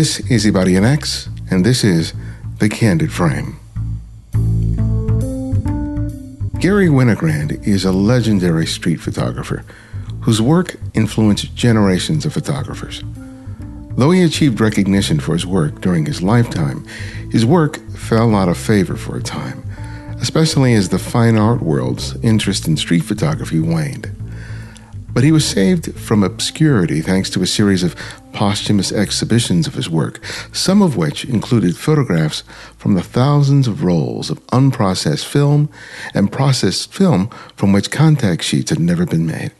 This 0.00 0.18
is 0.30 0.46
Ibarionex, 0.46 1.28
and 1.50 1.62
this 1.62 1.84
is 1.84 2.14
The 2.56 2.70
Candid 2.70 3.12
Frame. 3.12 3.60
Garry 6.58 6.88
Winogrand 6.88 7.68
is 7.68 7.84
a 7.84 7.92
legendary 7.92 8.64
street 8.64 8.98
photographer 8.98 9.62
whose 10.22 10.40
work 10.40 10.76
influenced 10.94 11.54
generations 11.54 12.24
of 12.24 12.32
photographers. 12.32 13.02
Though 13.98 14.10
he 14.12 14.22
achieved 14.22 14.58
recognition 14.58 15.20
for 15.20 15.34
his 15.34 15.44
work 15.44 15.82
during 15.82 16.06
his 16.06 16.22
lifetime, 16.22 16.86
his 17.30 17.44
work 17.44 17.76
fell 17.90 18.34
out 18.34 18.48
of 18.48 18.56
favor 18.56 18.96
for 18.96 19.18
a 19.18 19.22
time, 19.22 19.62
especially 20.18 20.72
as 20.72 20.88
the 20.88 20.98
fine 20.98 21.36
art 21.36 21.60
world's 21.60 22.16
interest 22.22 22.66
in 22.66 22.78
street 22.78 23.04
photography 23.04 23.60
waned. 23.60 24.10
But 25.12 25.24
he 25.24 25.32
was 25.32 25.46
saved 25.46 25.94
from 25.94 26.22
obscurity 26.22 27.02
thanks 27.02 27.28
to 27.30 27.42
a 27.42 27.46
series 27.46 27.82
of 27.82 27.94
posthumous 28.32 28.92
exhibitions 28.92 29.66
of 29.66 29.74
his 29.74 29.88
work, 29.88 30.24
some 30.52 30.82
of 30.82 30.96
which 30.96 31.24
included 31.24 31.76
photographs 31.76 32.42
from 32.76 32.94
the 32.94 33.02
thousands 33.02 33.66
of 33.66 33.84
rolls 33.84 34.30
of 34.30 34.44
unprocessed 34.48 35.24
film 35.24 35.68
and 36.14 36.32
processed 36.32 36.92
film 36.92 37.28
from 37.56 37.72
which 37.72 37.90
contact 37.90 38.42
sheets 38.42 38.70
had 38.70 38.78
never 38.78 39.06
been 39.06 39.26
made. 39.26 39.52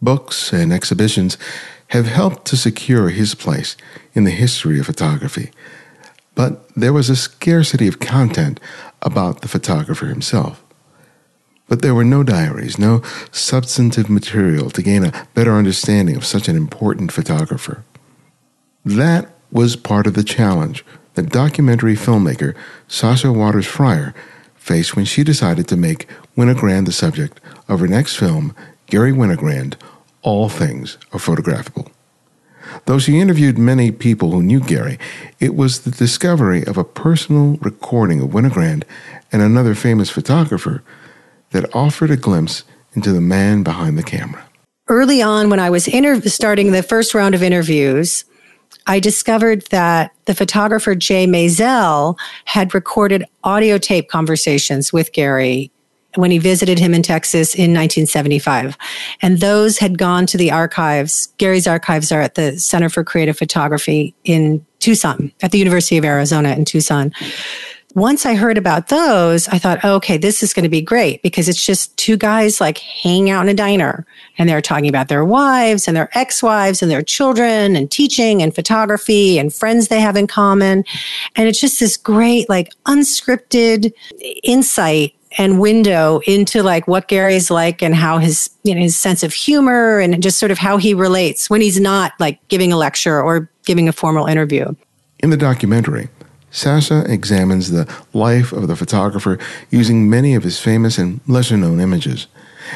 Books 0.00 0.52
and 0.52 0.72
exhibitions 0.72 1.36
have 1.88 2.06
helped 2.06 2.46
to 2.46 2.56
secure 2.56 3.08
his 3.08 3.34
place 3.34 3.76
in 4.14 4.24
the 4.24 4.30
history 4.30 4.78
of 4.78 4.86
photography, 4.86 5.50
but 6.34 6.68
there 6.76 6.92
was 6.92 7.10
a 7.10 7.16
scarcity 7.16 7.88
of 7.88 7.98
content 7.98 8.60
about 9.02 9.40
the 9.40 9.48
photographer 9.48 10.06
himself. 10.06 10.62
But 11.68 11.82
there 11.82 11.94
were 11.94 12.04
no 12.04 12.22
diaries, 12.22 12.78
no 12.78 13.02
substantive 13.30 14.08
material 14.08 14.70
to 14.70 14.82
gain 14.82 15.04
a 15.04 15.28
better 15.34 15.52
understanding 15.52 16.16
of 16.16 16.24
such 16.24 16.48
an 16.48 16.56
important 16.56 17.12
photographer. 17.12 17.84
That 18.84 19.28
was 19.50 19.76
part 19.76 20.06
of 20.06 20.14
the 20.14 20.24
challenge 20.24 20.84
that 21.14 21.30
documentary 21.30 21.94
filmmaker 21.94 22.54
Sasha 22.86 23.32
Waters 23.32 23.66
Freyer 23.66 24.14
faced 24.54 24.94
when 24.94 25.04
she 25.04 25.24
decided 25.24 25.66
to 25.68 25.76
make 25.76 26.08
Winogrand 26.36 26.86
the 26.86 26.92
subject 26.92 27.40
of 27.68 27.80
her 27.80 27.88
next 27.88 28.16
film, 28.16 28.54
Garry 28.86 29.12
Winogrand 29.12 29.74
All 30.22 30.48
Things 30.48 30.98
Are 31.12 31.18
Photographable. 31.18 31.90
Though 32.84 32.98
she 32.98 33.18
interviewed 33.18 33.58
many 33.58 33.90
people 33.90 34.30
who 34.30 34.42
knew 34.42 34.60
Garry, 34.60 34.98
it 35.40 35.54
was 35.54 35.80
the 35.80 35.90
discovery 35.90 36.64
of 36.64 36.76
a 36.76 36.84
personal 36.84 37.56
recording 37.56 38.20
of 38.20 38.30
Winogrand 38.30 38.84
and 39.32 39.42
another 39.42 39.74
famous 39.74 40.10
photographer 40.10 40.82
that 41.50 41.74
offered 41.74 42.10
a 42.10 42.16
glimpse 42.16 42.64
into 42.94 43.12
the 43.12 43.20
man 43.20 43.62
behind 43.62 43.96
the 43.96 44.02
camera. 44.02 44.44
Early 44.86 45.20
on, 45.22 45.50
when 45.50 45.60
I 45.60 45.70
was 45.70 45.88
inter- 45.88 46.20
starting 46.22 46.72
the 46.72 46.82
first 46.82 47.14
round 47.14 47.34
of 47.34 47.42
interviews, 47.42 48.24
I 48.88 49.00
discovered 49.00 49.66
that 49.66 50.12
the 50.24 50.34
photographer 50.34 50.94
Jay 50.94 51.26
Maisel 51.26 52.18
had 52.46 52.74
recorded 52.74 53.22
audio 53.44 53.76
tape 53.76 54.08
conversations 54.08 54.92
with 54.92 55.12
Garry 55.12 55.70
when 56.14 56.30
he 56.30 56.38
visited 56.38 56.78
him 56.78 56.94
in 56.94 57.02
Texas 57.02 57.54
in 57.54 57.74
1975. 57.74 58.78
And 59.20 59.38
those 59.38 59.78
had 59.78 59.98
gone 59.98 60.24
to 60.26 60.38
the 60.38 60.50
archives. 60.50 61.28
Garry's 61.36 61.66
archives 61.66 62.10
are 62.10 62.22
at 62.22 62.34
the 62.34 62.58
Center 62.58 62.88
for 62.88 63.04
Creative 63.04 63.36
Photography 63.36 64.14
in 64.24 64.64
Tucson, 64.78 65.32
at 65.42 65.52
the 65.52 65.58
University 65.58 65.98
of 65.98 66.04
Arizona 66.04 66.54
in 66.54 66.64
Tucson 66.64 67.12
once 67.94 68.26
I 68.26 68.34
heard 68.34 68.58
about 68.58 68.88
those, 68.88 69.48
I 69.48 69.58
thought, 69.58 69.80
oh, 69.82 69.94
okay, 69.96 70.18
this 70.18 70.42
is 70.42 70.52
going 70.52 70.64
to 70.64 70.68
be 70.68 70.82
great 70.82 71.22
because 71.22 71.48
it's 71.48 71.64
just 71.64 71.96
two 71.96 72.16
guys 72.16 72.60
like 72.60 72.78
hanging 72.78 73.30
out 73.30 73.42
in 73.42 73.48
a 73.48 73.54
diner 73.54 74.06
and 74.36 74.48
they're 74.48 74.60
talking 74.60 74.88
about 74.88 75.08
their 75.08 75.24
wives 75.24 75.88
and 75.88 75.96
their 75.96 76.10
ex 76.16 76.42
wives 76.42 76.82
and 76.82 76.90
their 76.90 77.02
children 77.02 77.74
and 77.74 77.90
teaching 77.90 78.42
and 78.42 78.54
photography 78.54 79.38
and 79.38 79.54
friends 79.54 79.88
they 79.88 80.00
have 80.00 80.16
in 80.16 80.26
common. 80.26 80.84
And 81.34 81.48
it's 81.48 81.60
just 81.60 81.80
this 81.80 81.96
great, 81.96 82.48
like 82.48 82.72
unscripted 82.86 83.92
insight 84.42 85.14
and 85.36 85.60
window 85.60 86.20
into 86.26 86.62
like 86.62 86.86
what 86.88 87.08
Garry's 87.08 87.50
like 87.50 87.82
and 87.82 87.94
how 87.94 88.18
his 88.18 88.50
you 88.64 88.74
know 88.74 88.80
his 88.80 88.96
sense 88.96 89.22
of 89.22 89.32
humor 89.32 89.98
and 89.98 90.22
just 90.22 90.38
sort 90.38 90.50
of 90.50 90.58
how 90.58 90.78
he 90.78 90.94
relates 90.94 91.50
when 91.50 91.60
he's 91.60 91.78
not 91.78 92.12
like 92.18 92.40
giving 92.48 92.72
a 92.72 92.76
lecture 92.76 93.20
or 93.20 93.50
giving 93.64 93.88
a 93.88 93.92
formal 93.92 94.26
interview. 94.26 94.74
In 95.20 95.30
the 95.30 95.36
documentary, 95.36 96.08
Sasha 96.50 97.04
examines 97.06 97.70
the 97.70 97.92
life 98.12 98.52
of 98.52 98.68
the 98.68 98.76
photographer 98.76 99.38
using 99.70 100.08
many 100.08 100.34
of 100.34 100.44
his 100.44 100.58
famous 100.58 100.98
and 100.98 101.20
lesser 101.26 101.56
known 101.56 101.80
images, 101.80 102.26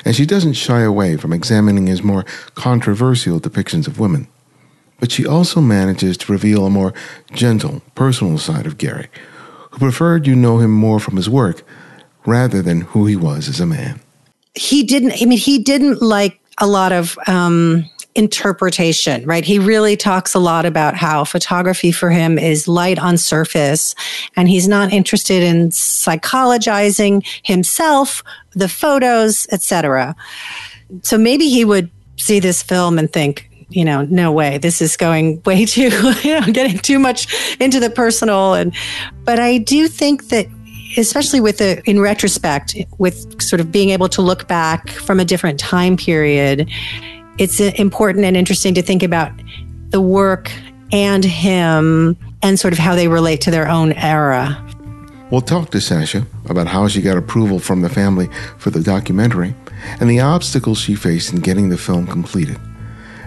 and 0.04 0.14
she 0.14 0.26
doesn't 0.26 0.54
shy 0.54 0.80
away 0.80 1.16
from 1.16 1.32
examining 1.32 1.86
his 1.86 2.02
more 2.02 2.24
controversial 2.54 3.40
depictions 3.40 3.86
of 3.86 3.98
women. 3.98 4.28
But 5.00 5.10
she 5.10 5.26
also 5.26 5.60
manages 5.60 6.16
to 6.18 6.32
reveal 6.32 6.64
a 6.64 6.70
more 6.70 6.94
gentle, 7.32 7.82
personal 7.94 8.38
side 8.38 8.66
of 8.66 8.78
Garry, 8.78 9.08
who 9.70 9.78
preferred 9.78 10.26
you 10.26 10.36
know 10.36 10.58
him 10.58 10.70
more 10.70 11.00
from 11.00 11.16
his 11.16 11.28
work 11.28 11.62
rather 12.24 12.62
than 12.62 12.82
who 12.82 13.06
he 13.06 13.16
was 13.16 13.48
as 13.48 13.58
a 13.58 13.66
man. 13.66 14.00
He 14.54 14.82
didn't, 14.82 15.14
I 15.20 15.24
mean, 15.24 15.38
he 15.38 15.58
didn't 15.58 16.02
like 16.02 16.38
a 16.58 16.66
lot 16.66 16.92
of 16.92 17.18
um, 17.26 17.90
interpretation, 18.14 19.24
right? 19.24 19.44
He 19.44 19.58
really 19.58 19.96
talks 19.96 20.34
a 20.34 20.38
lot 20.38 20.66
about 20.66 20.94
how 20.94 21.24
photography 21.24 21.92
for 21.92 22.10
him 22.10 22.38
is 22.38 22.68
light 22.68 22.98
on 22.98 23.16
surface 23.16 23.94
and 24.36 24.48
he's 24.48 24.68
not 24.68 24.92
interested 24.92 25.42
in 25.42 25.70
psychologizing 25.70 27.26
himself, 27.42 28.22
the 28.52 28.68
photos, 28.68 29.46
etc. 29.50 30.14
So 31.02 31.16
maybe 31.16 31.48
he 31.48 31.64
would 31.64 31.90
see 32.16 32.38
this 32.38 32.62
film 32.62 32.98
and 32.98 33.10
think, 33.10 33.48
you 33.70 33.84
know, 33.84 34.02
no 34.02 34.30
way, 34.30 34.58
this 34.58 34.82
is 34.82 34.96
going 34.96 35.40
way 35.46 35.64
too, 35.64 35.90
you 36.22 36.40
know, 36.40 36.52
getting 36.52 36.78
too 36.78 36.98
much 36.98 37.56
into 37.60 37.80
the 37.80 37.90
personal 37.90 38.54
and 38.54 38.74
but 39.24 39.38
I 39.38 39.58
do 39.58 39.88
think 39.88 40.28
that 40.28 40.46
especially 40.98 41.40
with 41.40 41.58
the 41.58 41.82
in 41.88 42.00
retrospect 42.00 42.76
with 42.98 43.40
sort 43.40 43.60
of 43.60 43.72
being 43.72 43.90
able 43.90 44.08
to 44.10 44.20
look 44.20 44.46
back 44.46 44.90
from 44.90 45.18
a 45.18 45.24
different 45.24 45.58
time 45.58 45.96
period 45.96 46.68
it's 47.38 47.60
uh, 47.60 47.72
important 47.76 48.24
and 48.24 48.36
interesting 48.36 48.74
to 48.74 48.82
think 48.82 49.02
about 49.02 49.32
the 49.90 50.00
work 50.00 50.50
and 50.92 51.24
him 51.24 52.16
and 52.42 52.58
sort 52.58 52.72
of 52.72 52.78
how 52.78 52.94
they 52.94 53.08
relate 53.08 53.40
to 53.42 53.50
their 53.50 53.68
own 53.68 53.92
era. 53.92 54.58
We'll 55.30 55.40
talk 55.40 55.70
to 55.70 55.80
Sasha 55.80 56.26
about 56.50 56.66
how 56.66 56.88
she 56.88 57.00
got 57.00 57.16
approval 57.16 57.58
from 57.58 57.80
the 57.80 57.88
family 57.88 58.28
for 58.58 58.70
the 58.70 58.82
documentary 58.82 59.54
and 60.00 60.10
the 60.10 60.20
obstacles 60.20 60.78
she 60.78 60.94
faced 60.94 61.32
in 61.32 61.40
getting 61.40 61.70
the 61.70 61.78
film 61.78 62.06
completed. 62.06 62.58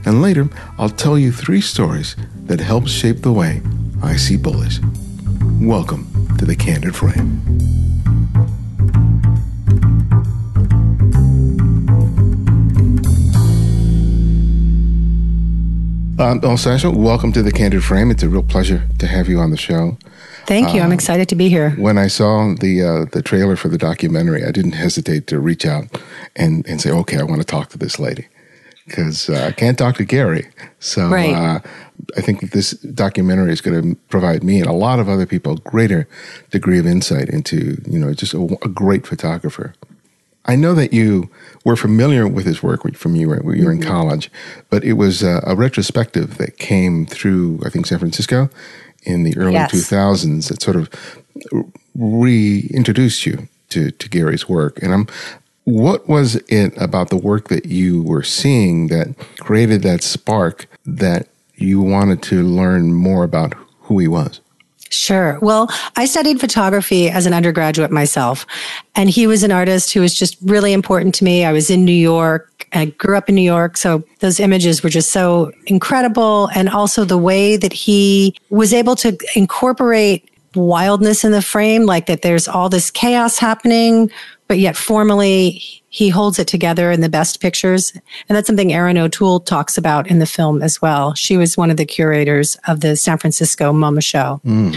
And 0.06 0.22
later, 0.22 0.48
I'll 0.78 0.90
tell 0.90 1.18
you 1.18 1.32
three 1.32 1.62
stories 1.62 2.16
that 2.46 2.60
helped 2.60 2.90
shape 2.90 3.22
the 3.22 3.34
way 3.34 3.62
I 4.04 4.18
see 4.18 4.38
bullies. 4.38 4.80
Welcome 5.60 6.38
to 6.38 6.46
the 6.46 6.56
Candid 6.56 6.96
Frame. 6.96 7.94
Um, 16.18 16.40
well, 16.40 16.56
Sasha, 16.56 16.90
welcome 16.90 17.34
to 17.34 17.44
the 17.44 17.52
Candid 17.52 17.84
Frame. 17.84 18.09
It's 18.09 18.24
a 18.24 18.30
real 18.30 18.42
pleasure 18.42 18.88
to 19.00 19.08
have 19.08 19.28
you 19.28 19.40
on 19.40 19.52
the 19.52 19.58
show. 19.58 19.98
Thank 20.46 20.74
you. 20.74 20.80
Um, 20.80 20.88
I'm 20.88 20.94
excited 20.94 21.28
to 21.28 21.36
be 21.36 21.50
here. 21.50 21.72
When 21.72 21.98
I 21.98 22.08
saw 22.08 22.56
the 22.58 22.84
uh, 22.84 23.06
the 23.12 23.22
trailer 23.22 23.58
for 23.58 23.68
the 23.68 23.78
documentary, 23.78 24.46
I 24.46 24.52
didn't 24.52 24.74
hesitate 24.74 25.28
to 25.28 25.40
reach 25.40 25.66
out 25.66 25.88
and, 26.38 26.66
and 26.68 26.80
say, 26.80 26.90
"Okay, 26.90 27.18
I 27.18 27.24
want 27.24 27.42
to 27.42 27.46
talk 27.46 27.68
to 27.72 27.78
this 27.78 28.00
lady," 28.00 28.28
because 28.86 29.30
uh, 29.30 29.48
I 29.48 29.52
can't 29.52 29.78
talk 29.78 29.98
to 29.98 30.06
Garry. 30.06 30.48
So 30.80 31.09
right. 31.09 31.34
uh, 31.34 31.59
I 32.16 32.22
think 32.22 32.52
this 32.52 32.72
documentary 32.72 33.52
is 33.52 33.59
going 33.59 33.81
to 33.81 34.00
provide 34.08 34.42
me 34.42 34.59
and 34.59 34.70
a 34.70 34.74
lot 34.74 35.00
of 35.00 35.09
other 35.09 35.25
people 35.25 35.54
a 35.54 35.70
greater 35.70 36.08
degree 36.50 36.80
of 36.80 36.88
insight 36.88 37.28
into 37.28 37.81
you 37.90 38.00
know 38.00 38.14
just 38.14 38.34
a, 38.34 38.58
a 38.64 38.70
great 38.70 39.06
photographer. 39.06 39.74
I 40.45 40.56
know 40.56 40.74
that 40.75 40.94
you 40.94 41.30
were 41.63 41.75
familiar 41.75 42.27
with 42.27 42.45
his 42.45 42.62
work 42.62 42.95
from 42.95 43.15
you 43.15 43.30
when 43.30 43.57
you 43.57 43.65
were 43.65 43.71
in 43.71 43.80
mm-hmm. 43.80 43.89
college, 43.89 44.31
but 44.69 44.83
it 44.83 44.94
was 44.94 45.24
a, 45.24 45.44
a, 45.45 45.56
retrospective 45.56 46.38
that 46.38 46.57
came 46.57 47.06
through, 47.06 47.59
I 47.65 47.69
think, 47.69 47.88
San 47.88 48.00
Francisco 48.00 48.50
in 49.03 49.24
the 49.24 49.36
early 49.38 49.53
yes. 49.53 49.74
2000s 49.74 50.50
that 50.50 50.62
sort 50.62 50.75
of 50.75 50.89
reintroduced 51.95 53.25
you 53.25 53.47
to, 53.69 53.92
to 53.92 54.09
Garry's 54.09 54.47
work. 54.47 54.81
And 54.83 54.94
I'm, 54.94 55.07
what 55.63 56.07
was 56.07 56.36
it 56.48 56.80
about 56.80 57.09
the 57.09 57.18
work 57.18 57.48
that 57.48 57.65
you 57.65 58.03
were 58.03 58.24
seeing 58.24 58.88
that 58.88 59.15
created 59.39 59.81
that 59.81 60.03
spark 60.03 60.68
that 60.86 61.27
you 61.56 61.81
wanted 61.81 62.21
to 62.24 62.44
learn 62.44 62.94
more 62.94 63.24
about 63.24 63.56
who 63.81 63.98
he 63.98 64.07
was? 64.07 64.41
Sure. 64.92 65.40
Well, 65.42 65.70
I 65.96 66.06
studied 66.06 66.40
photography 66.40 67.10
as 67.10 67.26
an 67.26 67.34
undergraduate 67.34 67.92
myself, 67.92 68.46
and 68.96 69.10
he 69.10 69.26
was 69.26 69.44
an 69.44 69.52
artist 69.52 69.94
who 69.94 70.02
was 70.02 70.14
just 70.14 70.38
really 70.44 70.74
important 70.74 71.16
to 71.16 71.24
me. 71.24 71.44
I 71.44 71.52
was 71.52 71.70
in 71.70 71.84
New 71.86 71.92
York. 71.92 72.68
I 72.72 72.86
grew 72.86 73.18
up 73.18 73.28
in 73.28 73.36
New 73.36 73.42
York, 73.42 73.78
so 73.78 74.04
those 74.20 74.40
images 74.40 74.84
were 74.84 74.90
just 74.90 75.12
so 75.12 75.52
incredible. 75.66 76.50
And 76.56 76.70
also 76.70 77.04
the 77.04 77.18
way 77.18 77.58
that 77.58 77.74
he 77.74 78.36
was 78.50 78.74
able 78.74 78.96
to 78.98 79.18
incorporate 79.36 80.30
wildness 80.56 81.24
in 81.24 81.32
the 81.32 81.42
frame, 81.42 81.86
like 81.86 82.06
that 82.06 82.22
there's 82.22 82.48
all 82.48 82.70
this 82.70 82.92
chaos 82.92 83.38
happening, 83.38 84.12
but 84.47 84.59
yet 84.59 84.77
formally 84.77 85.62
he 85.89 86.09
holds 86.09 86.39
it 86.39 86.47
together 86.47 86.92
in 86.92 87.00
the 87.00 87.09
best 87.09 87.39
pictures. 87.39 87.94
And 88.27 88.36
that's 88.36 88.47
something 88.47 88.74
Erin 88.74 88.97
O'Toole 88.97 89.39
talks 89.39 89.77
about 89.77 90.07
in 90.07 90.19
the 90.19 90.25
film 90.25 90.62
as 90.62 90.81
well. 90.81 91.13
She 91.13 91.38
was 91.38 91.56
one 91.56 91.71
of 91.71 91.77
the 91.77 91.86
curators 91.86 92.57
of 92.68 92.81
the 92.81 92.97
San 92.97 93.18
Francisco 93.18 93.71
MoMA 93.71 94.03
show. 94.03 94.42
Mm. 94.45 94.75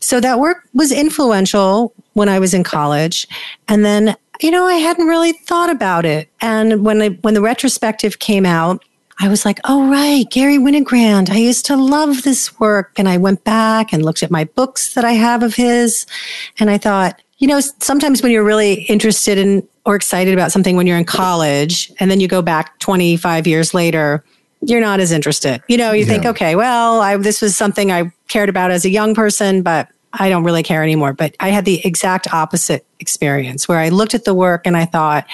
So 0.00 0.20
that 0.20 0.38
work 0.38 0.64
was 0.74 0.92
influential 0.92 1.94
when 2.12 2.28
I 2.28 2.38
was 2.38 2.52
in 2.52 2.64
college. 2.64 3.26
And 3.66 3.84
then, 3.84 4.14
you 4.42 4.50
know, 4.50 4.66
I 4.66 4.74
hadn't 4.74 5.06
really 5.06 5.32
thought 5.32 5.70
about 5.70 6.04
it. 6.04 6.28
And 6.40 6.84
when 6.84 7.00
I, 7.00 7.08
when 7.22 7.34
the 7.34 7.40
retrospective 7.40 8.18
came 8.18 8.44
out, 8.44 8.84
I 9.20 9.28
was 9.28 9.44
like, 9.44 9.58
oh, 9.64 9.90
right, 9.90 10.30
Garry 10.30 10.58
Winogrand. 10.58 11.30
I 11.30 11.38
used 11.38 11.66
to 11.66 11.76
love 11.76 12.22
this 12.22 12.60
work. 12.60 12.92
And 12.98 13.08
I 13.08 13.16
went 13.16 13.42
back 13.42 13.92
and 13.92 14.04
looked 14.04 14.22
at 14.22 14.30
my 14.30 14.44
books 14.44 14.94
that 14.94 15.04
I 15.04 15.12
have 15.12 15.42
of 15.42 15.54
his. 15.54 16.06
And 16.60 16.70
I 16.70 16.78
thought, 16.78 17.20
you 17.38 17.46
know, 17.46 17.60
sometimes 17.60 18.22
when 18.22 18.32
you're 18.32 18.44
really 18.44 18.82
interested 18.84 19.38
in 19.38 19.66
or 19.84 19.94
excited 19.94 20.34
about 20.34 20.52
something 20.52 20.76
when 20.76 20.86
you're 20.86 20.98
in 20.98 21.04
college 21.04 21.90
and 21.98 22.10
then 22.10 22.20
you 22.20 22.28
go 22.28 22.42
back 22.42 22.78
25 22.80 23.46
years 23.46 23.72
later, 23.72 24.24
you're 24.60 24.80
not 24.80 25.00
as 25.00 25.12
interested. 25.12 25.62
You 25.68 25.76
know, 25.76 25.92
you 25.92 26.04
yeah. 26.04 26.06
think, 26.06 26.26
okay, 26.26 26.56
well, 26.56 27.00
I, 27.00 27.16
this 27.16 27.40
was 27.40 27.56
something 27.56 27.90
I 27.92 28.12
cared 28.26 28.48
about 28.48 28.70
as 28.70 28.84
a 28.84 28.90
young 28.90 29.14
person, 29.14 29.62
but 29.62 29.88
I 30.12 30.28
don't 30.28 30.44
really 30.44 30.62
care 30.62 30.82
anymore. 30.82 31.12
But 31.12 31.36
I 31.38 31.50
had 31.50 31.64
the 31.64 31.84
exact 31.86 32.32
opposite 32.32 32.84
experience 32.98 33.68
where 33.68 33.78
I 33.78 33.90
looked 33.90 34.14
at 34.14 34.24
the 34.24 34.34
work 34.34 34.66
and 34.66 34.76
I 34.76 34.84
thought 34.84 35.26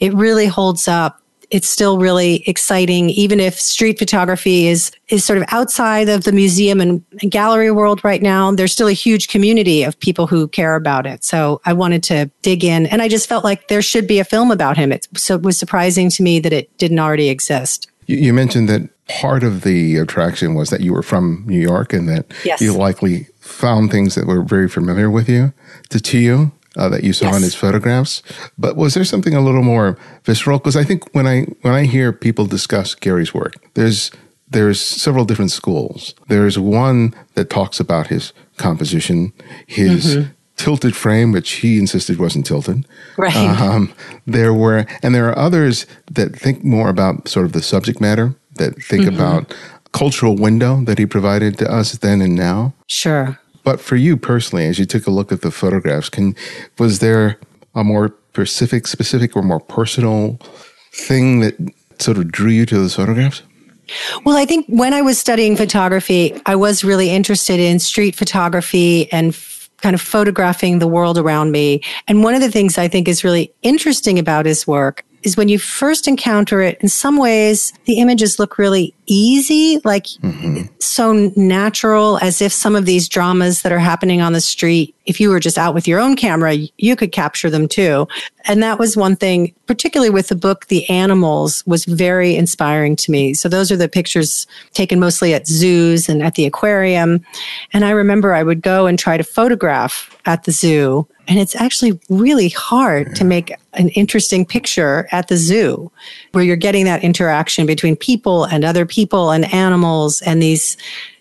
it 0.00 0.14
really 0.14 0.46
holds 0.46 0.88
up 0.88 1.19
it's 1.50 1.68
still 1.68 1.98
really 1.98 2.42
exciting, 2.48 3.10
even 3.10 3.40
if 3.40 3.60
street 3.60 3.98
photography 3.98 4.68
is 4.68 4.92
is 5.08 5.24
sort 5.24 5.38
of 5.38 5.44
outside 5.48 6.08
of 6.08 6.22
the 6.24 6.32
museum 6.32 6.80
and, 6.80 7.04
gallery 7.28 7.70
world 7.70 8.02
right 8.04 8.22
now. 8.22 8.52
There's 8.52 8.72
still 8.72 8.86
a 8.86 8.92
huge 8.92 9.28
community 9.28 9.82
of 9.82 9.98
people 10.00 10.26
who 10.26 10.48
care 10.48 10.74
about 10.76 11.06
it. 11.06 11.24
So 11.24 11.60
I 11.64 11.72
wanted 11.72 12.02
to 12.04 12.30
dig 12.42 12.64
in, 12.64 12.86
and 12.86 13.02
I 13.02 13.08
just 13.08 13.28
felt 13.28 13.44
like 13.44 13.68
there 13.68 13.82
should 13.82 14.06
be 14.06 14.20
a 14.20 14.24
film 14.24 14.50
about 14.50 14.76
him. 14.76 14.92
It, 14.92 15.08
so 15.16 15.34
it 15.34 15.42
was 15.42 15.58
surprising 15.58 16.08
to 16.10 16.22
me 16.22 16.38
that 16.40 16.52
it 16.52 16.76
didn't 16.78 16.98
already 16.98 17.28
exist. 17.28 17.90
You, 18.06 18.16
you 18.16 18.32
mentioned 18.32 18.68
that 18.68 18.88
part 19.08 19.42
of 19.42 19.62
the 19.62 19.96
attraction 19.96 20.54
was 20.54 20.70
that 20.70 20.80
you 20.80 20.92
were 20.92 21.02
from 21.02 21.44
New 21.46 21.60
York, 21.60 21.92
and 21.92 22.08
that 22.08 22.32
yes. 22.44 22.60
you 22.60 22.72
likely 22.72 23.26
found 23.40 23.90
things 23.90 24.14
that 24.14 24.26
were 24.26 24.42
very 24.42 24.68
familiar 24.68 25.10
with 25.10 25.28
you 25.28 25.52
to, 25.88 26.00
to 26.00 26.18
you 26.18 26.52
uh, 26.76 26.88
that 26.88 27.04
you 27.04 27.12
saw 27.12 27.26
yes. 27.26 27.36
in 27.36 27.42
his 27.42 27.54
photographs. 27.54 28.22
But 28.58 28.76
was 28.76 28.94
there 28.94 29.04
something 29.04 29.34
a 29.34 29.40
little 29.40 29.62
more 29.62 29.98
visceral? 30.24 30.58
Because 30.58 30.76
I 30.76 30.84
think 30.84 31.12
when 31.14 31.26
I 31.26 31.42
when 31.62 31.74
I 31.74 31.84
hear 31.84 32.12
people 32.12 32.46
discuss 32.46 32.94
Garry's 32.94 33.34
work, 33.34 33.54
there's 33.74 34.10
there's 34.50 34.80
several 34.80 35.24
different 35.24 35.52
schools. 35.52 36.14
There's 36.28 36.58
one 36.58 37.14
that 37.34 37.50
talks 37.50 37.80
about 37.80 38.08
his 38.08 38.32
composition, 38.56 39.32
his 39.66 40.16
mm-hmm. 40.16 40.30
tilted 40.56 40.96
frame, 40.96 41.32
which 41.32 41.52
he 41.52 41.78
insisted 41.78 42.18
wasn't 42.18 42.46
tilted. 42.46 42.84
Right. 43.16 43.36
Um, 43.36 43.92
there 44.26 44.52
were, 44.52 44.86
and 45.02 45.14
there 45.14 45.28
are 45.28 45.38
others 45.38 45.86
that 46.10 46.34
think 46.34 46.64
more 46.64 46.88
about 46.88 47.28
sort 47.28 47.46
of 47.46 47.52
the 47.52 47.62
subject 47.62 48.00
matter, 48.00 48.34
that 48.56 48.74
think 48.82 49.04
mm-hmm. 49.04 49.14
about 49.14 49.54
cultural 49.92 50.36
window 50.36 50.82
that 50.84 50.98
he 50.98 51.06
provided 51.06 51.58
to 51.58 51.72
us 51.72 51.92
then 51.92 52.20
and 52.20 52.34
now. 52.34 52.74
Sure. 52.88 53.38
But 53.62 53.80
for 53.80 53.96
you 53.96 54.16
personally, 54.16 54.66
as 54.66 54.78
you 54.78 54.86
took 54.86 55.06
a 55.06 55.10
look 55.10 55.32
at 55.32 55.42
the 55.42 55.50
photographs, 55.50 56.08
can 56.08 56.34
was 56.78 56.98
there 57.00 57.38
a 57.74 57.84
more 57.84 58.14
specific, 58.30 58.86
specific 58.86 59.36
or 59.36 59.42
more 59.42 59.60
personal 59.60 60.38
thing 60.92 61.40
that 61.40 61.56
sort 61.98 62.16
of 62.16 62.30
drew 62.32 62.50
you 62.50 62.66
to 62.66 62.76
those 62.76 62.94
photographs? 62.94 63.42
Well, 64.24 64.36
I 64.36 64.46
think 64.46 64.66
when 64.68 64.94
I 64.94 65.02
was 65.02 65.18
studying 65.18 65.56
photography, 65.56 66.40
I 66.46 66.54
was 66.54 66.84
really 66.84 67.10
interested 67.10 67.58
in 67.58 67.78
street 67.80 68.14
photography 68.14 69.10
and 69.12 69.28
f- 69.30 69.68
kind 69.78 69.94
of 69.94 70.00
photographing 70.00 70.78
the 70.78 70.86
world 70.86 71.18
around 71.18 71.50
me. 71.50 71.82
And 72.06 72.22
one 72.22 72.34
of 72.34 72.40
the 72.40 72.50
things 72.50 72.78
I 72.78 72.86
think 72.86 73.08
is 73.08 73.24
really 73.24 73.52
interesting 73.62 74.18
about 74.18 74.46
his 74.46 74.66
work 74.66 75.04
is 75.22 75.36
when 75.36 75.48
you 75.48 75.58
first 75.58 76.08
encounter 76.08 76.60
it, 76.60 76.78
in 76.80 76.88
some 76.88 77.16
ways, 77.16 77.72
the 77.84 77.98
images 77.98 78.38
look 78.38 78.58
really 78.58 78.94
easy, 79.06 79.80
like 79.84 80.06
mm-hmm. 80.22 80.62
so 80.78 81.32
natural, 81.36 82.18
as 82.22 82.40
if 82.40 82.52
some 82.52 82.76
of 82.76 82.86
these 82.86 83.08
dramas 83.08 83.62
that 83.62 83.72
are 83.72 83.78
happening 83.78 84.20
on 84.20 84.32
the 84.32 84.40
street, 84.40 84.94
if 85.06 85.20
you 85.20 85.30
were 85.30 85.40
just 85.40 85.58
out 85.58 85.74
with 85.74 85.88
your 85.88 85.98
own 85.98 86.16
camera, 86.16 86.54
you 86.78 86.96
could 86.96 87.12
capture 87.12 87.50
them 87.50 87.66
too. 87.68 88.06
And 88.46 88.62
that 88.62 88.78
was 88.78 88.96
one 88.96 89.16
thing, 89.16 89.54
particularly 89.66 90.10
with 90.10 90.28
the 90.28 90.36
book, 90.36 90.66
The 90.66 90.88
Animals, 90.88 91.64
was 91.66 91.84
very 91.84 92.36
inspiring 92.36 92.96
to 92.96 93.10
me. 93.10 93.34
So 93.34 93.48
those 93.48 93.70
are 93.70 93.76
the 93.76 93.88
pictures 93.88 94.46
taken 94.72 95.00
mostly 95.00 95.34
at 95.34 95.46
zoos 95.46 96.08
and 96.08 96.22
at 96.22 96.34
the 96.34 96.46
aquarium. 96.46 97.24
And 97.72 97.84
I 97.84 97.90
remember 97.90 98.32
I 98.32 98.42
would 98.42 98.62
go 98.62 98.86
and 98.86 98.98
try 98.98 99.16
to 99.16 99.24
photograph 99.24 100.16
at 100.26 100.44
the 100.44 100.52
zoo 100.52 101.06
and 101.30 101.38
it's 101.38 101.54
actually 101.54 101.98
really 102.08 102.48
hard 102.48 103.14
to 103.14 103.24
make 103.24 103.54
an 103.74 103.88
interesting 103.90 104.44
picture 104.44 105.06
at 105.12 105.28
the 105.28 105.36
zoo 105.36 105.90
where 106.32 106.42
you're 106.42 106.56
getting 106.56 106.84
that 106.86 107.04
interaction 107.04 107.66
between 107.66 107.94
people 107.94 108.44
and 108.44 108.64
other 108.64 108.84
people 108.84 109.30
and 109.30 109.50
animals 109.54 110.20
and 110.22 110.42
these 110.42 110.76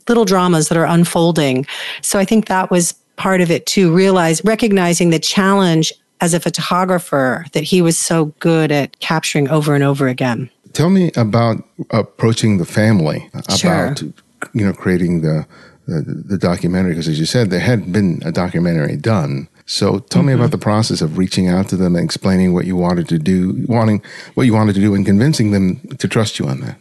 little 0.08 0.26
dramas 0.26 0.68
that 0.68 0.78
are 0.80 0.86
unfolding. 0.86 1.68
So 2.02 2.18
I 2.18 2.26
think 2.26 2.48
that 2.48 2.72
was 2.72 2.94
part 3.18 3.40
of 3.40 3.52
it 3.52 3.68
too, 3.68 3.94
realize 3.94 4.44
recognizing 4.44 5.12
the 5.12 5.20
challenge 5.20 5.94
as 6.22 6.34
a 6.34 6.40
photographer 6.40 7.46
that 7.52 7.64
he 7.64 7.80
was 7.82 7.96
so 7.96 8.26
good 8.40 8.72
at 8.72 9.00
capturing 9.00 9.48
over 9.50 9.76
and 9.76 9.84
over 9.84 10.08
again. 10.08 10.50
Tell 10.74 10.90
me 10.90 11.12
about 11.16 11.64
approaching 11.92 12.58
the 12.58 12.66
family 12.66 13.30
sure. 13.56 13.86
about 13.86 14.02
you 14.02 14.66
know 14.66 14.74
creating 14.74 15.22
the 15.22 15.46
the, 15.88 16.02
the 16.02 16.38
documentary 16.38 16.92
because 16.92 17.08
as 17.08 17.20
you 17.20 17.26
said 17.26 17.50
there 17.50 17.60
had 17.60 17.92
been 17.92 18.22
a 18.24 18.32
documentary 18.32 18.96
done 18.96 19.50
so 19.70 20.00
tell 20.00 20.22
mm-hmm. 20.22 20.28
me 20.28 20.34
about 20.34 20.46
mm-hmm. 20.46 20.52
the 20.52 20.58
process 20.58 21.00
of 21.02 21.20
reaching 21.20 21.48
out 21.48 21.70
to 21.70 21.78
them 21.78 21.96
and 21.96 22.04
explaining 22.04 22.56
what 22.56 22.66
you 22.66 22.76
wanted 22.76 23.08
to 23.10 23.20
do, 23.20 23.66
wanting 23.68 24.02
what 24.34 24.48
you 24.48 24.54
wanted 24.54 24.74
to 24.74 24.82
do 24.82 24.96
and 24.96 25.06
convincing 25.06 25.52
them 25.52 25.80
to 26.00 26.08
trust 26.08 26.40
you 26.40 26.48
on 26.48 26.62
that. 26.62 26.78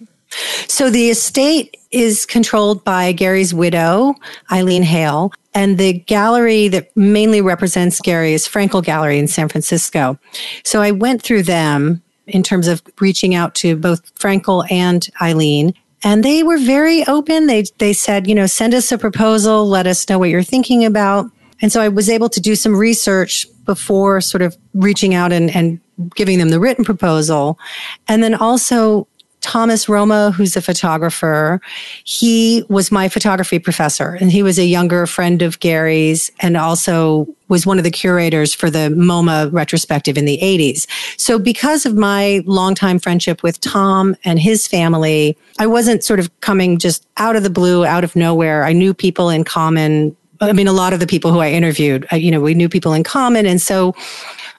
So 0.69 0.89
the 0.89 1.11
estate 1.11 1.77
is 1.91 2.25
controlled 2.25 2.83
by 2.85 3.13
Garry's 3.13 3.53
widow, 3.53 4.15
Eileen 4.51 4.83
Hale, 4.83 5.33
and 5.53 5.77
the 5.77 5.93
gallery 5.93 6.69
that 6.69 6.95
mainly 6.97 7.43
represents 7.43 8.01
Garry 8.01 8.33
is 8.33 8.49
Fraenkel 8.49 8.83
Gallery 8.83 9.19
in 9.19 9.29
San 9.29 9.51
Francisco. 9.51 10.19
So 10.65 10.81
I 10.81 10.91
went 10.91 11.23
through 11.23 11.43
them 11.43 12.03
in 12.27 12.43
terms 12.43 12.69
of 12.69 12.83
reaching 13.01 13.35
out 13.35 13.55
to 13.57 13.77
both 13.77 14.15
Fraenkel 14.15 14.71
and 14.71 15.07
Eileen. 15.21 15.75
And 16.05 16.25
they 16.25 16.43
were 16.43 16.59
very 16.59 17.07
open. 17.07 17.49
They 17.49 17.65
they 17.79 17.93
said, 17.93 18.27
you 18.27 18.35
know, 18.35 18.47
send 18.47 18.73
us 18.73 18.93
a 18.93 18.99
proposal, 18.99 19.67
let 19.67 19.87
us 19.87 20.09
know 20.09 20.19
what 20.19 20.31
you're 20.31 20.43
thinking 20.43 20.87
about. 20.87 21.31
And 21.61 21.73
so 21.73 21.81
I 21.81 21.89
was 21.89 22.09
able 22.09 22.29
to 22.29 22.41
do 22.41 22.55
some 22.55 22.77
research 22.77 23.47
before 23.65 24.21
sort 24.21 24.43
of 24.43 24.57
reaching 24.75 25.15
out 25.15 25.33
and, 25.33 25.51
and 25.55 25.81
giving 26.15 26.39
them 26.39 26.51
the 26.51 26.61
written 26.61 26.85
proposal. 26.85 27.59
And 28.07 28.23
then 28.23 28.35
also 28.35 29.07
Thomas 29.41 29.89
Roma, 29.89 30.33
who's 30.33 30.57
a 30.57 30.63
photographer, 30.63 31.61
he 32.05 32.65
was 32.69 32.91
my 32.91 33.09
photography 33.09 33.59
professor 33.59 34.17
and 34.21 34.33
he 34.33 34.43
was 34.43 34.59
a 34.59 34.65
younger 34.65 35.07
friend 35.07 35.43
of 35.43 35.61
Garry's 35.61 36.31
and 36.41 36.57
also 36.57 37.27
was 37.49 37.65
one 37.65 37.79
of 37.79 37.85
the 37.85 37.91
curators 37.91 38.53
for 38.53 38.69
the 38.69 38.91
MoMA 38.91 39.51
retrospective 39.53 40.19
in 40.19 40.25
the 40.25 40.39
80s. 40.39 40.87
So 41.19 41.39
because 41.39 41.87
of 41.87 41.97
my 41.97 42.43
longtime 42.47 42.99
friendship 42.99 43.43
with 43.43 43.61
Tom 43.61 44.17
and 44.25 44.39
his 44.39 44.67
family, 44.67 45.37
I 45.59 45.67
wasn't 45.67 46.05
sort 46.05 46.21
of 46.21 46.41
coming 46.41 46.79
just 46.79 47.07
out 47.17 47.37
of 47.37 47.43
the 47.43 47.51
blue, 47.51 47.87
out 47.87 48.05
of 48.05 48.15
nowhere. 48.15 48.65
I 48.65 48.73
knew 48.73 48.93
people 48.93 49.31
in 49.31 49.45
common 49.45 50.15
I 50.41 50.53
mean, 50.53 50.69
a 50.69 50.73
lot 50.73 50.93
of 50.93 51.01
the 51.01 51.07
people 51.07 51.33
who 51.33 51.41
I 51.41 51.51
interviewed, 51.51 52.07
you 52.13 52.31
know, 52.31 52.41
we 52.41 52.55
knew 52.55 52.69
people 52.69 52.93
in 52.93 53.05
common. 53.05 53.47
And 53.47 53.61
so 53.61 53.95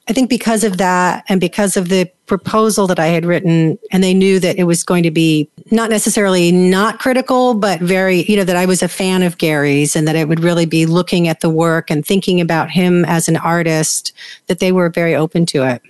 I 0.07 0.13
think 0.13 0.29
because 0.29 0.63
of 0.63 0.77
that 0.77 1.23
and 1.29 1.39
because 1.39 1.77
of 1.77 1.89
the 1.89 2.11
proposal 2.25 2.85
that 2.87 2.99
I 2.99 3.07
had 3.07 3.25
written, 3.25 3.77
and 3.91 4.03
they 4.03 4.13
knew 4.13 4.39
that 4.39 4.57
it 4.57 4.65
was 4.65 4.83
going 4.83 5.03
to 5.03 5.11
be 5.11 5.49
not 5.71 5.89
necessarily 5.89 6.51
not 6.51 6.99
critical, 6.99 7.53
but 7.53 7.79
very, 7.79 8.23
you 8.23 8.35
know, 8.35 8.43
that 8.43 8.55
I 8.55 8.65
was 8.65 8.83
a 8.83 8.87
fan 8.87 9.23
of 9.23 9.37
Garry's 9.37 9.95
and 9.95 10.07
that 10.07 10.15
it 10.15 10.27
would 10.27 10.39
really 10.39 10.65
be 10.65 10.85
looking 10.85 11.27
at 11.27 11.41
the 11.41 11.49
work 11.49 11.89
and 11.89 12.05
thinking 12.05 12.41
about 12.41 12.69
him 12.71 13.05
as 13.05 13.27
an 13.27 13.37
artist, 13.37 14.13
that 14.47 14.59
they 14.59 14.71
were 14.71 14.89
very 14.89 15.15
open 15.15 15.45
to 15.47 15.63
it. 15.63 15.81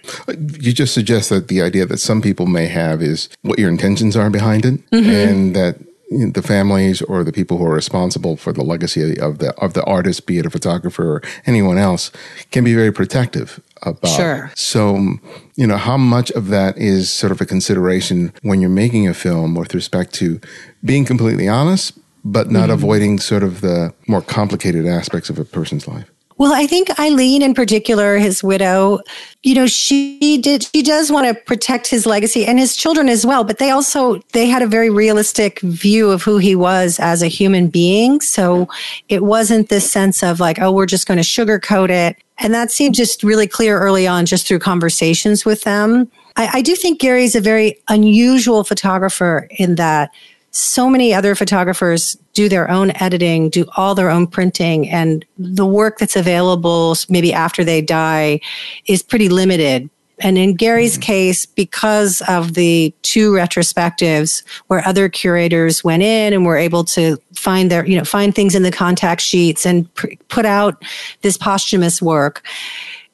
You 0.62 0.74
just 0.74 0.94
suggest 0.94 1.30
that 1.30 1.48
the 1.48 1.62
idea 1.62 1.86
that 1.86 2.00
some 2.00 2.22
people 2.22 2.46
may 2.46 2.68
have 2.68 3.02
is 3.02 3.30
what 3.42 3.60
your 3.60 3.70
intentions 3.70 4.16
are 4.16 4.30
behind 4.30 4.66
it, 4.66 4.90
mm-hmm. 4.92 5.10
and 5.10 5.56
that 5.56 5.78
the 6.10 6.42
families 6.42 7.02
or 7.04 7.24
the 7.24 7.32
people 7.32 7.58
who 7.58 7.66
are 7.66 7.74
responsible 7.74 8.36
for 8.36 8.52
the 8.52 8.64
legacy 8.64 9.20
of 9.20 9.38
the 9.38 9.54
of 9.56 9.74
the 9.74 9.84
artist, 9.84 10.26
be 10.26 10.40
it 10.40 10.46
a 10.46 10.50
photographer 10.50 11.16
or 11.16 11.22
anyone 11.46 11.78
else, 11.78 12.12
can 12.52 12.64
be 12.64 12.74
very 12.74 12.92
protective 12.92 13.62
about. 13.84 14.16
Sure. 14.16 14.52
So, 14.56 15.18
you 15.56 15.68
know, 15.68 15.78
how 15.78 15.98
much 15.98 16.32
of 16.32 16.48
that 16.48 16.78
is 16.78 17.10
sort 17.10 17.32
of 17.32 17.42
a 17.42 17.46
consideration 17.46 18.34
when 18.42 18.62
you're 18.62 18.70
making 18.70 19.08
a 19.08 19.14
film 19.14 19.56
with 19.56 19.74
respect 19.74 20.14
to 20.16 20.42
being 20.84 21.06
completely 21.06 21.48
honest, 21.48 21.98
but 22.26 22.50
not 22.50 22.64
mm-hmm. 22.64 22.72
avoiding 22.72 23.20
sort 23.20 23.44
of 23.44 23.62
the 23.62 23.94
more 24.08 24.22
complicated 24.22 24.88
aspects 24.88 25.30
of 25.30 25.38
a 25.38 25.46
person's 25.46 25.88
life? 25.88 26.10
Well, 26.40 26.54
I 26.54 26.68
think 26.68 26.98
Eileen, 26.98 27.42
in 27.42 27.54
particular, 27.54 28.18
his 28.18 28.42
widow, 28.42 29.02
you 29.44 29.54
know, 29.56 29.68
she 29.68 30.38
did, 30.42 30.64
she 30.64 30.82
does 30.82 31.12
want 31.12 31.28
to 31.28 31.34
protect 31.34 31.88
his 31.88 32.06
legacy 32.06 32.46
and 32.46 32.58
his 32.58 32.78
children 32.78 33.10
as 33.10 33.26
well. 33.26 33.44
But 33.44 33.58
they 33.58 33.72
also, 33.72 34.22
they 34.32 34.48
had 34.48 34.62
a 34.62 34.68
very 34.68 34.90
realistic 34.90 35.60
view 35.60 36.10
of 36.10 36.24
who 36.24 36.38
he 36.38 36.56
was 36.56 36.98
as 36.98 37.22
a 37.22 37.28
human 37.28 37.68
being. 37.68 38.22
So 38.22 38.70
it 39.10 39.22
wasn't 39.22 39.68
this 39.68 39.92
sense 39.92 40.24
of 40.24 40.40
like, 40.40 40.62
oh, 40.62 40.72
we're 40.72 40.86
just 40.86 41.08
going 41.08 41.18
to 41.18 41.24
sugarcoat 41.26 41.90
it. 41.90 42.16
And 42.38 42.54
that 42.54 42.72
seemed 42.72 42.96
just 42.96 43.22
really 43.22 43.46
clear 43.46 43.78
early 43.78 44.08
on, 44.08 44.26
just 44.26 44.48
through 44.48 44.60
conversations 44.60 45.44
with 45.44 45.64
them. 45.64 46.10
I, 46.38 46.50
I 46.54 46.62
do 46.62 46.74
think 46.74 47.02
Garry's 47.02 47.36
a 47.36 47.42
very 47.42 47.78
unusual 47.90 48.64
photographer 48.64 49.50
in 49.58 49.76
that 49.76 50.12
so 50.52 50.90
many 50.90 51.14
other 51.14 51.36
photographers 51.36 52.18
do 52.34 52.50
their 52.50 52.70
own 52.70 52.92
editing, 53.02 53.50
do 53.50 53.66
all 53.78 53.96
their 53.96 54.10
own 54.10 54.28
printing, 54.28 54.90
and 54.90 55.26
the 55.38 55.66
work 55.66 55.98
that's 56.00 56.16
available 56.16 56.96
maybe 57.08 57.34
after 57.34 57.64
they 57.64 57.82
die 57.82 58.40
is 58.88 59.04
pretty 59.04 59.30
limited. 59.30 59.90
And 60.22 60.38
in 60.38 60.56
Garry's 60.56 60.94
mm-hmm. 60.94 61.02
case, 61.02 61.46
because 61.46 62.22
of 62.28 62.54
the 62.54 62.94
two 63.04 63.32
retrospectives 63.32 64.44
where 64.68 64.86
other 64.86 65.08
curators 65.08 65.84
went 65.84 66.04
in 66.04 66.34
and 66.34 66.46
were 66.46 66.58
able 66.58 66.84
to 66.86 67.18
find 67.34 67.72
their, 67.72 67.86
you 67.86 67.98
know, 67.98 68.04
find 68.04 68.36
things 68.36 68.56
in 68.56 68.64
the 68.64 68.72
contact 68.72 69.22
sheets 69.22 69.66
and 69.66 69.92
pr- 69.94 70.08
put 70.28 70.46
out 70.46 70.84
this 71.22 71.38
posthumous 71.38 72.02
work, 72.02 72.44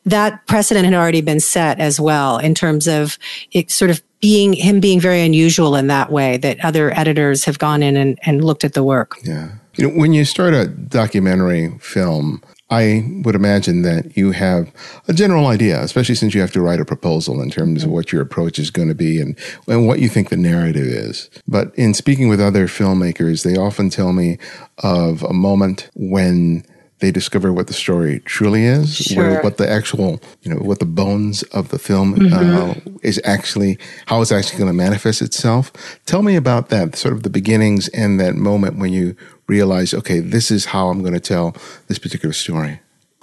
that 0.05 0.45
precedent 0.47 0.85
had 0.85 0.93
already 0.93 1.21
been 1.21 1.39
set 1.39 1.79
as 1.79 1.99
well 1.99 2.37
in 2.37 2.53
terms 2.53 2.87
of 2.87 3.17
it 3.51 3.71
sort 3.71 3.91
of 3.91 4.01
being 4.21 4.53
him 4.53 4.79
being 4.79 4.99
very 4.99 5.21
unusual 5.21 5.75
in 5.75 5.87
that 5.87 6.11
way 6.11 6.37
that 6.37 6.63
other 6.63 6.97
editors 6.97 7.45
have 7.45 7.59
gone 7.59 7.83
in 7.83 7.95
and, 7.95 8.19
and 8.23 8.43
looked 8.43 8.63
at 8.63 8.73
the 8.73 8.83
work. 8.83 9.17
Yeah. 9.23 9.49
You 9.75 9.87
know, 9.87 9.99
when 9.99 10.13
you 10.13 10.23
start 10.25 10.53
a 10.53 10.67
documentary 10.67 11.77
film, 11.79 12.41
I 12.69 13.03
would 13.23 13.35
imagine 13.35 13.83
that 13.83 14.17
you 14.17 14.31
have 14.31 14.71
a 15.07 15.13
general 15.13 15.47
idea, 15.47 15.81
especially 15.81 16.15
since 16.15 16.33
you 16.33 16.41
have 16.41 16.51
to 16.53 16.61
write 16.61 16.79
a 16.79 16.85
proposal 16.85 17.41
in 17.41 17.51
terms 17.51 17.83
of 17.83 17.91
what 17.91 18.11
your 18.11 18.21
approach 18.21 18.57
is 18.57 18.71
going 18.71 18.87
to 18.87 18.95
be 18.95 19.19
and, 19.19 19.37
and 19.67 19.85
what 19.87 19.99
you 19.99 20.09
think 20.09 20.29
the 20.29 20.37
narrative 20.37 20.87
is. 20.87 21.29
But 21.47 21.75
in 21.75 21.93
speaking 21.93 22.27
with 22.27 22.41
other 22.41 22.67
filmmakers, 22.67 23.43
they 23.43 23.55
often 23.55 23.89
tell 23.89 24.13
me 24.13 24.39
of 24.79 25.21
a 25.23 25.33
moment 25.33 25.89
when 25.93 26.65
they 27.05 27.11
discover 27.11 27.53
what 27.53 27.67
the 27.67 27.73
story 27.73 28.19
truly 28.21 28.65
is, 28.65 28.95
sure. 28.95 29.39
what 29.43 29.57
the 29.57 29.69
actual, 29.69 30.19
you 30.41 30.51
know, 30.51 30.59
what 30.59 30.79
the 30.79 30.85
bones 30.85 31.43
of 31.43 31.69
the 31.69 31.77
film 31.77 32.15
mm-hmm. 32.15 32.33
uh, 32.33 32.73
is 33.03 33.21
actually, 33.23 33.77
how 34.07 34.23
it's 34.23 34.31
actually 34.31 34.57
going 34.57 34.69
to 34.69 34.73
manifest 34.73 35.21
itself. 35.21 35.71
Tell 36.07 36.23
me 36.23 36.35
about 36.35 36.69
that, 36.69 36.95
sort 36.95 37.13
of 37.13 37.21
the 37.21 37.29
beginnings 37.29 37.89
and 37.89 38.19
that 38.19 38.33
moment 38.33 38.79
when 38.79 38.91
you 38.91 39.15
realize, 39.45 39.93
okay, 39.93 40.19
this 40.19 40.49
is 40.49 40.65
how 40.65 40.89
I'm 40.89 41.01
going 41.01 41.13
to 41.13 41.19
tell 41.19 41.55
this 41.87 41.99
particular 41.99 42.33
story. 42.33 42.79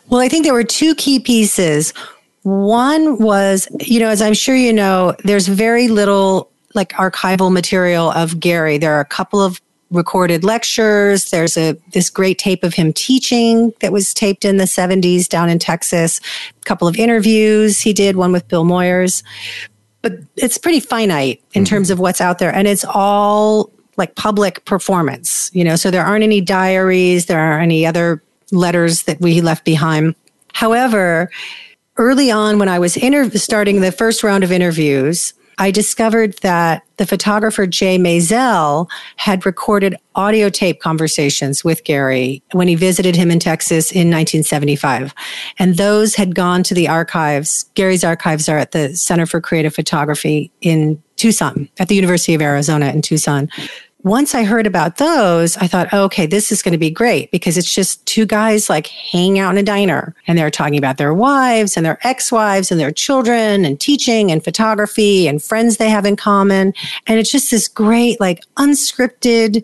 Well, 0.08 0.20
I 0.20 0.28
think 0.28 0.44
there 0.44 0.54
were 0.54 0.62
two 0.62 0.94
key 0.94 1.18
pieces. 1.18 1.92
One 2.44 3.18
was, 3.18 3.66
you 3.80 3.98
know, 3.98 4.10
as 4.10 4.22
I'm 4.22 4.34
sure 4.34 4.54
you 4.54 4.72
know, 4.72 5.16
there's 5.24 5.48
very 5.48 5.88
little 5.88 6.52
like 6.74 6.90
archival 6.92 7.52
material 7.52 8.12
of 8.12 8.38
Garry. 8.38 8.78
There 8.78 8.94
are 8.94 9.00
a 9.00 9.04
couple 9.04 9.42
of 9.42 9.60
recorded 9.92 10.44
lectures. 10.44 11.30
There's 11.30 11.56
a 11.56 11.72
this 11.92 12.10
great 12.10 12.38
tape 12.38 12.64
of 12.64 12.74
him 12.74 12.92
teaching 12.92 13.72
that 13.80 13.92
was 13.92 14.12
taped 14.12 14.44
in 14.44 14.56
the 14.56 14.64
70s 14.64 15.28
down 15.28 15.48
in 15.48 15.58
Texas. 15.58 16.20
A 16.60 16.64
couple 16.64 16.88
of 16.88 16.96
interviews 16.96 17.80
he 17.80 17.92
did, 17.92 18.16
one 18.16 18.32
with 18.32 18.48
Bill 18.48 18.64
Moyers. 18.64 19.22
But 20.00 20.14
it's 20.36 20.58
pretty 20.58 20.80
finite 20.80 21.42
in 21.52 21.62
mm-hmm. 21.62 21.70
terms 21.70 21.90
of 21.90 22.00
what's 22.00 22.20
out 22.20 22.38
there 22.38 22.52
and 22.52 22.66
it's 22.66 22.84
all 22.84 23.70
like 23.96 24.14
public 24.16 24.64
performance, 24.64 25.50
you 25.52 25.62
know, 25.62 25.76
so 25.76 25.90
there 25.90 26.04
aren't 26.04 26.24
any 26.24 26.40
diaries, 26.40 27.26
there 27.26 27.38
aren't 27.38 27.62
any 27.62 27.84
other 27.84 28.22
letters 28.50 29.04
that 29.04 29.20
we 29.20 29.40
left 29.40 29.64
behind. 29.64 30.14
However, 30.54 31.30
early 31.98 32.30
on 32.30 32.58
when 32.58 32.68
I 32.68 32.78
was 32.78 32.96
inter- 32.96 33.30
starting 33.30 33.80
the 33.80 33.92
first 33.92 34.22
round 34.22 34.44
of 34.44 34.52
interviews, 34.52 35.34
I 35.58 35.70
discovered 35.70 36.38
that 36.38 36.82
the 36.96 37.06
photographer 37.06 37.66
Jay 37.66 37.98
Maisel 37.98 38.88
had 39.16 39.44
recorded 39.44 39.96
audio 40.14 40.48
tape 40.48 40.80
conversations 40.80 41.64
with 41.64 41.84
Garry 41.84 42.42
when 42.52 42.68
he 42.68 42.74
visited 42.74 43.16
him 43.16 43.30
in 43.30 43.38
Texas 43.38 43.90
in 43.90 44.10
1975. 44.10 45.14
And 45.58 45.76
those 45.76 46.14
had 46.14 46.34
gone 46.34 46.62
to 46.64 46.74
the 46.74 46.88
archives. 46.88 47.64
Garry's 47.74 48.04
archives 48.04 48.48
are 48.48 48.58
at 48.58 48.72
the 48.72 48.94
Center 48.96 49.26
for 49.26 49.40
Creative 49.40 49.74
Photography 49.74 50.50
in 50.60 51.02
Tucson, 51.16 51.68
at 51.78 51.88
the 51.88 51.94
University 51.94 52.34
of 52.34 52.42
Arizona 52.42 52.90
in 52.90 53.02
Tucson 53.02 53.48
once 54.04 54.34
I 54.34 54.42
heard 54.42 54.66
about 54.66 54.96
those, 54.96 55.56
I 55.58 55.68
thought, 55.68 55.88
oh, 55.92 56.04
okay, 56.04 56.26
this 56.26 56.50
is 56.50 56.62
going 56.62 56.72
to 56.72 56.78
be 56.78 56.90
great 56.90 57.30
because 57.30 57.56
it's 57.56 57.72
just 57.72 58.04
two 58.04 58.26
guys 58.26 58.68
like 58.68 58.88
hanging 58.88 59.38
out 59.38 59.54
in 59.54 59.58
a 59.58 59.62
diner 59.62 60.14
and 60.26 60.36
they're 60.36 60.50
talking 60.50 60.76
about 60.76 60.96
their 60.96 61.14
wives 61.14 61.76
and 61.76 61.86
their 61.86 61.98
ex 62.02 62.32
wives 62.32 62.72
and 62.72 62.80
their 62.80 62.90
children 62.90 63.64
and 63.64 63.80
teaching 63.80 64.32
and 64.32 64.42
photography 64.42 65.28
and 65.28 65.42
friends 65.42 65.76
they 65.76 65.88
have 65.88 66.04
in 66.04 66.16
common. 66.16 66.74
And 67.06 67.20
it's 67.20 67.30
just 67.30 67.50
this 67.50 67.68
great, 67.68 68.18
like 68.20 68.40
unscripted 68.56 69.62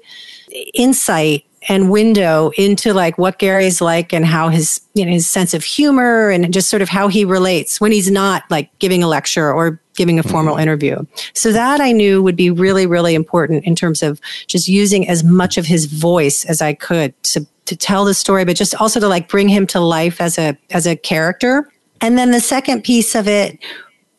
insight 0.75 1.45
and 1.69 1.91
window 1.91 2.51
into 2.57 2.95
like 2.95 3.19
what 3.19 3.39
Garry's 3.39 3.81
like 3.81 4.13
and 4.13 4.25
how 4.25 4.49
his 4.49 4.81
you 4.95 5.05
know 5.05 5.11
his 5.11 5.27
sense 5.27 5.55
of 5.55 5.65
humor 5.65 6.31
and 6.31 6.53
just 6.53 6.69
sort 6.69 6.83
of 6.83 6.89
how 6.89 7.09
he 7.09 7.25
relates 7.25 7.81
when 7.81 7.93
he's 7.93 8.11
not 8.11 8.45
like 8.51 8.71
giving 8.79 9.03
a 9.03 9.09
lecture 9.09 9.53
or 9.53 9.81
giving 9.97 10.19
a 10.19 10.23
formal 10.23 10.55
mm-hmm. 10.55 10.63
interview. 10.63 11.05
So 11.35 11.53
that 11.53 11.81
I 11.81 11.93
knew 11.93 12.23
would 12.23 12.37
be 12.37 12.51
really 12.51 12.87
really 12.87 13.15
important 13.15 13.65
in 13.65 13.75
terms 13.75 14.03
of 14.03 14.21
just 14.47 14.69
using 14.69 15.09
as 15.09 15.25
much 15.25 15.59
of 15.59 15.67
his 15.67 15.87
voice 15.87 16.45
as 16.45 16.63
I 16.63 16.75
could 16.75 17.21
to 17.25 17.47
to 17.67 17.77
tell 17.77 18.05
the 18.05 18.15
story 18.15 18.45
but 18.45 18.57
just 18.57 18.75
also 18.77 19.01
to 19.01 19.09
like 19.09 19.29
bring 19.29 19.49
him 19.49 19.67
to 19.69 19.81
life 19.81 20.21
as 20.21 20.39
a 20.39 20.57
as 20.71 20.87
a 20.87 20.97
character. 20.97 21.71
And 22.01 22.17
then 22.17 22.31
the 22.31 22.41
second 22.41 22.85
piece 22.85 23.17
of 23.17 23.27
it 23.27 23.59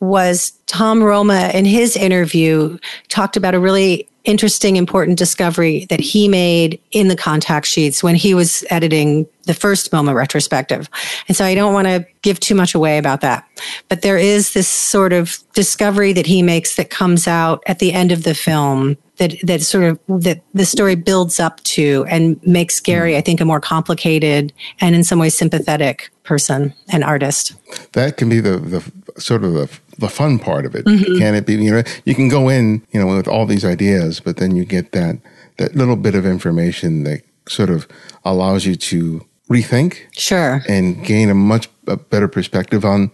was 0.00 0.52
Tom 0.66 1.02
Roma 1.02 1.50
in 1.54 1.64
his 1.64 1.96
interview 1.96 2.78
talked 3.08 3.36
about 3.36 3.54
a 3.54 3.60
really 3.60 4.08
interesting, 4.24 4.76
important 4.76 5.18
discovery 5.18 5.86
that 5.86 6.00
he 6.00 6.28
made 6.28 6.80
in 6.92 7.08
the 7.08 7.16
contact 7.16 7.66
sheets 7.66 8.02
when 8.02 8.14
he 8.14 8.34
was 8.34 8.64
editing 8.70 9.26
the 9.44 9.54
first 9.54 9.90
MoMA 9.90 10.14
retrospective. 10.14 10.88
And 11.26 11.36
so 11.36 11.44
I 11.44 11.54
don't 11.54 11.72
want 11.72 11.88
to 11.88 12.06
give 12.22 12.38
too 12.38 12.54
much 12.54 12.74
away 12.74 12.98
about 12.98 13.22
that. 13.22 13.46
But 13.88 14.02
there 14.02 14.18
is 14.18 14.52
this 14.52 14.68
sort 14.68 15.12
of 15.12 15.38
discovery 15.54 16.12
that 16.12 16.26
he 16.26 16.42
makes 16.42 16.76
that 16.76 16.90
comes 16.90 17.26
out 17.26 17.62
at 17.66 17.78
the 17.78 17.92
end 17.92 18.12
of 18.12 18.24
the 18.24 18.34
film 18.34 18.96
that, 19.16 19.34
that 19.42 19.62
sort 19.62 19.84
of, 19.84 20.22
that 20.22 20.42
the 20.54 20.64
story 20.64 20.94
builds 20.94 21.40
up 21.40 21.62
to 21.64 22.04
and 22.08 22.40
makes 22.46 22.80
Garry, 22.80 23.16
I 23.16 23.20
think, 23.20 23.40
a 23.40 23.44
more 23.44 23.60
complicated 23.60 24.52
and 24.80 24.94
in 24.94 25.04
some 25.04 25.18
ways 25.18 25.36
sympathetic 25.36 26.10
person 26.22 26.72
and 26.88 27.02
artist. 27.02 27.54
That 27.92 28.16
can 28.16 28.28
be 28.28 28.40
the, 28.40 28.58
the 28.58 28.92
sort 29.20 29.44
of 29.44 29.52
the 29.52 29.80
the 29.98 30.08
fun 30.08 30.38
part 30.38 30.66
of 30.66 30.74
it. 30.74 30.84
Mm-hmm. 30.84 31.18
Can 31.18 31.34
it 31.34 31.46
be? 31.46 31.54
You 31.54 31.72
know, 31.72 31.82
you 32.04 32.14
can 32.14 32.28
go 32.28 32.48
in, 32.48 32.84
you 32.90 33.00
know, 33.00 33.06
with 33.14 33.28
all 33.28 33.46
these 33.46 33.64
ideas, 33.64 34.20
but 34.20 34.38
then 34.38 34.56
you 34.56 34.64
get 34.64 34.92
that 34.92 35.18
that 35.58 35.76
little 35.76 35.96
bit 35.96 36.14
of 36.14 36.26
information 36.26 37.04
that 37.04 37.22
sort 37.48 37.70
of 37.70 37.86
allows 38.24 38.64
you 38.64 38.76
to 38.76 39.24
rethink, 39.50 39.98
sure, 40.12 40.62
and 40.68 41.04
gain 41.04 41.28
a 41.30 41.34
much 41.34 41.68
better 42.10 42.28
perspective 42.28 42.84
on 42.84 43.10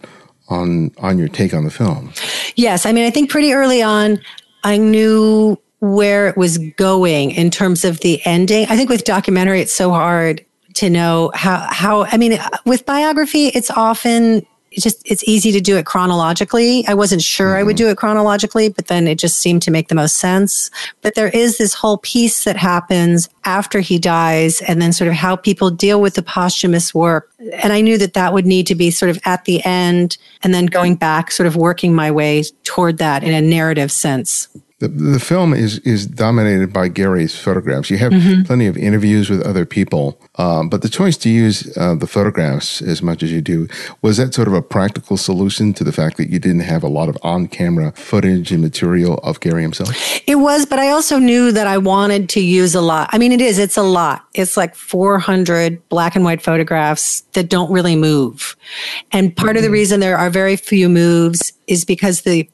on 0.49 0.91
on 0.97 1.17
your 1.17 1.27
take 1.27 1.53
on 1.53 1.65
the 1.65 1.71
film. 1.71 2.13
Yes, 2.55 2.85
I 2.85 2.91
mean, 2.91 3.05
I 3.05 3.09
think 3.09 3.29
pretty 3.29 3.53
early 3.53 3.81
on, 3.81 4.19
I 4.63 4.77
knew 4.77 5.59
where 5.79 6.27
it 6.27 6.37
was 6.37 6.57
going 6.77 7.31
in 7.31 7.51
terms 7.51 7.85
of 7.85 7.99
the 7.99 8.21
ending. 8.25 8.65
I 8.69 8.75
think 8.75 8.89
with 8.89 9.03
documentary, 9.03 9.61
it's 9.61 9.73
so 9.73 9.91
hard 9.91 10.43
to 10.75 10.89
know 10.89 11.31
how 11.33 11.67
how. 11.71 12.05
I 12.05 12.17
mean, 12.17 12.39
with 12.65 12.85
biography, 12.85 13.47
it's 13.47 13.71
often 13.71 14.45
it's 14.77 14.83
just 14.83 15.01
it's 15.11 15.27
easy 15.27 15.51
to 15.51 15.59
do 15.59 15.75
it 15.75 15.87
chronologically. 15.87 16.87
I 16.87 16.93
wasn't 16.93 17.23
sure 17.23 17.47
mm-hmm. 17.47 17.59
I 17.59 17.63
would 17.63 17.75
mm-hmm. 17.75 17.85
do 17.85 17.89
it 17.89 17.97
chronologically, 17.97 18.69
but 18.69 18.87
then 18.87 19.07
it 19.07 19.17
just 19.17 19.39
seemed 19.39 19.63
to 19.63 19.71
make 19.71 19.87
the 19.87 19.95
most 19.95 20.17
sense. 20.17 20.69
But 21.01 21.15
there 21.15 21.29
is 21.29 21.57
this 21.57 21.73
whole 21.73 21.97
piece 21.97 22.43
that 22.43 22.55
happens 22.55 23.27
after 23.43 23.79
he 23.79 23.97
dies 23.97 24.61
and 24.61 24.79
then 24.79 24.93
sort 24.93 25.07
of 25.07 25.15
how 25.15 25.35
people 25.35 25.71
deal 25.71 25.99
with 25.99 26.13
the 26.13 26.21
posthumous 26.21 26.93
work. 26.93 27.31
And 27.53 27.73
I 27.73 27.81
knew 27.81 27.97
that 27.97 28.13
that 28.13 28.33
would 28.33 28.45
need 28.45 28.67
to 28.67 28.75
be 28.75 28.91
sort 28.91 29.09
of 29.09 29.19
at 29.25 29.45
the 29.45 29.65
end 29.65 30.17
and 30.43 30.53
then 30.53 30.67
going 30.67 30.95
back, 30.95 31.31
sort 31.31 31.47
of 31.47 31.55
working 31.55 31.95
my 31.95 32.11
way 32.11 32.43
toward 32.63 32.99
that 32.99 33.23
in 33.23 33.33
a 33.33 33.41
narrative 33.41 33.91
sense. 33.91 34.47
The, 34.79 34.89
the 34.89 35.19
film 35.19 35.55
is 35.55 35.79
is 35.79 36.05
dominated 36.05 36.71
by 36.71 36.87
Garry's 36.87 37.35
photographs. 37.35 37.89
You 37.89 37.97
have 37.97 38.11
mm-hmm. 38.11 38.43
plenty 38.43 38.67
of 38.67 38.77
interviews 38.77 39.27
with 39.27 39.41
other 39.41 39.65
people, 39.65 40.21
um, 40.35 40.69
but 40.69 40.83
the 40.83 40.89
choice 40.89 41.17
to 41.17 41.29
use 41.29 41.75
uh, 41.77 41.95
the 41.95 42.05
photographs 42.05 42.79
as 42.83 43.01
much 43.01 43.23
as 43.23 43.31
you 43.31 43.41
do 43.41 43.67
was 44.03 44.17
that 44.17 44.35
sort 44.35 44.47
of 44.47 44.53
a 44.53 44.61
practical 44.61 45.17
solution 45.17 45.73
to 45.73 45.83
the 45.83 45.91
fact 45.91 46.17
that 46.17 46.29
you 46.29 46.37
didn't 46.37 46.59
have 46.59 46.83
a 46.83 46.87
lot 46.87 47.09
of 47.09 47.17
on 47.23 47.47
camera 47.47 47.91
footage 47.93 48.51
and 48.51 48.61
material 48.61 49.15
of 49.23 49.39
Garry 49.39 49.63
himself. 49.63 49.89
It 50.27 50.35
was, 50.35 50.67
but 50.67 50.77
I 50.77 50.89
also 50.89 51.17
knew 51.17 51.51
that 51.53 51.65
I 51.65 51.79
wanted 51.79 52.29
to 52.29 52.39
use 52.39 52.75
a 52.75 52.81
lot. 52.81 53.09
I 53.11 53.17
mean, 53.17 53.31
it 53.31 53.41
is. 53.41 53.57
It's 53.57 53.77
a 53.77 53.83
lot. 53.83 54.27
It's 54.35 54.57
like 54.57 54.75
400 54.75 55.89
black 55.89 56.15
and 56.15 56.23
white 56.23 56.43
photographs 56.43 57.21
that 57.33 57.49
don't 57.49 57.71
really 57.71 57.95
move, 57.95 58.55
and 59.11 59.35
part 59.35 59.49
mm-hmm. 59.49 59.57
of 59.57 59.61
the 59.63 59.67
mm-hmm. 59.69 59.73
reason 59.73 59.99
there 60.01 60.19
are 60.19 60.29
very 60.29 60.55
few 60.55 60.87
moves 60.87 61.51
is 61.65 61.83
because 61.83 62.21
the 62.21 62.47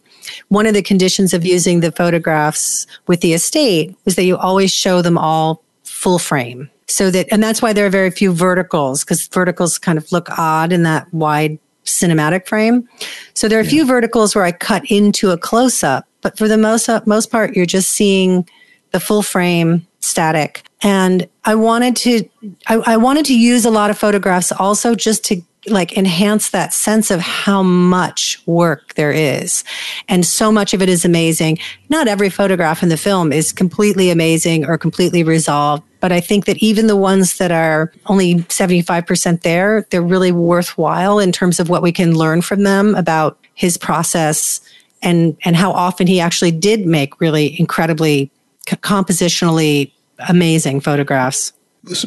one 0.49 0.65
of 0.65 0.73
the 0.73 0.81
conditions 0.81 1.33
of 1.33 1.45
using 1.45 1.79
the 1.79 1.91
photographs 1.91 2.85
with 3.07 3.21
the 3.21 3.33
estate 3.33 3.95
was 4.05 4.15
that 4.15 4.23
you 4.23 4.37
always 4.37 4.71
show 4.71 5.01
them 5.01 5.17
all 5.17 5.63
full 5.83 6.19
frame. 6.19 6.69
so 6.87 7.09
that, 7.11 7.27
and 7.31 7.41
that's 7.41 7.61
why 7.61 7.73
there 7.73 7.85
are 7.85 7.89
very 7.89 8.11
few 8.11 8.33
verticals 8.33 9.03
because 9.03 9.27
verticals 9.27 9.77
kind 9.77 9.97
of 9.97 10.11
look 10.11 10.29
odd 10.37 10.71
in 10.71 10.83
that 10.83 11.11
wide 11.13 11.57
cinematic 11.85 12.47
frame. 12.47 12.87
So 13.33 13.47
there 13.47 13.57
are 13.57 13.61
a 13.61 13.65
few 13.65 13.85
verticals 13.85 14.35
where 14.35 14.45
I 14.45 14.51
cut 14.51 14.83
into 14.89 15.31
a 15.31 15.37
close 15.37 15.83
up, 15.83 16.07
but 16.21 16.37
for 16.37 16.47
the 16.47 16.57
most, 16.57 16.89
uh, 16.89 17.01
most 17.05 17.31
part, 17.31 17.55
you're 17.55 17.65
just 17.65 17.91
seeing 17.91 18.47
the 18.91 18.99
full 18.99 19.21
frame 19.21 19.85
static. 19.99 20.63
And 20.81 21.27
I 21.45 21.55
wanted 21.55 21.95
to, 21.97 22.29
I, 22.67 22.75
I 22.75 22.97
wanted 22.97 23.25
to 23.25 23.37
use 23.37 23.65
a 23.65 23.71
lot 23.71 23.89
of 23.89 23.97
photographs 23.97 24.51
also 24.51 24.95
just 24.95 25.23
to 25.25 25.41
like 25.67 25.97
enhance 25.97 26.49
that 26.49 26.73
sense 26.73 27.09
of 27.09 27.19
how 27.19 27.63
much 27.63 28.41
work 28.45 28.93
there 28.95 29.11
is. 29.11 29.63
And 30.07 30.25
so 30.25 30.51
much 30.51 30.73
of 30.73 30.81
it 30.81 30.89
is 30.89 31.05
amazing. 31.05 31.59
Not 31.89 32.07
every 32.07 32.29
photograph 32.29 32.83
in 32.83 32.89
the 32.89 32.97
film 32.97 33.31
is 33.31 33.51
completely 33.51 34.09
amazing 34.09 34.65
or 34.65 34.77
completely 34.77 35.23
resolved, 35.23 35.83
but 35.99 36.11
I 36.11 36.19
think 36.19 36.45
that 36.45 36.57
even 36.57 36.87
the 36.87 36.97
ones 36.97 37.37
that 37.37 37.51
are 37.51 37.91
only 38.07 38.35
75% 38.35 39.41
there, 39.41 39.87
they're 39.89 40.01
really 40.01 40.31
worthwhile 40.31 41.19
in 41.19 41.31
terms 41.31 41.59
of 41.59 41.69
what 41.69 41.81
we 41.81 41.91
can 41.91 42.15
learn 42.15 42.41
from 42.41 42.63
them 42.63 42.95
about 42.95 43.39
his 43.55 43.77
process 43.77 44.59
and 45.01 45.37
and 45.43 45.55
how 45.55 45.71
often 45.71 46.07
he 46.07 46.19
actually 46.19 46.51
did 46.51 46.87
make 46.87 47.19
really 47.19 47.59
incredibly 47.59 48.31
compositionally 48.65 49.91
amazing 50.29 50.79
photographs 50.79 51.51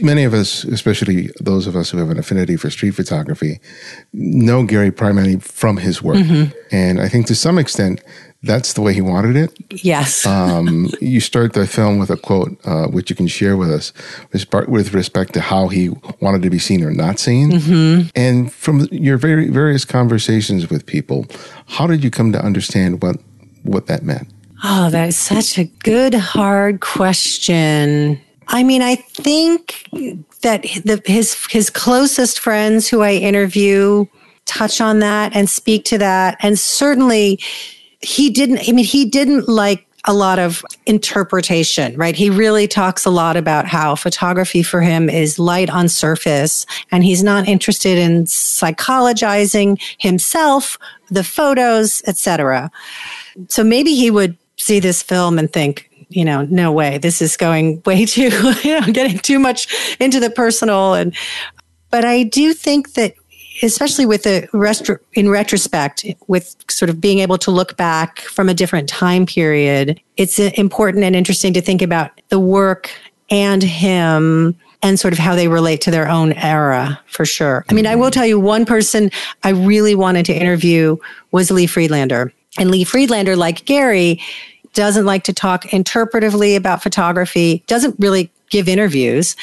many 0.01 0.25
of 0.25 0.33
us, 0.33 0.65
especially 0.65 1.31
those 1.41 1.67
of 1.67 1.77
us 1.77 1.91
who 1.91 1.99
have 1.99 2.11
an 2.11 2.19
affinity 2.19 2.57
for 2.57 2.71
street 2.71 2.93
photography, 2.93 3.61
know 4.13 4.65
Garry 4.65 4.91
primarily 4.91 5.39
from 5.39 5.77
his 5.77 6.03
work. 6.03 6.17
Mm-hmm. 6.17 6.57
And 6.73 7.01
I 7.01 7.09
think 7.09 7.27
to 7.27 7.35
some 7.35 7.59
extent, 7.59 8.03
that's 8.43 8.73
the 8.73 8.81
way 8.81 8.95
he 8.95 9.01
wanted 9.01 9.37
it. 9.37 9.85
Yes. 9.85 10.25
um, 10.27 10.89
you 11.01 11.21
start 11.21 11.53
the 11.53 11.67
film 11.67 11.99
with 11.99 12.11
a 12.11 12.17
quote, 12.17 12.59
uh, 12.65 12.87
which 12.87 13.11
you 13.11 13.17
can 13.17 13.27
share 13.27 13.57
with 13.57 13.71
us, 13.71 13.93
with 14.69 14.95
respect 14.95 15.35
to 15.35 15.41
how 15.41 15.69
he 15.69 15.91
wanted 16.21 16.43
to 16.43 16.51
be 16.51 16.59
seen 16.59 16.83
or 16.83 16.91
not 16.91 17.19
seen. 17.19 17.53
Mm-hmm. 17.53 18.09
And 18.15 18.53
from 18.53 18.89
your 18.91 19.19
very 19.19 19.49
various 19.49 19.85
conversations 19.85 20.71
with 20.71 20.87
people, 20.87 21.27
how 21.67 21.87
did 21.87 22.03
you 22.03 22.11
come 22.11 22.33
to 22.33 22.43
understand 22.43 23.03
what 23.03 23.17
what 23.63 23.87
that 23.87 24.05
meant? 24.05 24.29
Oh, 24.65 24.89
that 24.91 25.09
is 25.09 25.19
such 25.19 25.59
a 25.59 25.65
good, 25.65 26.15
hard 26.15 26.81
question. 26.81 28.21
I 28.49 28.63
mean, 28.63 28.83
I 28.83 28.97
think 28.97 29.89
that 30.43 30.63
the, 30.63 31.03
his 31.05 31.37
his 31.51 31.71
closest 31.71 32.39
friends 32.39 32.89
who 32.89 33.03
I 33.03 33.13
interview 33.13 34.07
touch 34.45 34.81
on 34.81 35.01
that 35.01 35.35
and 35.35 35.51
speak 35.51 35.85
to 35.87 35.99
that, 35.99 36.37
and 36.41 36.59
certainly 36.59 37.41
he 38.01 38.31
didn't. 38.31 38.69
I 38.69 38.73
mean, 38.73 38.85
he 38.85 39.05
didn't 39.05 39.49
like 39.49 39.87
a 40.07 40.15
lot 40.15 40.39
of 40.39 40.65
interpretation, 40.87 41.97
right? 41.97 42.15
He 42.15 42.31
really 42.31 42.69
talks 42.69 43.05
a 43.05 43.11
lot 43.11 43.37
about 43.37 43.67
how 43.67 43.97
photography 43.97 44.63
for 44.63 44.81
him 44.81 45.11
is 45.11 45.39
light 45.39 45.69
on 45.69 45.89
surface 45.89 46.65
and 46.93 47.03
he's 47.03 47.25
not 47.25 47.49
interested 47.49 47.99
in 47.99 48.25
psychologizing 48.25 49.81
himself, 49.99 50.79
the 51.11 51.25
photos, 51.25 52.03
etc. 52.07 52.71
So 53.49 53.65
maybe 53.65 53.97
he 53.97 54.11
would 54.11 54.37
see 54.57 54.79
this 54.79 55.03
film 55.03 55.39
and 55.39 55.53
think, 55.53 55.91
you 56.09 56.25
know, 56.25 56.43
no 56.43 56.73
way, 56.73 56.99
this 56.99 57.21
is 57.21 57.37
going 57.37 57.83
way 57.87 58.05
too, 58.07 58.31
you 58.63 58.81
know, 58.81 58.87
getting 58.93 59.19
too 59.19 59.39
much 59.39 59.97
into 60.01 60.21
the 60.21 60.31
personal. 60.31 60.95
And, 60.95 61.15
but 61.91 62.05
I 62.05 62.25
do 62.25 62.53
think 62.53 62.95
that 62.95 63.15
especially 63.63 64.07
with 64.07 64.25
the 64.25 64.49
rest 64.53 64.91
in 65.15 65.29
retrospect 65.29 66.05
with 66.27 66.57
sort 66.71 66.91
of 66.91 67.01
being 67.01 67.21
able 67.21 67.39
to 67.39 67.51
look 67.51 67.77
back 67.77 68.21
from 68.21 68.49
a 68.49 68.55
different 68.55 68.89
time 68.89 69.25
period 69.27 70.01
it's 70.17 70.39
uh, 70.39 70.51
important 70.55 71.05
and 71.05 71.17
interesting 71.17 71.53
to 71.53 71.61
think 71.61 71.83
about 71.83 72.11
the 72.29 72.39
work 72.39 72.91
and 73.31 73.63
him 73.63 74.55
and 74.83 75.01
sort 75.01 75.13
of 75.13 75.19
how 75.19 75.35
they 75.35 75.49
relate 75.49 75.81
to 75.81 75.91
their 75.91 76.09
own 76.09 76.33
era 76.35 77.01
for 77.07 77.25
sure. 77.25 77.65
I 77.69 77.75
mean 77.75 77.87
i 77.87 77.97
will 77.97 78.05
mm-hmm. 78.05 78.13
tell 78.13 78.27
you 78.27 78.39
one 78.39 78.65
person 78.65 79.11
i 79.43 79.51
really 79.51 79.95
wanted 79.95 80.27
to 80.27 80.35
interview 80.35 80.97
was 81.31 81.51
lee 81.51 81.67
friedlander. 81.67 82.33
And 82.59 82.71
lee 82.71 82.85
friedlander 82.85 83.37
like 83.37 83.65
garry 83.65 84.21
doesn't 84.77 85.07
like 85.07 85.25
to 85.25 85.33
talk 85.33 85.65
interpretively 85.65 86.57
about 86.57 86.83
photography, 86.83 87.65
doesn't 87.67 87.97
really 87.99 88.31
give 88.51 88.69
interviews. 88.69 89.35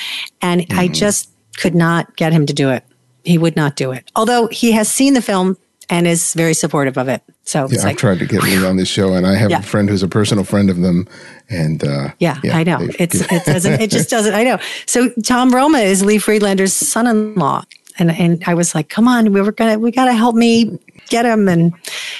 And 0.41 0.61
mm-hmm. 0.61 0.79
I 0.79 0.87
just 0.87 1.29
could 1.57 1.75
not 1.75 2.15
get 2.15 2.31
him 2.31 2.45
to 2.45 2.53
do 2.53 2.69
it. 2.69 2.85
He 3.25 3.37
would 3.37 3.55
not 3.55 3.75
do 3.75 3.91
it. 3.91 4.09
Although 4.15 4.47
he 4.47 4.71
has 4.71 4.87
seen 4.87 5.15
the 5.15 5.21
film 5.21 5.57
and 5.89 6.07
is 6.07 6.33
very 6.33 6.53
supportive 6.53 6.97
of 6.97 7.07
it. 7.07 7.21
So 7.43 7.67
yeah, 7.69 7.79
I've 7.79 7.83
like, 7.83 7.97
tried 7.97 8.19
to 8.19 8.25
get 8.25 8.43
Lee 8.43 8.65
on 8.65 8.77
this 8.77 8.87
show, 8.87 9.13
and 9.13 9.27
I 9.27 9.35
have 9.35 9.51
yeah. 9.51 9.59
a 9.59 9.63
friend 9.63 9.89
who's 9.89 10.03
a 10.03 10.07
personal 10.07 10.45
friend 10.45 10.69
of 10.69 10.77
them. 10.77 11.07
And 11.49 11.83
uh, 11.83 12.09
yeah, 12.19 12.39
yeah, 12.43 12.55
I 12.55 12.63
know 12.63 12.87
it's 12.99 13.19
it 13.19 13.45
doesn't 13.45 13.81
it 13.81 13.91
just 13.91 14.09
doesn't 14.09 14.33
I 14.33 14.43
know. 14.43 14.59
So 14.85 15.09
Tom 15.25 15.53
Roma 15.53 15.79
is 15.79 16.05
Lee 16.05 16.19
Friedlander's 16.19 16.73
son-in-law, 16.73 17.63
and 17.99 18.11
and 18.11 18.43
I 18.47 18.53
was 18.53 18.73
like, 18.73 18.87
come 18.87 19.07
on, 19.07 19.33
we 19.33 19.41
were 19.41 19.51
gonna 19.51 19.77
we 19.77 19.91
gotta 19.91 20.13
help 20.13 20.35
me 20.35 20.79
get 21.13 21.25
him. 21.25 21.47
And 21.47 21.73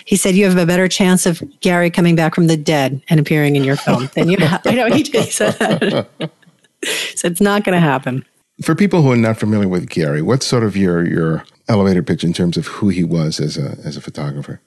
he 0.05 0.15
said, 0.15 0.35
you 0.35 0.45
have 0.45 0.55
a 0.55 0.67
better 0.67 0.87
chance 0.87 1.25
of 1.25 1.41
Garry 1.61 1.89
coming 1.89 2.15
back 2.15 2.35
from 2.35 2.45
the 2.45 2.55
dead 2.55 3.01
and 3.09 3.19
appearing 3.19 3.55
in 3.55 3.63
your 3.63 3.75
film 3.75 4.09
than 4.13 4.29
you 4.29 4.37
have. 4.37 4.61
I 4.65 4.75
know 4.75 4.87
he, 4.87 5.01
he 5.01 5.23
said 5.31 5.53
that. 5.53 6.07
so 7.15 7.27
it's 7.27 7.41
not 7.41 7.63
going 7.63 7.73
to 7.73 7.81
happen. 7.81 8.23
For 8.61 8.75
people 8.75 9.01
who 9.01 9.11
are 9.11 9.17
not 9.17 9.39
familiar 9.39 9.67
with 9.67 9.89
Garry, 9.89 10.21
what's 10.21 10.45
sort 10.45 10.63
of 10.63 10.77
your, 10.77 11.07
your 11.07 11.43
elevator 11.67 12.03
pitch 12.03 12.23
in 12.23 12.33
terms 12.33 12.55
of 12.55 12.67
who 12.67 12.89
he 12.89 13.03
was 13.03 13.39
as 13.39 13.57
a, 13.57 13.77
as 13.83 13.97
a 13.97 14.01
photographer? 14.01 14.61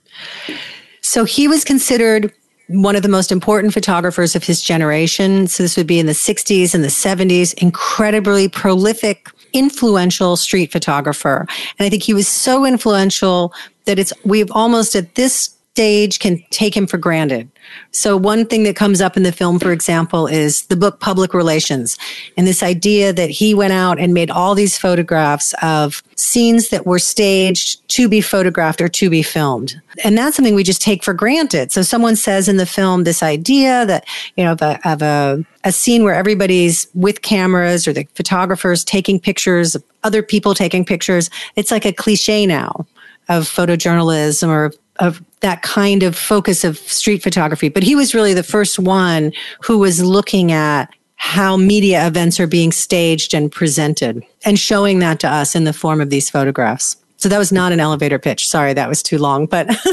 So 1.03 1.25
he 1.25 1.47
was 1.47 1.65
considered 1.65 2.33
one 2.69 2.97
of 2.97 3.03
the 3.03 3.09
most 3.09 3.31
important 3.31 3.73
photographers 3.73 4.35
of 4.35 4.43
his 4.43 4.61
generation. 4.61 5.47
So 5.47 5.63
this 5.63 5.77
would 5.77 5.87
be 5.87 6.01
in 6.01 6.07
the 6.07 6.13
60s 6.13 6.75
and 6.75 6.83
the 6.83 6.89
70s, 6.89 7.55
incredibly 7.63 8.49
prolific, 8.49 9.31
influential 9.53 10.37
street 10.37 10.73
photographer. 10.73 11.47
And 11.79 11.87
I 11.87 11.89
think 11.89 12.03
he 12.03 12.13
was 12.13 12.27
so 12.27 12.67
influential 12.67 13.55
that 13.87 13.99
it's, 13.99 14.13
we've 14.25 14.51
almost 14.53 14.95
at 14.95 15.15
this 15.15 15.57
stage 15.77 16.21
can 16.21 16.43
take 16.49 16.75
him 16.75 16.87
for 16.87 16.97
granted. 16.97 17.51
So 17.91 18.17
one 18.17 18.47
thing 18.47 18.63
that 18.63 18.77
comes 18.77 19.03
up 19.03 19.15
in 19.15 19.25
the 19.25 19.33
film, 19.33 19.59
for 19.59 19.73
example, 19.73 20.27
is 20.27 20.63
the 20.69 20.77
book 20.77 21.01
Public 21.01 21.35
Relations 21.35 21.99
and 22.39 22.47
this 22.47 22.63
idea 22.63 23.13
that 23.13 23.29
he 23.29 23.53
went 23.53 23.75
out 23.75 23.99
and 23.99 24.15
made 24.15 24.31
all 24.31 24.55
these 24.55 24.79
photographs 24.79 25.55
of 25.61 26.03
scenes 26.17 26.71
that 26.71 26.87
were 26.87 26.99
staged 26.99 27.87
to 27.91 28.09
be 28.09 28.23
photographed 28.23 28.81
or 28.81 28.89
to 28.89 29.11
be 29.11 29.23
filmed. 29.23 29.79
And 30.03 30.17
that's 30.17 30.37
something 30.37 30.55
we 30.55 30.65
just 30.65 30.81
take 30.81 31.05
for 31.05 31.13
granted. 31.13 31.73
So 31.73 31.83
someone 31.83 32.17
says 32.17 32.49
in 32.49 32.57
the 32.57 32.65
film 32.65 33.05
this 33.05 33.23
idea 33.23 33.85
that, 33.85 34.07
you 34.37 34.45
know, 34.45 34.53
of 34.53 34.63
a, 34.63 34.81
of 34.89 35.03
a, 35.03 35.45
a 35.65 35.73
scene 35.73 36.05
where 36.05 36.15
everybody's 36.15 36.89
with 36.95 37.21
cameras 37.21 37.87
or 37.87 37.93
the 37.93 38.09
photographers 38.15 38.83
taking 38.83 39.21
pictures 39.21 39.77
other 40.05 40.23
people 40.23 40.55
taking 40.55 40.85
pictures. 40.85 41.29
It's 41.57 41.73
like 41.73 41.85
a 41.85 41.93
cliche 41.93 42.47
now 42.47 42.87
of 43.29 43.45
photojournalism 43.45 44.49
or 44.49 44.73
of 44.99 45.23
that 45.41 45.63
kind 45.63 46.03
of 46.03 46.17
focus 46.17 46.65
of 46.65 46.79
street 46.79 47.23
photography. 47.23 47.69
But 47.69 47.83
he 47.83 47.95
was 47.95 48.15
really 48.15 48.35
the 48.35 48.43
first 48.43 48.79
one 48.79 49.33
who 49.63 49.79
was 49.79 50.03
looking 50.03 50.53
at 50.53 50.91
how 51.17 51.57
media 51.57 52.07
events 52.07 52.39
are 52.39 52.47
being 52.47 52.73
staged 52.73 53.35
and 53.35 53.51
presented 53.51 54.23
and 54.45 54.59
showing 54.59 54.99
that 55.01 55.21
to 55.21 55.29
us 55.29 55.55
in 55.55 55.65
the 55.65 55.73
form 55.73 56.01
of 56.01 56.11
these 56.11 56.31
photographs. 56.31 56.97
So 57.19 57.29
that 57.29 57.39
was 57.39 57.51
not 57.51 57.73
an 57.73 57.81
elevator 57.81 58.19
pitch. 58.19 58.49
Sorry, 58.49 58.75
that 58.75 58.89
was 58.89 59.03
too 59.03 59.19
long, 59.19 59.47
but 59.47 59.67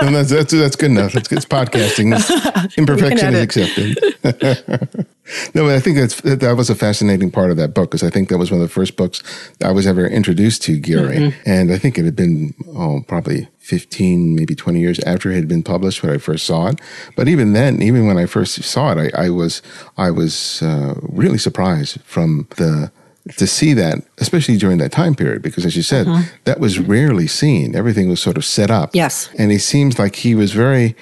no, 0.00 0.10
that's, 0.10 0.30
that's, 0.30 0.52
that's 0.52 0.76
good 0.76 0.92
enough. 0.92 1.16
It's, 1.16 1.30
it's 1.32 1.44
podcasting. 1.44 2.12
Imperfection 2.78 3.34
is 3.34 3.42
accepted. 3.42 3.98
no, 5.54 5.64
but 5.64 5.74
I 5.74 5.80
think 5.80 5.98
that's 5.98 6.20
that 6.20 6.56
was 6.56 6.70
a 6.70 6.74
fascinating 6.74 7.30
part 7.30 7.50
of 7.50 7.56
that 7.56 7.74
book 7.74 7.90
because 7.90 8.04
I 8.04 8.10
think 8.10 8.28
that 8.28 8.38
was 8.38 8.50
one 8.50 8.60
of 8.60 8.68
the 8.68 8.72
first 8.72 8.96
books 8.96 9.22
I 9.62 9.72
was 9.72 9.86
ever 9.86 10.06
introduced 10.06 10.62
to 10.62 10.78
Garry, 10.78 11.16
mm-hmm. 11.16 11.50
and 11.50 11.72
I 11.72 11.78
think 11.78 11.98
it 11.98 12.04
had 12.04 12.16
been 12.16 12.54
oh 12.68 13.02
probably 13.08 13.48
15, 13.68 14.34
maybe 14.34 14.54
20 14.54 14.80
years 14.80 14.98
after 15.00 15.30
it 15.30 15.34
had 15.34 15.48
been 15.48 15.62
published 15.62 16.02
when 16.02 16.12
I 16.12 16.18
first 16.18 16.46
saw 16.46 16.68
it. 16.68 16.80
But 17.16 17.28
even 17.28 17.52
then, 17.52 17.82
even 17.82 18.06
when 18.06 18.16
I 18.16 18.24
first 18.24 18.62
saw 18.62 18.92
it, 18.92 19.12
I, 19.14 19.26
I 19.26 19.30
was 19.30 19.62
I 19.96 20.10
was 20.10 20.62
uh, 20.62 20.94
really 21.02 21.38
surprised 21.38 22.00
from 22.02 22.46
the 22.56 22.90
to 23.36 23.46
see 23.46 23.74
that, 23.74 23.98
especially 24.18 24.56
during 24.56 24.78
that 24.78 24.92
time 24.92 25.14
period, 25.14 25.42
because 25.42 25.66
as 25.66 25.76
you 25.76 25.82
said, 25.82 26.06
mm-hmm. 26.06 26.28
that 26.44 26.60
was 26.60 26.78
rarely 26.78 27.26
seen. 27.26 27.76
Everything 27.76 28.08
was 28.08 28.20
sort 28.20 28.36
of 28.36 28.44
set 28.44 28.70
up. 28.70 28.90
Yes. 28.94 29.28
And 29.38 29.50
he 29.50 29.58
seems 29.58 29.98
like 29.98 30.16
he 30.16 30.34
was 30.34 30.52
very, 30.52 30.96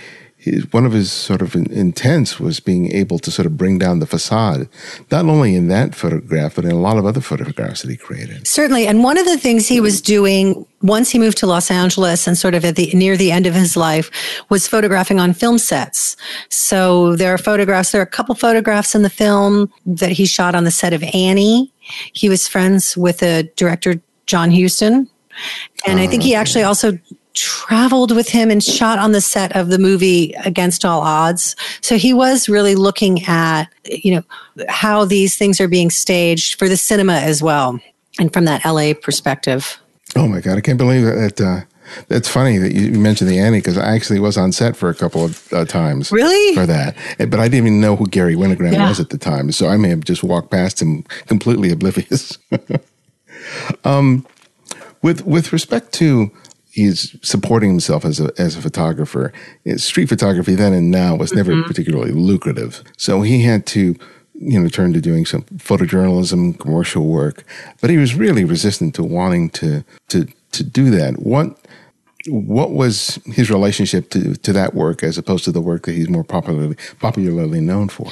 one 0.70 0.86
of 0.86 0.92
his 0.92 1.10
sort 1.10 1.42
of 1.42 1.54
intents 1.54 2.38
was 2.38 2.60
being 2.60 2.92
able 2.92 3.18
to 3.18 3.30
sort 3.30 3.46
of 3.46 3.56
bring 3.56 3.78
down 3.78 3.98
the 3.98 4.06
facade, 4.06 4.68
not 5.10 5.24
only 5.26 5.54
in 5.54 5.68
that 5.68 5.94
photograph, 5.94 6.54
but 6.54 6.64
in 6.64 6.70
a 6.70 6.78
lot 6.78 6.96
of 6.96 7.06
other 7.06 7.20
photographs 7.20 7.82
that 7.82 7.90
he 7.90 7.96
created. 7.96 8.46
Certainly. 8.46 8.86
And 8.86 9.02
one 9.02 9.18
of 9.18 9.26
the 9.26 9.38
things 9.38 9.66
he 9.66 9.80
was 9.80 10.00
doing 10.00 10.66
once 10.82 11.10
he 11.10 11.18
moved 11.18 11.38
to 11.38 11.46
Los 11.46 11.70
Angeles 11.70 12.26
and 12.26 12.38
sort 12.38 12.54
of 12.54 12.64
at 12.64 12.76
the 12.76 12.90
near 12.94 13.16
the 13.16 13.32
end 13.32 13.46
of 13.46 13.54
his 13.54 13.76
life 13.76 14.10
was 14.48 14.68
photographing 14.68 15.18
on 15.18 15.32
film 15.32 15.58
sets. 15.58 16.16
So 16.48 17.16
there 17.16 17.32
are 17.32 17.38
photographs, 17.38 17.92
there 17.92 18.00
are 18.00 18.04
a 18.04 18.06
couple 18.06 18.34
photographs 18.34 18.94
in 18.94 19.02
the 19.02 19.10
film 19.10 19.72
that 19.84 20.12
he 20.12 20.26
shot 20.26 20.54
on 20.54 20.64
the 20.64 20.70
set 20.70 20.92
of 20.92 21.02
Annie. 21.14 21.72
He 22.12 22.28
was 22.28 22.46
friends 22.46 22.96
with 22.96 23.18
the 23.18 23.50
director 23.56 24.00
John 24.26 24.50
Huston. 24.50 25.08
And 25.86 25.98
uh, 25.98 26.02
I 26.02 26.06
think 26.06 26.22
he 26.22 26.34
ah, 26.34 26.40
actually 26.40 26.64
also 26.64 26.98
traveled 27.36 28.14
with 28.16 28.28
him 28.28 28.50
and 28.50 28.64
shot 28.64 28.98
on 28.98 29.12
the 29.12 29.20
set 29.20 29.54
of 29.54 29.68
the 29.68 29.78
movie 29.78 30.32
Against 30.44 30.84
All 30.84 31.02
Odds. 31.02 31.54
So 31.80 31.96
he 31.96 32.12
was 32.12 32.48
really 32.48 32.74
looking 32.74 33.24
at, 33.26 33.66
you 33.84 34.16
know, 34.16 34.66
how 34.68 35.04
these 35.04 35.36
things 35.36 35.60
are 35.60 35.68
being 35.68 35.90
staged 35.90 36.58
for 36.58 36.68
the 36.68 36.76
cinema 36.76 37.14
as 37.14 37.42
well. 37.42 37.78
And 38.18 38.32
from 38.32 38.46
that 38.46 38.64
LA 38.64 38.94
perspective. 38.94 39.78
Oh 40.16 40.26
my 40.26 40.40
God. 40.40 40.56
I 40.56 40.62
can't 40.62 40.78
believe 40.78 41.04
that. 41.04 41.40
Uh, 41.40 41.60
that's 42.08 42.28
funny 42.28 42.58
that 42.58 42.72
you 42.72 42.98
mentioned 42.98 43.30
the 43.30 43.38
Annie 43.38 43.58
because 43.58 43.78
I 43.78 43.94
actually 43.94 44.18
was 44.18 44.36
on 44.36 44.50
set 44.52 44.76
for 44.76 44.88
a 44.88 44.94
couple 44.94 45.24
of 45.24 45.52
uh, 45.52 45.64
times. 45.64 46.10
Really? 46.10 46.54
For 46.54 46.66
that. 46.66 46.96
But 47.18 47.34
I 47.34 47.44
didn't 47.44 47.66
even 47.66 47.80
know 47.80 47.94
who 47.94 48.06
Garry 48.06 48.34
Winogrand 48.34 48.72
yeah. 48.72 48.88
was 48.88 48.98
at 48.98 49.10
the 49.10 49.18
time. 49.18 49.52
So 49.52 49.68
I 49.68 49.76
may 49.76 49.90
have 49.90 50.02
just 50.02 50.24
walked 50.24 50.50
past 50.50 50.82
him 50.82 51.02
completely 51.26 51.70
oblivious. 51.70 52.38
um, 53.84 54.26
with, 55.02 55.24
with 55.26 55.52
respect 55.52 55.92
to 55.94 56.32
he's 56.76 57.16
supporting 57.22 57.70
himself 57.70 58.04
as 58.04 58.20
a 58.20 58.30
as 58.38 58.54
a 58.54 58.60
photographer. 58.60 59.32
Street 59.76 60.08
photography 60.08 60.54
then 60.54 60.72
and 60.72 60.90
now 60.90 61.16
was 61.16 61.32
never 61.32 61.52
mm-hmm. 61.52 61.66
particularly 61.66 62.12
lucrative, 62.12 62.84
so 62.96 63.22
he 63.22 63.42
had 63.42 63.66
to 63.66 63.96
you 64.34 64.60
know 64.60 64.68
turn 64.68 64.92
to 64.92 65.00
doing 65.00 65.24
some 65.26 65.42
photojournalism, 65.56 66.60
commercial 66.60 67.06
work. 67.06 67.44
But 67.80 67.90
he 67.90 67.96
was 67.96 68.14
really 68.14 68.44
resistant 68.44 68.94
to 68.96 69.02
wanting 69.02 69.50
to 69.50 69.84
to 70.08 70.28
to 70.52 70.62
do 70.62 70.90
that. 70.90 71.18
What 71.18 71.58
what 72.28 72.72
was 72.72 73.18
his 73.26 73.50
relationship 73.50 74.10
to 74.10 74.34
to 74.34 74.52
that 74.52 74.74
work 74.74 75.02
as 75.02 75.18
opposed 75.18 75.44
to 75.44 75.52
the 75.52 75.62
work 75.62 75.86
that 75.86 75.92
he's 75.92 76.10
more 76.10 76.24
popularly 76.24 76.76
popularly 77.00 77.60
known 77.60 77.88
for? 77.88 78.10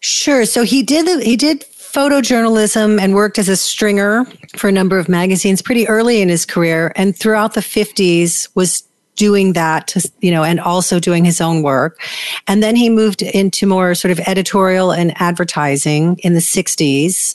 Sure. 0.00 0.46
So 0.46 0.62
he 0.62 0.84
did 0.84 1.22
he 1.22 1.36
did 1.36 1.64
photojournalism 1.92 3.00
and 3.00 3.14
worked 3.14 3.38
as 3.38 3.48
a 3.48 3.56
stringer 3.56 4.24
for 4.56 4.68
a 4.68 4.72
number 4.72 4.98
of 4.98 5.08
magazines 5.08 5.62
pretty 5.62 5.88
early 5.88 6.20
in 6.20 6.28
his 6.28 6.44
career. 6.44 6.92
And 6.96 7.16
throughout 7.16 7.54
the 7.54 7.60
50s 7.60 8.48
was 8.54 8.82
doing 9.18 9.52
that 9.52 9.94
you 10.20 10.30
know, 10.30 10.44
and 10.44 10.60
also 10.60 11.00
doing 11.00 11.24
his 11.24 11.40
own 11.40 11.62
work. 11.62 12.00
And 12.46 12.62
then 12.62 12.76
he 12.76 12.88
moved 12.88 13.20
into 13.20 13.66
more 13.66 13.94
sort 13.94 14.12
of 14.12 14.20
editorial 14.20 14.92
and 14.92 15.12
advertising 15.20 16.18
in 16.22 16.34
the 16.34 16.40
60s. 16.40 17.34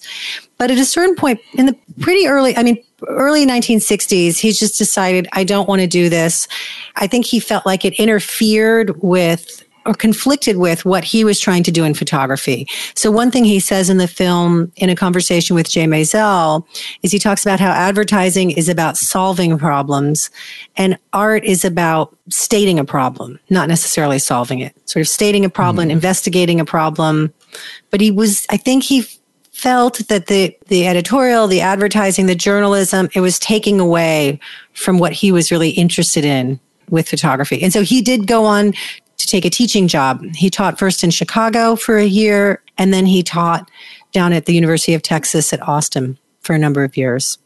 But 0.58 0.72
at 0.72 0.78
a 0.78 0.86
certain 0.86 1.16
point 1.16 1.42
in 1.56 1.66
the 1.66 1.78
pretty 2.00 2.26
early, 2.26 2.56
I 2.56 2.64
mean, 2.64 2.82
early 3.10 3.46
1960s, 3.46 4.40
he 4.40 4.54
just 4.54 4.78
decided, 4.78 5.28
I 5.34 5.44
don't 5.44 5.68
want 5.68 5.82
to 5.82 5.88
do 5.88 6.08
this. 6.08 6.48
I 6.96 7.06
think 7.06 7.26
he 7.26 7.42
felt 7.42 7.66
like 7.66 7.84
it 7.84 7.94
interfered 8.00 9.04
with 9.04 9.64
or 9.86 9.94
conflicted 9.94 10.58
with 10.58 10.86
what 10.86 11.04
he 11.04 11.24
was 11.24 11.40
trying 11.40 11.64
to 11.64 11.72
do 11.72 11.84
in 11.84 11.94
photography. 11.94 12.68
So 12.96 13.12
one 13.12 13.32
thing 13.32 13.44
he 13.44 13.60
says 13.60 13.90
in 13.90 13.98
the 13.98 14.08
film 14.08 14.72
in 14.78 14.90
a 14.90 14.96
conversation 14.96 15.56
with 15.56 15.70
Jay 15.70 15.86
Maisel 15.86 16.66
is 17.02 17.12
he 17.12 17.20
talks 17.20 17.46
about 17.46 17.60
how 17.60 17.72
advertising 17.72 18.52
is 18.52 18.70
about 18.70 18.98
solving 18.98 19.58
problems 19.58 20.30
and 20.78 20.98
art 21.12 21.44
is 21.44 21.66
about 21.66 22.16
stating 22.30 22.80
a 22.80 22.86
problem, 22.86 23.40
not 23.50 23.68
necessarily 23.68 24.20
solving 24.20 24.60
it. 24.60 24.76
Sort 24.90 25.02
of 25.02 25.08
stating 25.08 25.46
a 25.46 25.50
problem, 25.50 25.90
mm. 25.90 25.92
investigating 25.92 26.60
a 26.60 26.66
problem. 26.66 27.34
But 27.90 28.02
he 28.02 28.12
was, 28.12 28.46
I 28.50 28.58
think 28.58 28.84
he 28.84 29.06
felt 29.52 30.00
that 30.08 30.28
the, 30.28 30.58
the 30.68 30.88
editorial, 30.88 31.48
the 31.48 31.62
advertising, 31.62 32.26
the 32.26 32.36
journalism, 32.36 33.10
it 33.14 33.22
was 33.22 33.40
taking 33.40 33.80
away 33.80 34.40
from 34.74 34.98
what 34.98 35.14
he 35.14 35.32
was 35.32 35.52
really 35.52 35.70
interested 35.70 36.26
in 36.26 36.60
with 36.90 37.08
photography. 37.08 37.62
And 37.62 37.72
so 37.72 37.82
he 37.82 38.02
did 38.02 38.28
go 38.28 38.46
on 38.46 38.74
to 39.24 39.28
take 39.28 39.46
a 39.46 39.50
teaching 39.50 39.88
job. 39.88 40.24
He 40.36 40.50
taught 40.50 40.78
first 40.78 41.04
in 41.04 41.10
Chicago 41.10 41.76
for 41.76 41.98
a 41.98 42.06
year, 42.06 42.62
and 42.78 42.94
then 42.94 43.06
he 43.06 43.24
taught 43.24 43.70
down 44.12 44.34
at 44.34 44.46
the 44.46 44.54
University 44.54 44.94
of 44.94 45.02
Texas 45.02 45.54
at 45.54 45.68
Austin 45.68 46.18
for 46.42 46.54
a 46.54 46.60
number 46.60 46.84
of 46.84 46.96
years. 46.96 47.38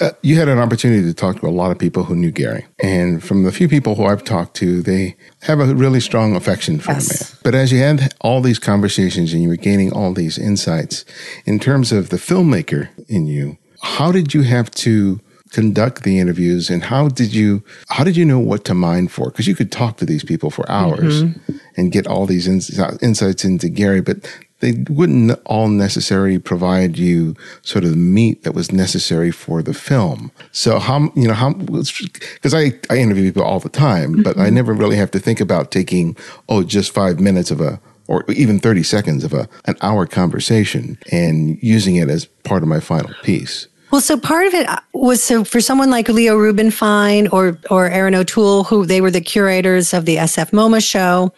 Uh, 0.00 0.12
you 0.22 0.36
had 0.36 0.48
an 0.48 0.58
opportunity 0.58 1.02
to 1.02 1.12
talk 1.12 1.40
to 1.40 1.46
a 1.46 1.50
lot 1.50 1.70
of 1.70 1.78
people 1.78 2.04
who 2.04 2.16
knew 2.16 2.30
Garry. 2.30 2.66
And 2.82 3.22
from 3.22 3.42
the 3.42 3.52
few 3.52 3.68
people 3.68 3.94
who 3.94 4.06
I've 4.06 4.24
talked 4.24 4.56
to, 4.56 4.80
they 4.80 5.14
have 5.42 5.60
a 5.60 5.74
really 5.74 6.00
strong 6.00 6.34
affection 6.34 6.78
for 6.78 6.92
yes. 6.92 7.08
the 7.08 7.24
man. 7.24 7.40
But 7.44 7.54
as 7.54 7.70
you 7.70 7.78
had 7.78 8.14
all 8.22 8.40
these 8.40 8.58
conversations 8.58 9.34
and 9.34 9.42
you 9.42 9.50
were 9.50 9.56
gaining 9.56 9.92
all 9.92 10.14
these 10.14 10.38
insights, 10.38 11.04
in 11.44 11.58
terms 11.58 11.92
of 11.92 12.08
the 12.08 12.16
filmmaker 12.16 12.88
in 13.08 13.26
you, 13.26 13.58
how 13.82 14.10
did 14.10 14.32
you 14.32 14.42
have 14.42 14.70
to 14.70 15.20
conduct 15.52 16.02
the 16.02 16.18
interviews 16.18 16.70
and 16.70 16.82
how 16.84 17.08
did 17.08 17.32
you 17.34 17.62
how 17.88 18.02
did 18.02 18.16
you 18.16 18.24
know 18.24 18.38
what 18.38 18.64
to 18.64 18.74
mine 18.74 19.06
for 19.06 19.30
because 19.30 19.46
you 19.46 19.54
could 19.54 19.70
talk 19.70 19.98
to 19.98 20.06
these 20.06 20.24
people 20.24 20.50
for 20.50 20.68
hours 20.70 21.22
mm-hmm. 21.22 21.52
and 21.76 21.92
get 21.92 22.06
all 22.06 22.26
these 22.26 22.48
ins- 22.48 22.78
insights 23.02 23.44
into 23.44 23.68
garry 23.68 24.00
but 24.00 24.18
they 24.62 24.84
wouldn't 24.88 25.32
all 25.44 25.68
necessarily 25.68 26.38
provide 26.38 26.96
you 26.96 27.34
sort 27.62 27.84
of 27.84 27.90
the 27.90 27.96
meat 27.96 28.44
that 28.44 28.54
was 28.54 28.70
necessary 28.70 29.32
for 29.32 29.60
the 29.60 29.74
film. 29.74 30.30
So 30.52 30.78
how 30.78 31.12
you 31.16 31.26
know 31.26 31.34
how 31.34 31.52
because 31.52 32.54
I 32.54 32.72
I 32.88 32.98
interview 32.98 33.24
people 33.24 33.42
all 33.42 33.58
the 33.58 33.68
time, 33.68 34.12
mm-hmm. 34.12 34.22
but 34.22 34.38
I 34.38 34.46
mm-hmm. 34.46 34.54
never 34.54 34.72
really 34.72 34.96
have 34.96 35.10
to 35.10 35.18
think 35.18 35.40
about 35.40 35.72
taking 35.72 36.16
oh 36.48 36.62
just 36.62 36.94
five 36.94 37.18
minutes 37.18 37.50
of 37.50 37.60
a 37.60 37.80
or 38.06 38.24
even 38.30 38.58
30 38.58 38.82
seconds 38.82 39.24
of 39.24 39.32
a 39.32 39.48
an 39.64 39.76
hour 39.82 40.06
conversation 40.06 40.96
and 41.10 41.58
using 41.60 41.96
it 41.96 42.08
as 42.08 42.26
part 42.44 42.62
of 42.62 42.68
my 42.68 42.80
final 42.80 43.12
piece. 43.22 43.66
Well, 43.92 44.00
so 44.00 44.18
part 44.18 44.46
of 44.46 44.54
it 44.54 44.66
uh, 44.66 44.78
was 44.94 45.22
so 45.22 45.44
for 45.44 45.60
someone 45.60 45.90
like 45.90 46.08
Leo 46.08 46.34
Rubinfein 46.38 47.30
or 47.30 47.58
or 47.70 47.90
Erin 47.90 48.14
O'Toole, 48.14 48.64
who 48.64 48.86
they 48.86 49.02
were 49.02 49.10
the 49.10 49.20
curators 49.20 49.92
of 49.92 50.06
the 50.06 50.16
SF 50.16 50.50
MoMA 50.50 50.82
show. 50.82 51.30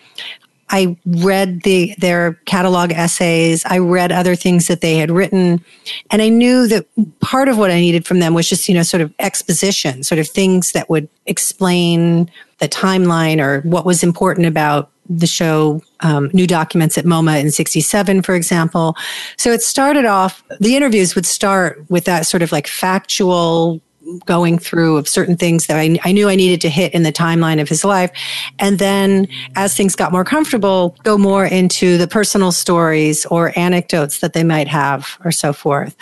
I 0.70 0.96
read 1.04 1.62
the 1.64 1.96
their 1.98 2.34
catalog 2.46 2.92
essays. 2.92 3.64
I 3.66 3.78
read 3.78 4.12
other 4.12 4.36
things 4.36 4.68
that 4.68 4.82
they 4.82 4.96
had 4.98 5.10
written, 5.10 5.64
and 6.12 6.22
I 6.22 6.28
knew 6.28 6.68
that 6.68 6.86
part 7.18 7.48
of 7.48 7.58
what 7.58 7.72
I 7.72 7.80
needed 7.80 8.06
from 8.06 8.20
them 8.20 8.34
was 8.34 8.48
just 8.48 8.68
you 8.68 8.74
know 8.74 8.84
sort 8.84 9.00
of 9.00 9.12
exposition, 9.18 10.04
sort 10.04 10.20
of 10.20 10.28
things 10.28 10.72
that 10.72 10.88
would 10.88 11.08
explain 11.26 12.30
the 12.60 12.68
timeline 12.68 13.40
or 13.40 13.62
what 13.68 13.84
was 13.84 14.04
important 14.04 14.46
about 14.46 14.92
the 15.08 15.26
show 15.26 15.82
um, 16.00 16.30
new 16.32 16.46
documents 16.46 16.96
at 16.96 17.04
MoMA 17.04 17.40
in 17.40 17.50
67, 17.50 18.22
for 18.22 18.34
example. 18.34 18.96
So 19.36 19.52
it 19.52 19.62
started 19.62 20.04
off, 20.04 20.42
the 20.60 20.76
interviews 20.76 21.14
would 21.14 21.26
start 21.26 21.84
with 21.88 22.04
that 22.04 22.26
sort 22.26 22.42
of 22.42 22.52
like 22.52 22.66
factual 22.66 23.80
going 24.26 24.58
through 24.58 24.96
of 24.96 25.08
certain 25.08 25.36
things 25.36 25.66
that 25.66 25.78
I, 25.78 25.98
I, 26.04 26.12
knew 26.12 26.28
I 26.28 26.36
needed 26.36 26.60
to 26.62 26.68
hit 26.68 26.92
in 26.92 27.04
the 27.04 27.12
timeline 27.12 27.60
of 27.60 27.68
his 27.68 27.84
life. 27.84 28.10
And 28.58 28.78
then 28.78 29.28
as 29.56 29.76
things 29.76 29.96
got 29.96 30.12
more 30.12 30.24
comfortable, 30.24 30.96
go 31.04 31.16
more 31.16 31.46
into 31.46 31.96
the 31.96 32.06
personal 32.06 32.52
stories 32.52 33.24
or 33.26 33.58
anecdotes 33.58 34.20
that 34.20 34.32
they 34.32 34.44
might 34.44 34.68
have 34.68 35.18
or 35.24 35.32
so 35.32 35.52
forth. 35.52 35.96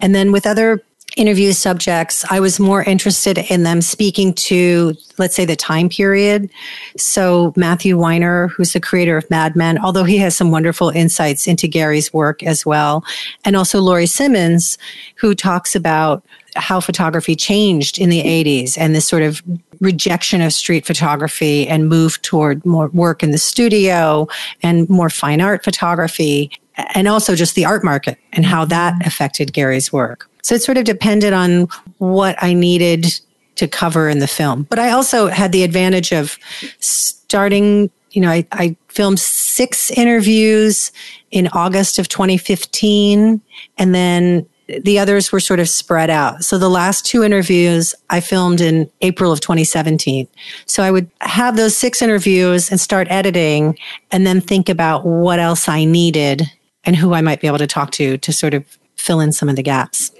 And 0.00 0.14
then 0.14 0.32
with 0.32 0.46
other 0.46 0.82
interview 1.16 1.52
subjects, 1.52 2.24
I 2.30 2.40
was 2.40 2.58
more 2.60 2.82
interested 2.82 3.38
in 3.38 3.62
them 3.62 3.80
speaking 3.80 4.34
to, 4.34 4.94
let's 5.18 5.34
say, 5.34 5.44
the 5.44 5.56
time 5.56 5.88
period. 5.88 6.50
So 6.96 7.52
Matthew 7.56 7.98
Weiner, 7.98 8.48
who's 8.48 8.72
the 8.72 8.80
creator 8.80 9.16
of 9.16 9.28
Mad 9.30 9.56
Men, 9.56 9.78
although 9.78 10.04
he 10.04 10.18
has 10.18 10.36
some 10.36 10.50
wonderful 10.50 10.90
insights 10.90 11.46
into 11.46 11.68
Garry's 11.68 12.12
work 12.12 12.42
as 12.42 12.64
well. 12.64 13.04
And 13.44 13.56
also 13.56 13.80
Laurie 13.80 14.06
Simmons, 14.06 14.78
who 15.16 15.34
talks 15.34 15.74
about 15.74 16.24
how 16.54 16.80
photography 16.80 17.34
changed 17.34 17.98
in 17.98 18.10
the 18.10 18.22
80s 18.22 18.76
and 18.76 18.94
this 18.94 19.08
sort 19.08 19.22
of 19.22 19.42
rejection 19.80 20.40
of 20.40 20.52
street 20.52 20.86
photography 20.86 21.66
and 21.66 21.88
move 21.88 22.20
toward 22.22 22.64
more 22.64 22.88
work 22.88 23.22
in 23.22 23.30
the 23.30 23.38
studio 23.38 24.28
and 24.62 24.88
more 24.88 25.10
fine 25.10 25.40
art 25.40 25.64
photography 25.64 26.50
and 26.94 27.08
also 27.08 27.34
just 27.34 27.54
the 27.54 27.64
art 27.64 27.84
market 27.84 28.18
and 28.32 28.46
how 28.46 28.64
that 28.64 29.06
affected 29.06 29.52
Garry's 29.52 29.92
work. 29.92 30.28
So 30.42 30.54
it 30.54 30.62
sort 30.62 30.78
of 30.78 30.84
depended 30.84 31.32
on 31.32 31.68
what 31.98 32.36
I 32.42 32.52
needed 32.52 33.20
to 33.56 33.68
cover 33.68 34.08
in 34.08 34.18
the 34.18 34.26
film. 34.26 34.64
But 34.64 34.78
I 34.78 34.90
also 34.90 35.28
had 35.28 35.52
the 35.52 35.62
advantage 35.62 36.12
of 36.12 36.38
starting, 36.80 37.90
you 38.10 38.22
know, 38.22 38.30
I, 38.30 38.46
I 38.52 38.76
filmed 38.88 39.20
six 39.20 39.90
interviews 39.90 40.90
in 41.30 41.48
August 41.48 41.98
of 41.98 42.08
2015. 42.08 43.40
And 43.78 43.94
then 43.94 44.46
the 44.80 44.98
others 44.98 45.32
were 45.32 45.40
sort 45.40 45.60
of 45.60 45.68
spread 45.68 46.08
out. 46.08 46.44
So 46.44 46.56
the 46.58 46.70
last 46.70 47.04
two 47.04 47.22
interviews 47.22 47.94
I 48.10 48.20
filmed 48.20 48.60
in 48.60 48.90
April 49.00 49.32
of 49.32 49.40
2017. 49.40 50.26
So 50.66 50.82
I 50.82 50.90
would 50.90 51.10
have 51.20 51.56
those 51.56 51.76
six 51.76 52.00
interviews 52.00 52.70
and 52.70 52.80
start 52.80 53.06
editing 53.10 53.78
and 54.10 54.26
then 54.26 54.40
think 54.40 54.68
about 54.68 55.04
what 55.04 55.38
else 55.38 55.68
I 55.68 55.84
needed 55.84 56.50
and 56.84 56.96
who 56.96 57.12
I 57.12 57.20
might 57.20 57.40
be 57.40 57.46
able 57.46 57.58
to 57.58 57.66
talk 57.66 57.90
to 57.92 58.16
to 58.18 58.32
sort 58.32 58.54
of 58.54 58.64
fill 58.96 59.20
in 59.20 59.32
some 59.32 59.48
of 59.48 59.56
the 59.56 59.62
gaps. 59.62 60.10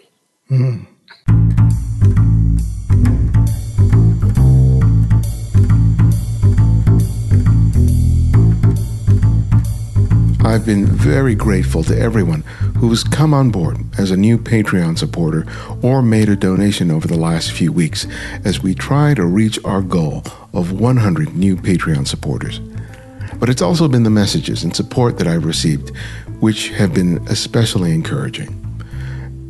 Mm. 0.53 0.87
I've 10.45 10.67
been 10.67 10.85
very 10.85 11.35
grateful 11.35 11.83
to 11.85 11.99
everyone 11.99 12.43
who 12.77 12.91
has 12.91 13.03
come 13.03 13.33
on 13.33 13.49
board 13.49 13.79
as 13.97 14.11
a 14.11 14.17
new 14.19 14.37
Patreon 14.37 14.99
supporter 14.99 15.47
or 15.81 16.03
made 16.03 16.29
a 16.29 16.37
donation 16.37 16.91
over 16.91 17.09
the 17.09 17.17
last 17.17 17.53
few 17.53 17.73
weeks 17.73 18.07
as 18.45 18.63
we 18.63 18.75
try 18.75 19.15
to 19.15 19.25
reach 19.25 19.59
our 19.65 19.81
goal 19.81 20.23
of 20.53 20.79
100 20.79 21.35
new 21.35 21.57
Patreon 21.57 22.07
supporters. 22.07 22.59
But 23.39 23.49
it's 23.49 23.63
also 23.63 23.89
been 23.89 24.03
the 24.03 24.11
messages 24.11 24.63
and 24.65 24.77
support 24.77 25.17
that 25.17 25.27
I've 25.27 25.47
received 25.47 25.97
which 26.41 26.69
have 26.71 26.93
been 26.93 27.27
especially 27.29 27.93
encouraging. 27.93 28.62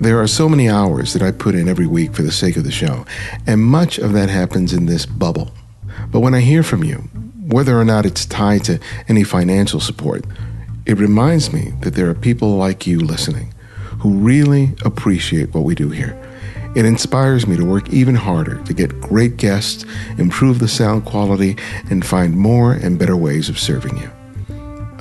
There 0.03 0.21
are 0.21 0.27
so 0.27 0.49
many 0.49 0.69
hours 0.69 1.13
that 1.13 1.23
I 1.23 1.31
put 1.31 1.55
in 1.55 1.69
every 1.69 1.87
week 1.87 2.13
for 2.13 2.23
the 2.23 2.33
sake 2.33 2.57
of 2.57 2.65
the 2.65 2.73
show, 2.73 3.07
and 3.47 3.63
much 3.63 3.99
of 3.99 4.13
that 4.15 4.29
happens 4.29 4.73
in 4.73 4.87
this 4.87 5.07
bubble. 5.07 5.53
But 6.11 6.19
when 6.19 6.35
I 6.35 6.41
hear 6.41 6.65
from 6.65 6.83
you, 6.83 7.09
whether 7.47 7.79
or 7.79 7.85
not 7.85 8.05
it's 8.05 8.27
tied 8.27 8.65
to 8.65 8.81
any 9.07 9.23
financial 9.23 9.79
support, 9.79 10.25
it 10.87 10.99
reminds 10.99 11.53
me 11.53 11.75
that 11.83 11.95
there 11.95 12.11
are 12.11 12.15
people 12.15 12.57
like 12.57 12.85
you 12.85 12.99
listening 12.99 13.55
who 14.01 14.15
really 14.15 14.75
appreciate 14.85 15.55
what 15.55 15.63
we 15.63 15.77
do 15.77 15.91
here. 15.91 16.21
It 16.75 16.85
inspires 16.85 17.47
me 17.47 17.57
to 17.57 17.65
work 17.65 17.89
even 17.91 18.17
harder 18.17 18.61
to 18.65 18.75
get 18.75 19.01
great 19.01 19.37
guests, 19.37 19.85
improve 20.19 20.59
the 20.59 20.67
sound 20.67 21.05
quality, 21.05 21.57
and 21.91 22.05
find 22.05 22.37
more 22.37 22.73
and 22.73 22.99
better 22.99 23.17
ways 23.17 23.49
of 23.49 23.57
serving 23.57 23.99
you. 23.99 24.11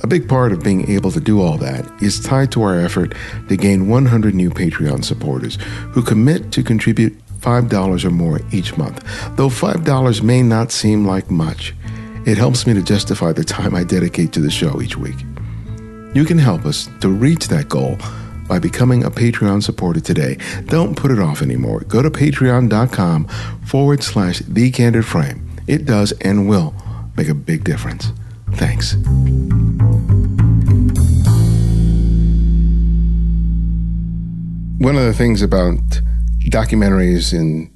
A 0.02 0.06
big 0.06 0.28
part 0.28 0.52
of 0.52 0.62
being 0.62 0.90
able 0.90 1.12
to 1.12 1.20
do 1.20 1.40
all 1.40 1.56
that 1.58 1.88
is 2.02 2.18
tied 2.18 2.50
to 2.52 2.62
our 2.62 2.78
effort 2.78 3.14
to 3.48 3.56
gain 3.56 3.86
100 3.86 4.34
new 4.34 4.50
Patreon 4.50 5.04
supporters 5.04 5.58
who 5.92 6.02
commit 6.02 6.50
to 6.52 6.62
contribute 6.62 7.16
$5 7.38 8.04
or 8.04 8.10
more 8.10 8.40
each 8.50 8.76
month. 8.76 9.02
Though 9.36 9.48
$5 9.48 10.22
may 10.22 10.42
not 10.42 10.72
seem 10.72 11.06
like 11.06 11.30
much, 11.30 11.74
it 12.26 12.36
helps 12.36 12.66
me 12.66 12.74
to 12.74 12.82
justify 12.82 13.32
the 13.32 13.44
time 13.44 13.74
I 13.74 13.84
dedicate 13.84 14.32
to 14.32 14.40
the 14.40 14.50
show 14.50 14.82
each 14.82 14.96
week. 14.96 15.16
You 16.14 16.24
can 16.24 16.38
help 16.38 16.66
us 16.66 16.88
to 17.00 17.08
reach 17.08 17.48
that 17.48 17.68
goal 17.68 17.98
by 18.48 18.58
becoming 18.58 19.04
a 19.04 19.10
Patreon 19.10 19.62
supporter 19.62 20.00
today. 20.00 20.36
Don't 20.66 20.96
put 20.96 21.10
it 21.10 21.18
off 21.18 21.42
anymore. 21.42 21.80
Go 21.80 22.02
to 22.02 22.10
patreon.com 22.10 23.28
forward 23.66 24.02
slash 24.02 24.40
the 24.40 24.70
candid 24.70 25.06
frame. 25.06 25.48
It 25.66 25.84
does 25.84 26.12
and 26.20 26.48
will 26.48 26.74
make 27.16 27.28
a 27.28 27.34
big 27.34 27.64
difference. 27.64 28.12
Thanks. 28.52 28.96
One 34.82 34.96
of 34.96 35.04
the 35.04 35.14
things 35.14 35.42
about 35.42 35.76
documentaries 36.50 37.32
in, 37.32 37.70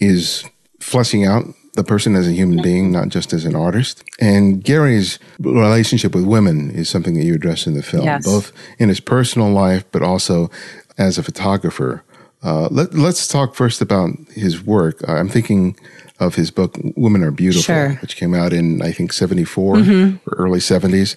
is 0.00 0.44
fleshing 0.80 1.26
out 1.26 1.44
the 1.74 1.84
person 1.84 2.14
as 2.16 2.26
a 2.26 2.32
human 2.32 2.62
being, 2.62 2.90
not 2.90 3.10
just 3.10 3.34
as 3.34 3.44
an 3.44 3.54
artist. 3.54 4.02
And 4.18 4.64
Garry's 4.64 5.18
relationship 5.40 6.14
with 6.14 6.24
women 6.24 6.70
is 6.70 6.88
something 6.88 7.14
that 7.14 7.24
you 7.24 7.34
address 7.34 7.66
in 7.66 7.74
the 7.74 7.82
film, 7.82 8.04
Yes. 8.04 8.24
both 8.24 8.50
in 8.78 8.88
his 8.88 8.98
personal 9.00 9.50
life, 9.50 9.84
but 9.92 10.00
also 10.02 10.50
as 10.96 11.18
a 11.18 11.22
photographer. 11.22 12.02
Uh, 12.42 12.68
let, 12.70 12.94
let's 12.94 13.28
talk 13.28 13.54
first 13.54 13.82
about 13.82 14.10
his 14.30 14.64
work. 14.64 15.06
Uh, 15.06 15.12
I'm 15.12 15.28
thinking 15.28 15.76
of 16.18 16.36
his 16.36 16.50
book, 16.50 16.78
Women 16.96 17.22
Are 17.22 17.30
Beautiful, 17.30 17.62
Sure. 17.62 17.90
which 18.00 18.16
came 18.16 18.32
out 18.34 18.54
in, 18.54 18.80
I 18.80 18.90
think, 18.92 19.12
74 19.12 19.78
or 19.80 20.18
early 20.38 20.60
70s. 20.60 21.16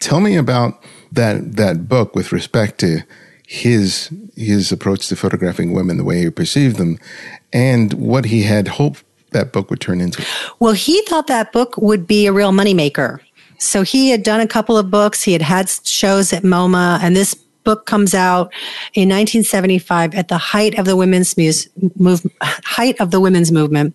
Tell 0.00 0.18
me 0.20 0.34
about 0.36 0.82
that, 1.12 1.54
that 1.56 1.88
book 1.88 2.16
with 2.16 2.32
respect 2.32 2.80
to 2.80 3.02
his, 3.48 4.10
his 4.36 4.70
approach 4.70 5.08
to 5.08 5.16
photographing 5.16 5.72
women, 5.72 5.96
the 5.96 6.04
way 6.04 6.20
he 6.20 6.28
perceived 6.28 6.76
them, 6.76 6.98
and 7.50 7.94
what 7.94 8.26
he 8.26 8.42
had 8.42 8.68
hoped 8.68 9.02
that 9.30 9.54
book 9.54 9.70
would 9.70 9.80
turn 9.80 10.02
into. 10.02 10.22
Well, 10.60 10.74
he 10.74 11.00
thought 11.06 11.28
that 11.28 11.50
book 11.50 11.74
would 11.78 12.06
be 12.06 12.26
a 12.26 12.32
real 12.32 12.52
moneymaker. 12.52 13.20
So 13.56 13.80
he 13.82 14.10
had 14.10 14.22
done 14.22 14.40
a 14.40 14.46
couple 14.46 14.76
of 14.76 14.90
books. 14.90 15.22
He 15.22 15.32
had 15.32 15.40
had 15.40 15.70
shows 15.82 16.30
at 16.34 16.42
MoMA, 16.42 16.98
and 17.02 17.16
this 17.16 17.34
book 17.64 17.86
comes 17.86 18.14
out 18.14 18.52
in 18.94 19.08
1975 19.08 20.14
at 20.14 20.28
the 20.28 20.38
height 20.38 20.78
of 20.78 20.86
the 20.86 20.96
women's 20.96 21.36
muse, 21.36 21.68
move, 21.96 22.26
height 22.42 22.98
of 23.00 23.10
the 23.10 23.20
women's 23.20 23.52
movement. 23.52 23.94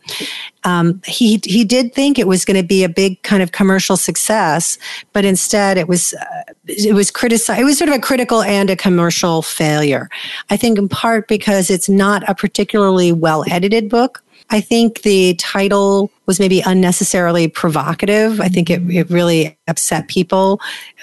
Um, 0.64 1.02
he 1.06 1.42
he 1.44 1.66
did 1.66 1.94
think 1.94 2.18
it 2.18 2.28
was 2.28 2.46
going 2.46 2.62
to 2.62 2.66
be 2.66 2.84
a 2.84 2.90
big 2.90 3.22
kind 3.24 3.44
of 3.44 3.52
commercial 3.52 3.98
success, 3.98 4.78
but 5.12 5.26
instead 5.26 5.78
it 5.78 5.88
was 5.88 6.14
uh, 6.14 6.44
it 6.68 6.94
was 6.94 7.12
criticized. 7.12 7.60
It 7.60 7.66
was 7.66 7.78
sort 7.78 7.90
of 7.90 7.96
a 7.96 8.00
critical 8.00 8.42
and 8.44 8.70
a 8.70 8.76
commercial 8.76 9.42
failure. 9.42 10.10
I 10.50 10.58
think 10.58 10.78
in 10.78 10.88
part 10.88 11.28
because 11.28 11.70
it's 11.70 11.90
not 11.90 12.28
a 12.30 12.36
particularly 12.36 13.12
well 13.12 13.44
edited 13.50 13.90
book. 13.90 14.24
I 14.50 14.62
think 14.62 15.02
the 15.02 15.36
title 15.36 16.12
was 16.26 16.40
maybe 16.40 16.62
unnecessarily 16.62 17.48
provocative. 17.48 18.40
I 18.40 18.50
think 18.50 18.70
it, 18.70 18.82
it 18.90 19.10
really 19.10 19.58
upset 19.68 20.08
people 20.08 20.60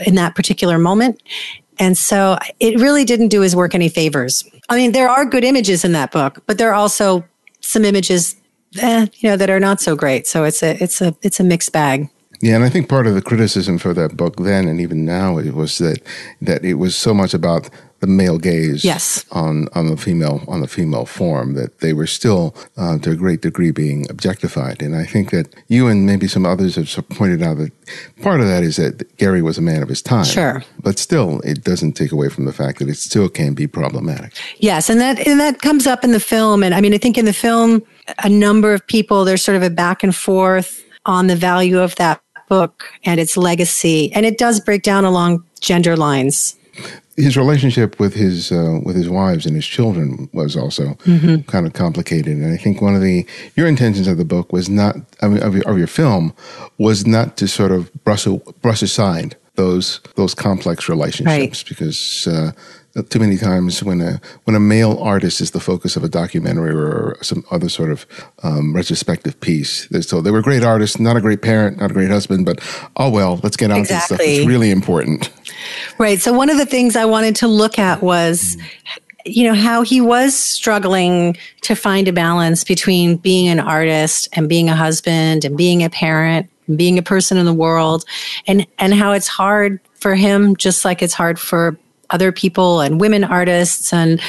in 0.07 0.15
that 0.15 0.35
particular 0.35 0.79
moment. 0.79 1.21
And 1.81 1.97
so 1.97 2.39
it 2.61 2.79
really 2.79 3.05
didn't 3.05 3.29
do 3.29 3.41
his 3.41 3.57
work 3.57 3.75
any 3.75 3.89
favors. 3.89 4.45
I 4.69 4.77
mean, 4.77 4.93
there 4.93 5.09
are 5.09 5.25
good 5.25 5.43
images 5.43 5.85
in 5.85 5.93
that 5.93 6.13
book, 6.13 6.43
but 6.47 6.59
there 6.59 6.69
are 6.71 6.75
also 6.75 7.25
some 7.61 7.87
images, 7.87 8.37
eh, 8.79 9.07
you 9.17 9.31
know, 9.31 9.37
that 9.37 9.49
are 9.49 9.59
not 9.59 9.81
so 9.81 9.97
great. 9.97 10.27
So 10.27 10.45
it's 10.45 10.63
a 10.63 10.81
it's 10.81 11.01
a 11.01 11.17
it's 11.23 11.41
a 11.41 11.45
mixed 11.45 11.73
bag. 11.73 12.09
Yeah, 12.43 12.55
and 12.55 12.65
I 12.65 12.69
think 12.69 12.89
part 12.89 13.07
of 13.07 13.15
the 13.15 13.23
criticism 13.23 13.79
for 13.79 13.93
that 13.95 14.17
book 14.17 14.37
then 14.37 14.69
and 14.69 14.81
even 14.81 15.05
now 15.05 15.39
it 15.39 15.55
was 15.55 15.79
that 15.79 16.01
that 16.41 16.65
it 16.65 16.75
was 16.75 16.95
so 16.97 17.13
much 17.13 17.35
about 17.35 17.69
the 18.01 18.07
male 18.07 18.39
gaze 18.39 18.85
Yes. 18.85 19.25
on 19.31 19.69
on 19.75 19.89
the 19.91 19.97
female 19.97 20.43
on 20.49 20.61
the 20.61 20.67
female 20.69 21.05
form 21.07 21.55
that 21.55 21.81
they 21.81 21.93
were 21.93 22.07
still 22.07 22.55
uh, 22.77 22.99
to 22.99 23.11
a 23.11 23.15
great 23.17 23.43
degree 23.43 23.71
being 23.71 24.07
objectified. 24.11 24.83
And 24.83 24.97
I 24.97 25.05
think 25.05 25.31
that 25.31 25.55
you 25.69 25.87
and 25.87 26.07
maybe 26.07 26.27
some 26.27 26.45
others 26.47 26.77
have 26.77 27.09
pointed 27.11 27.43
out 27.43 27.59
that 27.59 27.73
part 28.23 28.41
of 28.41 28.47
that 28.47 28.63
is 28.63 28.77
that 28.77 29.17
Garry 29.19 29.43
was 29.43 29.59
a 29.59 29.63
man 29.63 29.83
of 29.83 29.89
his 29.89 30.03
time. 30.03 30.25
Sure. 30.25 30.65
but 30.83 30.99
still, 30.99 31.41
it 31.45 31.63
doesn't 31.65 31.93
take 31.93 32.13
away 32.13 32.29
from 32.31 32.45
the 32.47 32.53
fact 32.53 32.79
that 32.79 32.89
it 32.89 32.97
still 32.97 33.29
can 33.29 33.55
be 33.55 33.67
problematic. 33.67 34.33
Yes, 34.59 34.89
and 34.91 35.01
that 35.01 35.27
and 35.27 35.39
that 35.41 35.61
comes 35.61 35.87
up 35.87 36.05
in 36.05 36.13
the 36.13 36.21
film. 36.21 36.63
And 36.63 36.75
I 36.75 36.81
mean, 36.81 36.95
I 36.95 36.99
think 36.99 37.17
in 37.19 37.25
the 37.27 37.33
film, 37.35 37.83
a 38.25 38.29
number 38.29 38.73
of 38.75 38.87
people 38.87 39.25
there's 39.25 39.45
sort 39.45 39.57
of 39.57 39.63
a 39.63 39.71
back 39.71 40.03
and 40.03 40.15
forth 40.17 40.83
on 41.07 41.27
the 41.27 41.37
value 41.37 41.79
of 41.79 41.95
that 41.97 42.21
book 42.49 42.85
and 43.05 43.21
its 43.21 43.37
legacy, 43.37 44.11
and 44.15 44.25
it 44.27 44.39
does 44.39 44.59
break 44.61 44.83
down 44.83 45.05
along 45.05 45.45
gender 45.61 45.97
lines. 45.97 46.57
His 47.17 47.37
relationship 47.37 47.99
with 48.01 48.15
his 48.15 48.51
uh, 48.51 48.81
with 48.83 48.97
his 48.97 49.09
wives 49.09 49.47
and 49.47 49.55
his 49.55 49.67
children 49.67 50.29
was 50.33 50.57
also 50.57 50.95
kind 51.43 51.67
of 51.67 51.73
complicated, 51.73 52.37
and 52.37 52.53
I 52.53 52.57
think 52.57 52.81
one 52.81 52.95
of 52.95 53.03
the 53.03 53.27
your 53.57 53.67
intentions 53.67 54.09
of 54.09 54.17
the 54.17 54.25
book 54.25 54.53
was 54.53 54.69
not 54.69 54.97
I 55.21 55.29
mean, 55.29 55.43
of, 55.43 55.55
your, 55.55 55.69
of 55.69 55.79
your 55.79 55.87
film 55.87 56.33
was 56.79 57.07
not 57.07 57.37
to 57.39 57.49
sort 57.49 57.73
of 57.73 57.93
brush 58.05 58.27
brush 58.63 58.83
aside 58.83 59.37
those 59.57 60.01
those 60.17 60.35
complex 60.35 60.89
relationships 60.89 61.63
because. 61.63 62.27
Uh, 62.27 62.53
too 63.09 63.21
many 63.21 63.37
times 63.37 63.85
when 63.85 64.01
a 64.01 64.21
when 64.45 64.57
a 64.57 64.61
male 64.61 64.99
artist 64.99 65.41
is 65.41 65.53
the 65.53 65.61
focus 65.61 65.97
of 65.97 66.03
a 66.03 66.09
documentary 66.09 66.75
or 66.75 67.17
some 67.23 67.45
other 67.51 67.69
sort 67.69 67.91
of 67.91 68.05
um, 68.43 68.75
retrospective 68.75 69.41
piece, 69.41 69.87
they're 69.89 70.03
so 70.03 70.21
they 70.21 70.33
were 70.33 70.43
great 70.43 70.65
artists, 70.65 70.99
not 70.99 71.17
a 71.17 71.21
great 71.21 71.41
parent, 71.41 71.79
not 71.79 71.93
a 71.93 71.95
great 71.95 72.11
husband, 72.11 72.45
but 72.45 72.59
oh 72.97 73.09
well, 73.09 73.39
let's 73.45 73.57
get 73.57 73.71
on 73.71 73.85
to 73.85 73.93
the 73.93 74.01
stuff 74.01 74.19
that's 74.19 74.47
really 74.47 74.73
important. 74.73 75.31
Right. 75.99 76.21
So 76.21 76.33
one 76.33 76.51
of 76.51 76.59
the 76.59 76.67
things 76.67 76.97
I 76.97 77.05
wanted 77.05 77.37
to 77.37 77.49
look 77.49 77.79
at 77.79 78.03
was, 78.03 78.57
you 79.27 79.45
know, 79.45 79.55
how 79.55 79.83
he 79.83 80.01
was 80.01 80.35
struggling 80.35 81.37
to 81.63 81.75
find 81.75 82.09
a 82.09 82.13
balance 82.13 82.65
between 82.65 83.17
being 83.17 83.49
an 83.49 83.61
artist 83.61 84.29
and 84.33 84.49
being 84.49 84.69
a 84.69 84.77
husband 84.77 85.45
and 85.45 85.57
being 85.57 85.83
a 85.83 85.91
parent, 85.91 86.49
and 86.67 86.79
being 86.79 86.99
a 86.99 87.03
person 87.03 87.37
in 87.37 87.47
the 87.47 87.53
world, 87.53 88.05
and 88.47 88.67
and 88.79 88.95
how 88.95 89.13
it's 89.13 89.29
hard 89.29 89.81
for 89.95 90.15
him, 90.15 90.57
just 90.57 90.85
like 90.85 91.03
it's 91.03 91.15
hard 91.15 91.39
for 91.39 91.77
other 92.09 92.33
people 92.33 92.81
and 92.81 93.01
women 93.01 93.25
artists 93.25 93.93
and. 93.93 94.21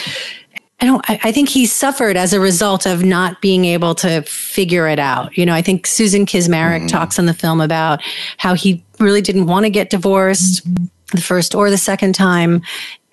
I 0.84 0.86
don't. 0.86 1.08
I 1.08 1.20
I 1.26 1.32
think 1.32 1.48
he 1.48 1.68
suffered 1.68 2.18
as 2.18 2.34
a 2.34 2.40
result 2.40 2.88
of 2.88 3.04
not 3.06 3.40
being 3.40 3.66
able 3.66 3.94
to 3.96 4.24
figure 4.24 4.88
it 4.88 4.98
out. 4.98 5.38
You 5.38 5.46
know, 5.46 5.54
I 5.54 5.62
think 5.62 5.86
Susan 5.86 6.26
Kismaric 6.26 6.86
mm. 6.86 6.88
talks 6.88 7.20
in 7.20 7.28
the 7.28 7.36
film 7.36 7.62
about 7.62 8.02
how 8.38 8.56
he 8.56 8.84
really 9.00 9.22
didn't 9.22 9.46
want 9.46 9.66
to 9.66 9.70
get 9.70 9.92
divorced 9.92 10.66
the 11.12 11.22
first 11.22 11.56
or 11.56 11.70
the 11.70 11.78
second 11.78 12.16
time, 12.16 12.62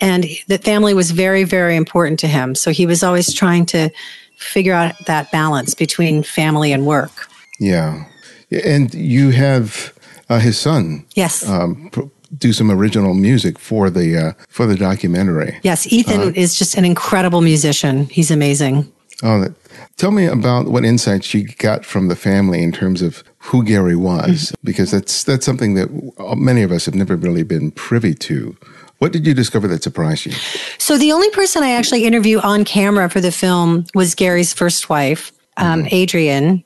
and 0.00 0.24
the 0.46 0.58
family 0.58 0.94
was 0.94 1.11
very, 1.11 1.44
very 1.44 1.76
important 1.76 2.20
to 2.20 2.28
him. 2.28 2.54
So 2.54 2.70
he 2.70 2.87
was 2.87 3.02
always 3.02 3.32
trying 3.32 3.66
to 3.66 3.90
figure 4.37 4.74
out 4.74 4.94
that 5.06 5.30
balance 5.32 5.74
between 5.74 6.22
family 6.22 6.72
and 6.72 6.87
work. 6.87 7.28
Yeah, 7.61 8.04
and 8.50 8.94
you 8.94 9.30
have 9.30 9.92
uh, 10.28 10.38
his 10.38 10.58
son 10.58 11.04
Yes, 11.14 11.48
um, 11.48 11.90
do 12.37 12.52
some 12.52 12.70
original 12.70 13.14
music 13.14 13.58
for 13.58 13.90
the 13.90 14.16
uh, 14.16 14.32
for 14.48 14.66
the 14.66 14.76
documentary. 14.76 15.58
yes. 15.62 15.90
Ethan 15.92 16.34
is 16.34 16.56
just 16.56 16.76
an 16.76 16.84
incredible 16.84 17.40
musician. 17.40 18.04
He's 18.06 18.30
amazing. 18.30 18.92
Oh, 19.22 19.40
that, 19.40 19.54
tell 19.96 20.12
me 20.12 20.26
about 20.26 20.68
what 20.68 20.85
insights 20.85 21.35
you 21.35 21.48
got 21.59 21.85
from 21.85 22.07
the 22.07 22.14
family 22.14 22.62
in 22.62 22.70
terms 22.70 23.02
of 23.02 23.24
who 23.38 23.64
Garry 23.64 23.96
was, 23.96 24.54
because 24.62 24.92
that's 24.92 25.24
that's 25.24 25.44
something 25.44 25.74
that 25.74 25.88
many 26.37 26.62
of 26.62 26.70
us 26.70 26.87
have 26.87 26.94
never 26.94 27.16
really 27.16 27.42
been 27.42 27.72
privy 27.72 28.14
to. 28.14 28.57
What 28.98 29.12
did 29.12 29.26
you 29.26 29.35
discover 29.35 29.66
that 29.68 29.83
surprised 29.83 30.26
you? 30.26 30.33
So 30.78 30.98
the 30.98 31.12
only 31.12 31.31
person 31.31 31.62
I 31.62 31.70
actually 31.70 32.04
interview 32.04 32.38
on 32.40 32.64
camera 32.64 33.09
for 33.09 33.20
the 33.20 33.33
film 33.33 33.85
was 33.94 34.14
Garry's 34.14 34.52
first 34.52 34.88
wife, 34.88 35.33
um, 35.57 35.87
Adrienne, 35.92 36.62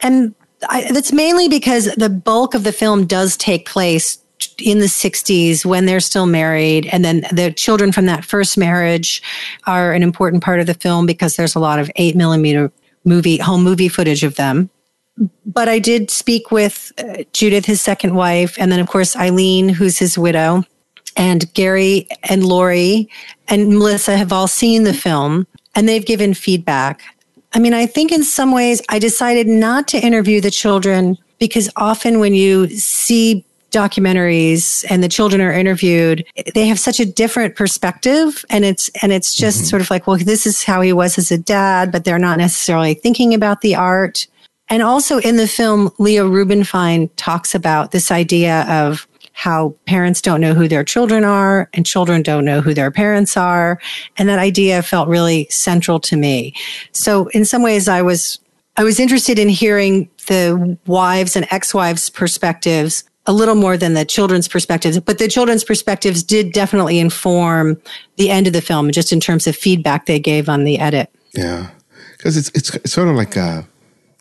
and 0.00 0.34
I, 0.68 0.90
that's 0.92 1.12
mainly 1.12 1.48
because 1.48 1.86
the 1.96 2.08
bulk 2.10 2.54
of 2.54 2.64
the 2.64 2.72
film 2.72 3.06
does 3.06 3.36
take 3.36 3.66
place 3.66 4.18
in 4.58 4.78
the 4.78 4.86
60s 4.86 5.64
when 5.64 5.86
they're 5.86 6.00
still 6.00 6.26
married 6.26 6.86
and 6.86 7.04
then 7.04 7.26
the 7.32 7.52
children 7.52 7.92
from 7.92 8.06
that 8.06 8.24
first 8.24 8.56
marriage 8.56 9.22
are 9.66 9.92
an 9.92 10.02
important 10.02 10.42
part 10.42 10.60
of 10.60 10.66
the 10.66 10.74
film 10.74 11.06
because 11.06 11.36
there's 11.36 11.54
a 11.54 11.60
lot 11.60 11.78
of 11.78 11.90
8 11.96 12.16
millimeter 12.16 12.72
movie 13.04 13.36
home 13.36 13.62
movie 13.62 13.88
footage 13.88 14.24
of 14.24 14.36
them 14.36 14.70
but 15.44 15.68
i 15.68 15.78
did 15.78 16.10
speak 16.10 16.50
with 16.50 16.92
uh, 16.98 17.22
judith 17.32 17.66
his 17.66 17.80
second 17.80 18.14
wife 18.14 18.56
and 18.58 18.72
then 18.72 18.80
of 18.80 18.88
course 18.88 19.14
eileen 19.16 19.68
who's 19.68 19.98
his 19.98 20.16
widow 20.18 20.64
And 21.16 21.52
Gary 21.54 22.06
and 22.24 22.44
Laurie 22.44 23.08
and 23.48 23.70
Melissa 23.70 24.16
have 24.16 24.32
all 24.32 24.46
seen 24.46 24.84
the 24.84 24.92
film 24.92 25.46
and 25.74 25.88
they've 25.88 26.04
given 26.04 26.34
feedback. 26.34 27.02
I 27.54 27.58
mean, 27.58 27.72
I 27.72 27.86
think 27.86 28.12
in 28.12 28.22
some 28.22 28.52
ways 28.52 28.82
I 28.90 28.98
decided 28.98 29.46
not 29.46 29.88
to 29.88 29.98
interview 29.98 30.40
the 30.40 30.50
children 30.50 31.16
because 31.38 31.70
often 31.76 32.20
when 32.20 32.34
you 32.34 32.68
see 32.68 33.45
documentaries 33.76 34.86
and 34.88 35.02
the 35.02 35.08
children 35.08 35.42
are 35.42 35.52
interviewed 35.52 36.24
they 36.54 36.66
have 36.66 36.78
such 36.78 36.98
a 36.98 37.04
different 37.04 37.54
perspective. 37.56 38.44
And 38.48 38.64
it's 38.64 38.88
and 39.02 39.12
it's 39.12 39.34
just 39.34 39.58
mm-hmm. 39.58 39.66
sort 39.66 39.82
of 39.82 39.90
like 39.90 40.06
well 40.06 40.16
this 40.16 40.46
is 40.46 40.64
how 40.64 40.80
he 40.80 40.92
was 40.92 41.18
as 41.18 41.30
a 41.30 41.38
dad 41.38 41.92
but 41.92 42.04
they're 42.04 42.18
not 42.18 42.38
necessarily 42.38 42.94
thinking 42.94 43.34
about 43.34 43.60
the 43.60 43.74
art. 43.74 44.26
And 44.68 44.82
also 44.82 45.18
in 45.18 45.36
the 45.36 45.46
film 45.46 45.90
leo 45.98 46.28
rubinfein 46.28 47.10
talks 47.16 47.54
about 47.54 47.90
this 47.90 48.10
idea 48.10 48.62
of 48.62 49.06
how 49.32 49.74
parents 49.84 50.22
don't 50.22 50.40
know 50.40 50.54
who 50.54 50.66
their 50.66 50.82
children 50.82 51.22
are 51.22 51.68
and 51.74 51.84
children 51.84 52.22
don't 52.22 52.46
know 52.46 52.62
who 52.62 52.72
their 52.72 52.90
parents 52.90 53.36
are. 53.36 53.78
And 54.16 54.26
that 54.30 54.38
idea 54.38 54.82
felt 54.82 55.08
really 55.08 55.46
central 55.50 56.00
to 56.00 56.16
me. 56.16 56.54
So 56.92 57.28
in 57.28 57.44
some 57.44 57.62
ways 57.62 57.88
i 57.88 58.00
was 58.00 58.38
I 58.78 58.84
was 58.84 59.00
interested 59.00 59.38
in 59.38 59.48
hearing 59.48 60.10
the 60.28 60.76
wives 60.86 61.34
and 61.34 61.46
ex-wives 61.50 62.10
perspectives 62.10 63.04
a 63.26 63.32
little 63.32 63.54
more 63.54 63.76
than 63.76 63.94
the 63.94 64.04
children's 64.04 64.48
perspectives, 64.48 64.98
but 65.00 65.18
the 65.18 65.28
children's 65.28 65.64
perspectives 65.64 66.22
did 66.22 66.52
definitely 66.52 66.98
inform 66.98 67.80
the 68.16 68.30
end 68.30 68.46
of 68.46 68.52
the 68.52 68.60
film, 68.60 68.90
just 68.90 69.12
in 69.12 69.20
terms 69.20 69.46
of 69.46 69.56
feedback 69.56 70.06
they 70.06 70.18
gave 70.18 70.48
on 70.48 70.64
the 70.64 70.78
edit. 70.78 71.10
Yeah, 71.34 71.70
because 72.16 72.36
it's, 72.36 72.50
it's 72.50 72.92
sort 72.92 73.08
of 73.08 73.16
like 73.16 73.36
a 73.36 73.66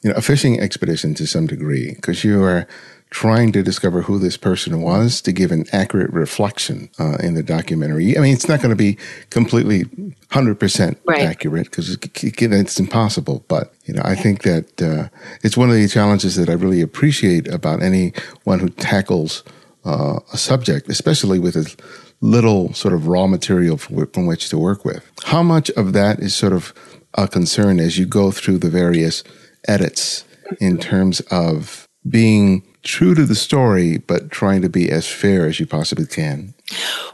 you 0.03 0.09
know 0.09 0.15
a 0.15 0.21
fishing 0.21 0.59
expedition 0.59 1.13
to 1.15 1.27
some 1.27 1.47
degree, 1.47 1.93
because 1.95 2.23
you 2.23 2.43
are 2.43 2.67
trying 3.09 3.51
to 3.51 3.63
discover 3.63 4.01
who 4.01 4.19
this 4.19 4.35
person 4.35 4.81
was 4.81 5.21
to 5.21 5.31
give 5.31 5.51
an 5.51 5.65
accurate 5.71 6.11
reflection 6.11 6.89
uh, 6.99 7.15
in 7.17 7.33
the 7.33 7.43
documentary. 7.43 8.17
I 8.17 8.21
mean, 8.21 8.33
it's 8.33 8.49
not 8.49 8.59
going 8.59 8.71
to 8.71 8.75
be 8.75 8.97
completely 9.29 9.85
100% 10.31 10.97
right. 11.05 11.21
accurate 11.21 11.69
because 11.69 11.97
it's 12.03 12.79
impossible. 12.79 13.45
But, 13.47 13.73
you 13.85 13.93
know, 13.93 14.01
I 14.03 14.15
think 14.15 14.43
that 14.43 14.81
uh, 14.81 15.07
it's 15.43 15.55
one 15.55 15.69
of 15.69 15.75
the 15.75 15.87
challenges 15.87 16.35
that 16.35 16.49
I 16.49 16.53
really 16.53 16.81
appreciate 16.81 17.47
about 17.47 17.81
anyone 17.81 18.59
who 18.59 18.69
tackles 18.69 19.43
uh, 19.85 20.19
a 20.33 20.37
subject, 20.37 20.89
especially 20.89 21.39
with 21.39 21.55
a 21.55 21.73
little 22.21 22.73
sort 22.73 22.93
of 22.93 23.07
raw 23.07 23.27
material 23.27 23.77
from 23.77 24.25
which 24.25 24.49
to 24.49 24.57
work 24.57 24.83
with. 24.83 25.09
How 25.23 25.43
much 25.43 25.69
of 25.71 25.93
that 25.93 26.19
is 26.19 26.35
sort 26.35 26.53
of 26.53 26.73
a 27.13 27.27
concern 27.27 27.79
as 27.79 27.97
you 27.97 28.05
go 28.05 28.31
through 28.31 28.57
the 28.57 28.69
various 28.69 29.23
edits 29.67 30.25
in 30.59 30.77
terms 30.77 31.21
of 31.31 31.87
being 32.07 32.63
true 32.85 33.13
to 33.15 33.25
the 33.25 33.35
story, 33.35 33.97
but 33.97 34.31
trying 34.31 34.61
to 34.61 34.69
be 34.69 34.89
as 34.89 35.07
fair 35.07 35.45
as 35.45 35.59
you 35.59 35.65
possibly 35.65 36.05
can? 36.05 36.53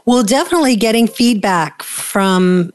Well, 0.04 0.22
definitely 0.22 0.76
getting 0.76 1.08
feedback 1.08 1.82
from 1.82 2.72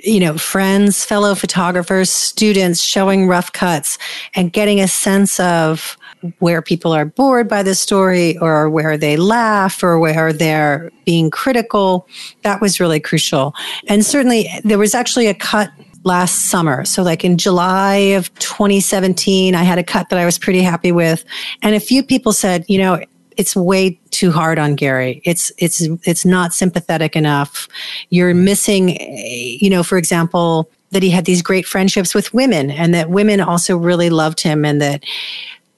you 0.00 0.20
know, 0.20 0.38
friends, 0.38 1.04
fellow 1.04 1.34
photographers, 1.34 2.10
students 2.10 2.80
showing 2.80 3.26
rough 3.26 3.52
cuts 3.52 3.98
and 4.34 4.52
getting 4.52 4.80
a 4.80 4.88
sense 4.88 5.38
of 5.38 5.98
where 6.38 6.62
people 6.62 6.92
are 6.92 7.04
bored 7.04 7.48
by 7.48 7.62
the 7.62 7.74
story 7.74 8.38
or 8.38 8.70
where 8.70 8.96
they 8.96 9.16
laugh 9.16 9.82
or 9.82 9.98
where 9.98 10.32
they're 10.32 10.90
being 11.04 11.30
critical. 11.30 12.06
That 12.42 12.60
was 12.60 12.80
really 12.80 13.00
crucial. 13.00 13.54
And 13.88 14.04
certainly 14.04 14.48
there 14.64 14.78
was 14.78 14.94
actually 14.94 15.26
a 15.26 15.34
cut 15.34 15.70
last 16.04 16.50
summer. 16.50 16.84
So 16.84 17.02
like 17.02 17.24
in 17.24 17.38
July 17.38 17.94
of 17.94 18.32
2017, 18.38 19.54
I 19.54 19.62
had 19.62 19.78
a 19.78 19.84
cut 19.84 20.08
that 20.08 20.18
I 20.18 20.24
was 20.24 20.38
pretty 20.38 20.62
happy 20.62 20.92
with. 20.92 21.24
And 21.62 21.74
a 21.74 21.80
few 21.80 22.02
people 22.02 22.32
said, 22.32 22.64
you 22.68 22.78
know, 22.78 23.02
it's 23.36 23.56
way 23.56 23.98
too 24.10 24.30
hard 24.30 24.58
on 24.58 24.74
Garry. 24.74 25.22
It's 25.24 25.52
it's 25.58 25.80
it's 26.04 26.24
not 26.24 26.52
sympathetic 26.52 27.16
enough. 27.16 27.68
You're 28.10 28.34
missing 28.34 28.90
you 29.00 29.70
know, 29.70 29.82
for 29.82 29.96
example, 29.98 30.70
that 30.90 31.02
he 31.02 31.10
had 31.10 31.24
these 31.24 31.42
great 31.42 31.66
friendships 31.66 32.14
with 32.14 32.32
women 32.34 32.70
and 32.70 32.92
that 32.94 33.10
women 33.10 33.40
also 33.40 33.76
really 33.76 34.10
loved 34.10 34.40
him 34.40 34.64
and 34.64 34.80
that 34.80 35.04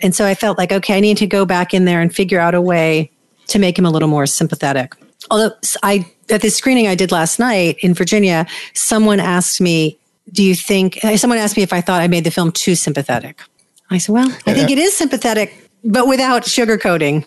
and 0.01 0.15
so 0.15 0.27
I 0.27 0.35
felt 0.35 0.59
like 0.59 0.73
okay, 0.73 0.97
I 0.97 1.01
need 1.01 1.17
to 1.19 1.27
go 1.27 1.45
back 1.45 1.73
in 1.73 1.85
there 1.85 2.01
and 2.01 2.15
figure 2.15 2.41
out 2.41 2.55
a 2.55 2.61
way 2.61 3.11
to 3.49 3.59
make 3.59 3.79
him 3.79 3.87
a 3.87 3.91
little 3.91 4.09
more 4.09 4.27
sympathetic. 4.27 4.95
Although 5.31 5.53
I 5.83 6.11
at 6.31 6.43
the 6.43 6.51
screening 6.51 6.89
I 6.89 6.95
did 6.95 7.13
last 7.13 7.39
night 7.39 7.77
in 7.81 7.95
Virginia, 7.95 8.47
someone 8.75 9.21
asked 9.21 9.61
me, 9.61 9.99
do 10.33 10.43
you 10.43 10.55
think 10.55 10.99
someone 11.17 11.39
asked 11.39 11.57
me 11.57 11.63
if 11.63 11.73
I 11.73 11.81
thought 11.81 12.01
I 12.01 12.09
made 12.09 12.25
the 12.25 12.31
film 12.31 12.53
too 12.53 12.75
sympathetic? 12.75 13.43
I 13.91 13.99
said, 13.99 14.13
well, 14.13 14.29
I 14.47 14.55
think 14.55 14.71
it 14.71 14.79
is 14.79 14.97
sympathetic, 14.97 15.64
but 15.85 16.09
without 16.09 16.43
sugarcoating. 16.43 17.27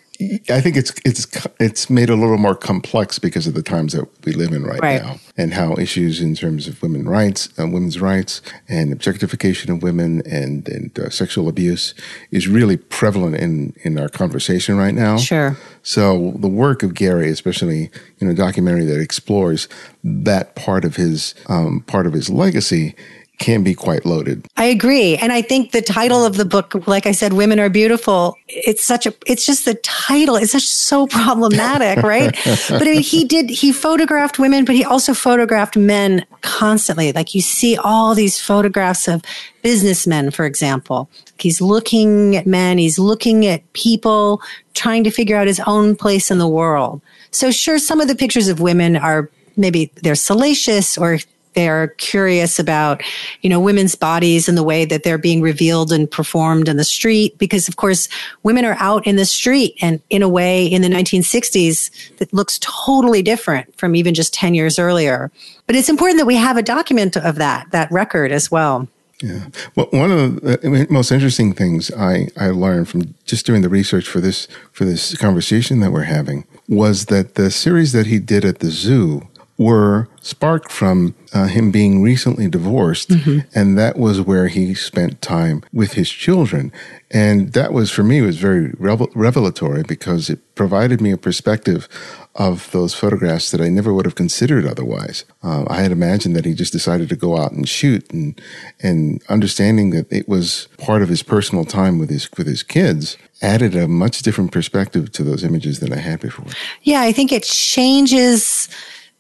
I 0.49 0.61
think 0.61 0.75
it's 0.75 0.91
it's 1.05 1.27
it's 1.59 1.91
made 1.91 2.09
a 2.09 2.15
little 2.15 2.39
more 2.39 2.55
complex 2.55 3.19
because 3.19 3.45
of 3.45 3.53
the 3.53 3.61
times 3.61 3.93
that 3.93 4.07
we 4.25 4.33
live 4.33 4.51
in 4.51 4.63
right, 4.63 4.79
right. 4.81 5.03
now, 5.03 5.19
and 5.37 5.53
how 5.53 5.75
issues 5.75 6.21
in 6.21 6.33
terms 6.33 6.67
of 6.67 6.81
women's 6.81 7.05
rights, 7.05 7.49
uh, 7.59 7.67
women's 7.67 8.01
rights, 8.01 8.41
and 8.67 8.91
objectification 8.91 9.71
of 9.71 9.83
women, 9.83 10.23
and 10.25 10.67
and 10.69 10.97
uh, 10.97 11.11
sexual 11.11 11.47
abuse 11.47 11.93
is 12.31 12.47
really 12.47 12.77
prevalent 12.77 13.35
in 13.35 13.75
in 13.83 13.99
our 13.99 14.09
conversation 14.09 14.75
right 14.75 14.95
now. 14.95 15.17
Sure. 15.17 15.55
So 15.83 16.33
the 16.37 16.47
work 16.47 16.81
of 16.81 16.95
Garry, 16.95 17.29
especially 17.29 17.91
in 18.17 18.27
a 18.27 18.33
documentary 18.33 18.85
that 18.85 18.99
explores 18.99 19.69
that 20.03 20.55
part 20.55 20.83
of 20.83 20.95
his 20.95 21.35
um, 21.47 21.81
part 21.81 22.07
of 22.07 22.13
his 22.13 22.27
legacy, 22.27 22.95
can 23.39 23.63
be 23.63 23.75
quite 23.75 24.05
loaded. 24.05 24.47
I 24.57 24.65
agree. 24.65 25.15
And 25.15 25.31
I 25.31 25.41
think 25.41 25.71
the 25.71 25.81
title 25.81 26.25
of 26.25 26.37
the 26.37 26.45
book, 26.45 26.87
like 26.87 27.05
I 27.05 27.11
said, 27.11 27.33
Women 27.33 27.59
Are 27.59 27.69
Beautiful, 27.69 28.35
it's 28.47 28.83
such 28.83 29.05
a, 29.05 29.13
it's 29.27 29.45
just 29.45 29.65
the 29.65 29.75
title. 29.75 30.35
It's 30.35 30.53
just 30.53 30.73
so 30.73 31.05
problematic, 31.07 32.03
right? 32.03 32.35
but 32.45 32.81
I 32.81 32.85
mean, 32.85 33.01
he 33.01 33.25
did, 33.25 33.49
he 33.49 33.71
photographed 33.71 34.39
women, 34.39 34.65
but 34.65 34.75
he 34.75 34.83
also 34.83 35.13
photographed 35.13 35.77
men 35.77 36.25
constantly. 36.41 37.11
Like 37.11 37.35
you 37.35 37.41
see 37.41 37.77
all 37.77 38.15
these 38.15 38.39
photographs 38.39 39.07
of 39.07 39.21
businessmen, 39.61 40.31
for 40.31 40.45
example. 40.45 41.09
He's 41.39 41.61
looking 41.61 42.35
at 42.35 42.47
men, 42.47 42.79
he's 42.79 42.97
looking 42.97 43.45
at 43.45 43.71
people, 43.73 44.41
trying 44.73 45.03
to 45.03 45.11
figure 45.11 45.37
out 45.37 45.45
his 45.45 45.61
own 45.67 45.95
place 45.95 46.31
in 46.31 46.39
the 46.39 46.47
world. 46.47 47.01
So 47.31 47.51
sure, 47.51 47.77
some 47.77 48.01
of 48.01 48.07
the 48.07 48.15
pictures 48.15 48.47
of 48.47 48.59
women 48.59 48.95
are 48.95 49.29
maybe 49.55 49.91
they're 50.01 50.15
salacious 50.15 50.97
or 50.97 51.19
they're 51.57 51.87
curious 51.97 52.59
about, 52.59 53.01
you 53.41 53.49
know, 53.49 53.59
women's 53.59 53.95
bodies 53.95 54.47
and 54.47 54.55
the 54.55 54.61
way 54.63 54.85
that 54.85 55.01
they're 55.01 55.17
being 55.17 55.41
revealed 55.41 55.91
and 55.91 56.09
performed 56.09 56.69
in 56.69 56.77
the 56.77 56.83
street. 56.83 57.35
Because 57.39 57.67
of 57.67 57.77
course, 57.77 58.07
women 58.43 58.63
are 58.63 58.77
out 58.79 59.07
in 59.07 59.15
the 59.15 59.25
street 59.25 59.75
and 59.81 59.99
in 60.11 60.21
a 60.21 60.29
way 60.29 60.67
in 60.67 60.83
the 60.83 60.87
1960s 60.87 61.89
that 62.17 62.31
looks 62.31 62.59
totally 62.61 63.23
different 63.23 63.75
from 63.75 63.95
even 63.95 64.13
just 64.13 64.35
10 64.35 64.53
years 64.53 64.77
earlier. 64.77 65.31
But 65.65 65.75
it's 65.75 65.89
important 65.89 66.19
that 66.19 66.27
we 66.27 66.35
have 66.35 66.57
a 66.57 66.61
document 66.61 67.17
of 67.17 67.37
that, 67.37 67.71
that 67.71 67.91
record 67.91 68.31
as 68.31 68.51
well. 68.51 68.87
Yeah. 69.23 69.47
Well, 69.75 69.87
one 69.89 70.11
of 70.11 70.41
the 70.41 70.85
uh, 70.87 70.93
most 70.93 71.11
interesting 71.11 71.53
things 71.53 71.89
I, 71.91 72.27
I 72.37 72.51
learned 72.51 72.87
from 72.87 73.15
just 73.25 73.47
doing 73.47 73.63
the 73.63 73.69
research 73.69 74.07
for 74.07 74.21
this 74.21 74.47
for 74.71 74.85
this 74.85 75.17
conversation 75.17 75.79
that 75.79 75.91
we're 75.91 76.03
having 76.03 76.45
was 76.69 77.07
that 77.07 77.33
the 77.33 77.49
series 77.49 77.93
that 77.93 78.05
he 78.05 78.19
did 78.19 78.45
at 78.45 78.59
the 78.59 78.69
zoo 78.69 79.27
were 79.57 80.07
sparked 80.21 80.71
from 80.71 81.15
uh, 81.33 81.47
him 81.47 81.71
being 81.71 82.01
recently 82.01 82.47
divorced. 82.47 83.09
Mm-hmm. 83.09 83.39
And 83.55 83.77
that 83.77 83.97
was 83.97 84.21
where 84.21 84.47
he 84.47 84.75
spent 84.75 85.21
time 85.21 85.63
with 85.73 85.93
his 85.93 86.09
children. 86.09 86.71
And 87.09 87.53
that 87.53 87.73
was, 87.73 87.89
for 87.89 88.03
me, 88.03 88.21
was 88.21 88.37
very 88.37 88.73
revel- 88.77 89.09
revelatory 89.15 89.83
because 89.83 90.29
it 90.29 90.39
provided 90.55 91.01
me 91.01 91.11
a 91.11 91.17
perspective 91.17 91.87
of 92.35 92.69
those 92.71 92.93
photographs 92.93 93.49
that 93.49 93.61
I 93.61 93.69
never 93.69 93.93
would 93.93 94.05
have 94.05 94.13
considered 94.13 94.67
otherwise. 94.67 95.25
Uh, 95.41 95.65
I 95.67 95.81
had 95.81 95.91
imagined 95.91 96.35
that 96.35 96.45
he 96.45 96.53
just 96.53 96.73
decided 96.73 97.09
to 97.09 97.15
go 97.15 97.37
out 97.37 97.51
and 97.51 97.67
shoot 97.67 98.11
and, 98.11 98.39
and 98.83 99.23
understanding 99.27 99.89
that 99.91 100.11
it 100.11 100.29
was 100.29 100.67
part 100.77 101.01
of 101.01 101.09
his 101.09 101.23
personal 101.23 101.65
time 101.65 101.97
with 101.97 102.11
his, 102.11 102.29
with 102.37 102.45
his 102.45 102.61
kids 102.61 103.17
added 103.41 103.75
a 103.75 103.87
much 103.87 104.21
different 104.21 104.51
perspective 104.51 105.11
to 105.13 105.23
those 105.23 105.43
images 105.43 105.79
than 105.79 105.93
I 105.93 105.97
had 105.97 106.19
before. 106.19 106.45
Yeah, 106.83 107.01
I 107.01 107.11
think 107.11 107.31
it 107.31 107.43
changes 107.43 108.69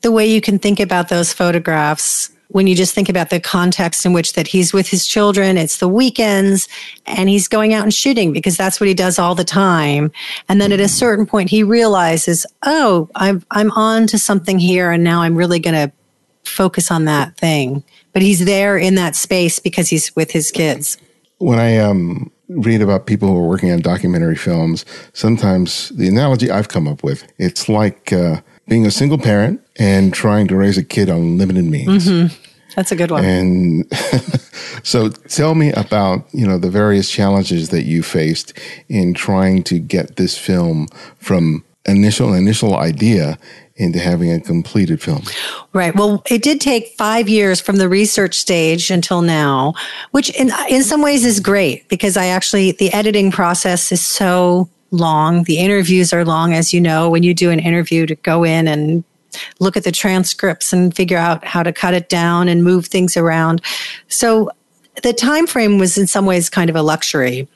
the 0.01 0.11
way 0.11 0.25
you 0.25 0.41
can 0.41 0.59
think 0.59 0.79
about 0.79 1.09
those 1.09 1.33
photographs 1.33 2.29
when 2.49 2.65
you 2.65 2.75
just 2.75 2.95
think 2.95 3.09
about 3.09 3.29
the 3.29 3.39
context 3.39 4.05
in 4.05 4.13
which 4.13 4.33
that 4.33 4.47
he's 4.47 4.71
with 4.73 4.87
his 4.87 5.05
children 5.05 5.57
it's 5.57 5.77
the 5.77 5.87
weekends 5.87 6.67
and 7.05 7.29
he's 7.29 7.47
going 7.47 7.73
out 7.73 7.83
and 7.83 7.93
shooting 7.93 8.31
because 8.31 8.55
that's 8.55 8.79
what 8.79 8.87
he 8.87 8.93
does 8.93 9.19
all 9.19 9.35
the 9.35 9.43
time. 9.43 10.11
And 10.47 10.61
then 10.61 10.71
at 10.71 10.79
a 10.79 10.87
certain 10.87 11.25
point 11.25 11.49
he 11.49 11.63
realizes 11.63 12.45
oh 12.63 13.09
i'm 13.15 13.43
i'm 13.51 13.71
on 13.71 14.07
to 14.07 14.17
something 14.17 14.59
here 14.59 14.91
and 14.91 15.03
now 15.03 15.21
i'm 15.21 15.35
really 15.35 15.59
going 15.59 15.75
to 15.75 15.91
focus 16.45 16.89
on 16.91 17.05
that 17.05 17.35
thing. 17.37 17.83
But 18.13 18.21
he's 18.21 18.45
there 18.45 18.77
in 18.77 18.95
that 18.95 19.15
space 19.15 19.59
because 19.59 19.89
he's 19.89 20.15
with 20.15 20.31
his 20.31 20.51
kids. 20.51 20.97
When 21.39 21.59
i 21.59 21.77
um 21.77 22.31
read 22.49 22.81
about 22.81 23.07
people 23.07 23.27
who 23.27 23.37
are 23.37 23.47
working 23.47 23.71
on 23.71 23.81
documentary 23.81 24.37
films 24.37 24.85
sometimes 25.11 25.89
the 25.89 26.07
analogy 26.07 26.49
i've 26.49 26.69
come 26.69 26.87
up 26.87 27.03
with 27.03 27.27
it's 27.37 27.67
like 27.67 28.13
uh, 28.13 28.39
being 28.67 28.85
a 28.85 28.91
single 28.91 29.17
parent 29.17 29.61
and 29.77 30.13
trying 30.13 30.47
to 30.47 30.55
raise 30.55 30.77
a 30.77 30.83
kid 30.83 31.09
on 31.09 31.37
limited 31.37 31.65
means. 31.65 32.07
Mm-hmm. 32.07 32.35
That's 32.75 32.91
a 32.91 32.95
good 32.95 33.09
one. 33.09 33.25
And 33.25 33.91
so 34.83 35.09
tell 35.09 35.55
me 35.55 35.71
about, 35.73 36.25
you 36.31 36.47
know, 36.47 36.59
the 36.59 36.69
various 36.69 37.09
challenges 37.09 37.69
that 37.69 37.83
you 37.83 38.03
faced 38.03 38.53
in 38.87 39.13
trying 39.13 39.63
to 39.63 39.79
get 39.79 40.17
this 40.17 40.37
film 40.37 40.87
from 41.17 41.63
initial 41.85 42.33
initial 42.33 42.75
idea 42.75 43.39
into 43.77 43.99
having 43.99 44.31
a 44.31 44.39
completed 44.39 45.01
film. 45.01 45.23
Right. 45.73 45.95
Well, 45.95 46.23
it 46.29 46.41
did 46.41 46.59
take 46.59 46.89
five 46.97 47.29
years 47.29 47.61
from 47.61 47.77
the 47.77 47.87
research 47.87 48.35
stage 48.35 48.89
until 48.91 49.21
now, 49.21 49.73
which 50.11 50.29
in, 50.31 50.51
in 50.69 50.83
some 50.83 51.01
ways 51.01 51.23
is 51.23 51.39
great 51.39 51.87
because 51.87 52.17
I 52.17 52.27
actually, 52.27 52.71
the 52.71 52.91
editing 52.91 53.31
process 53.31 53.91
is 53.91 54.03
so 54.03 54.67
long. 54.91 55.43
The 55.43 55.57
interviews 55.57 56.13
are 56.13 56.25
long, 56.25 56.53
as 56.53 56.73
you 56.73 56.81
know, 56.81 57.09
when 57.09 57.23
you 57.23 57.33
do 57.33 57.51
an 57.51 57.59
interview 57.59 58.05
to 58.05 58.15
go 58.15 58.43
in 58.43 58.67
and 58.67 59.03
look 59.59 59.77
at 59.77 59.83
the 59.83 59.91
transcripts 59.91 60.73
and 60.73 60.95
figure 60.95 61.17
out 61.17 61.45
how 61.45 61.63
to 61.63 61.73
cut 61.73 61.93
it 61.93 62.09
down 62.09 62.47
and 62.47 62.63
move 62.63 62.87
things 62.87 63.17
around. 63.17 63.61
So 64.07 64.49
the 65.03 65.13
time 65.13 65.47
frame 65.47 65.77
was 65.77 65.97
in 65.97 66.07
some 66.07 66.25
ways 66.25 66.49
kind 66.49 66.69
of 66.69 66.75
a 66.75 66.81
luxury. 66.81 67.47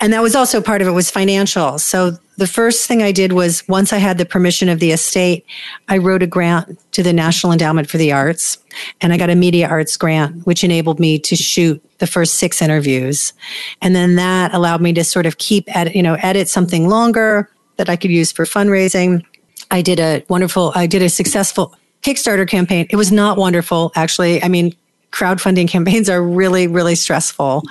And 0.00 0.12
that 0.14 0.22
was 0.22 0.34
also 0.34 0.62
part 0.62 0.80
of 0.80 0.88
it 0.88 0.92
was 0.92 1.10
financial. 1.10 1.78
So 1.78 2.16
the 2.38 2.46
first 2.46 2.88
thing 2.88 3.02
I 3.02 3.12
did 3.12 3.32
was 3.32 3.66
once 3.68 3.92
I 3.92 3.98
had 3.98 4.16
the 4.16 4.24
permission 4.24 4.70
of 4.70 4.80
the 4.80 4.92
estate, 4.92 5.44
I 5.88 5.98
wrote 5.98 6.22
a 6.22 6.26
grant 6.26 6.78
to 6.92 7.02
the 7.02 7.12
National 7.12 7.52
Endowment 7.52 7.88
for 7.88 7.98
the 7.98 8.10
Arts 8.10 8.56
and 9.02 9.12
I 9.12 9.18
got 9.18 9.28
a 9.28 9.34
media 9.34 9.68
arts 9.68 9.96
grant, 9.98 10.46
which 10.46 10.64
enabled 10.64 11.00
me 11.00 11.18
to 11.18 11.36
shoot 11.36 11.82
the 11.98 12.06
first 12.06 12.34
six 12.34 12.62
interviews. 12.62 13.34
And 13.82 13.94
then 13.94 14.16
that 14.16 14.54
allowed 14.54 14.80
me 14.80 14.94
to 14.94 15.04
sort 15.04 15.26
of 15.26 15.36
keep 15.36 15.64
edit, 15.76 15.94
you 15.94 16.02
know, 16.02 16.14
edit 16.22 16.48
something 16.48 16.88
longer 16.88 17.50
that 17.76 17.90
I 17.90 17.96
could 17.96 18.10
use 18.10 18.32
for 18.32 18.46
fundraising. 18.46 19.22
I 19.70 19.82
did 19.82 20.00
a 20.00 20.24
wonderful, 20.28 20.72
I 20.74 20.86
did 20.86 21.02
a 21.02 21.10
successful 21.10 21.74
Kickstarter 22.02 22.48
campaign. 22.48 22.86
It 22.88 22.96
was 22.96 23.12
not 23.12 23.36
wonderful, 23.36 23.92
actually. 23.94 24.42
I 24.42 24.48
mean, 24.48 24.74
crowdfunding 25.12 25.68
campaigns 25.68 26.08
are 26.08 26.22
really, 26.22 26.66
really 26.66 26.94
stressful. 26.94 27.62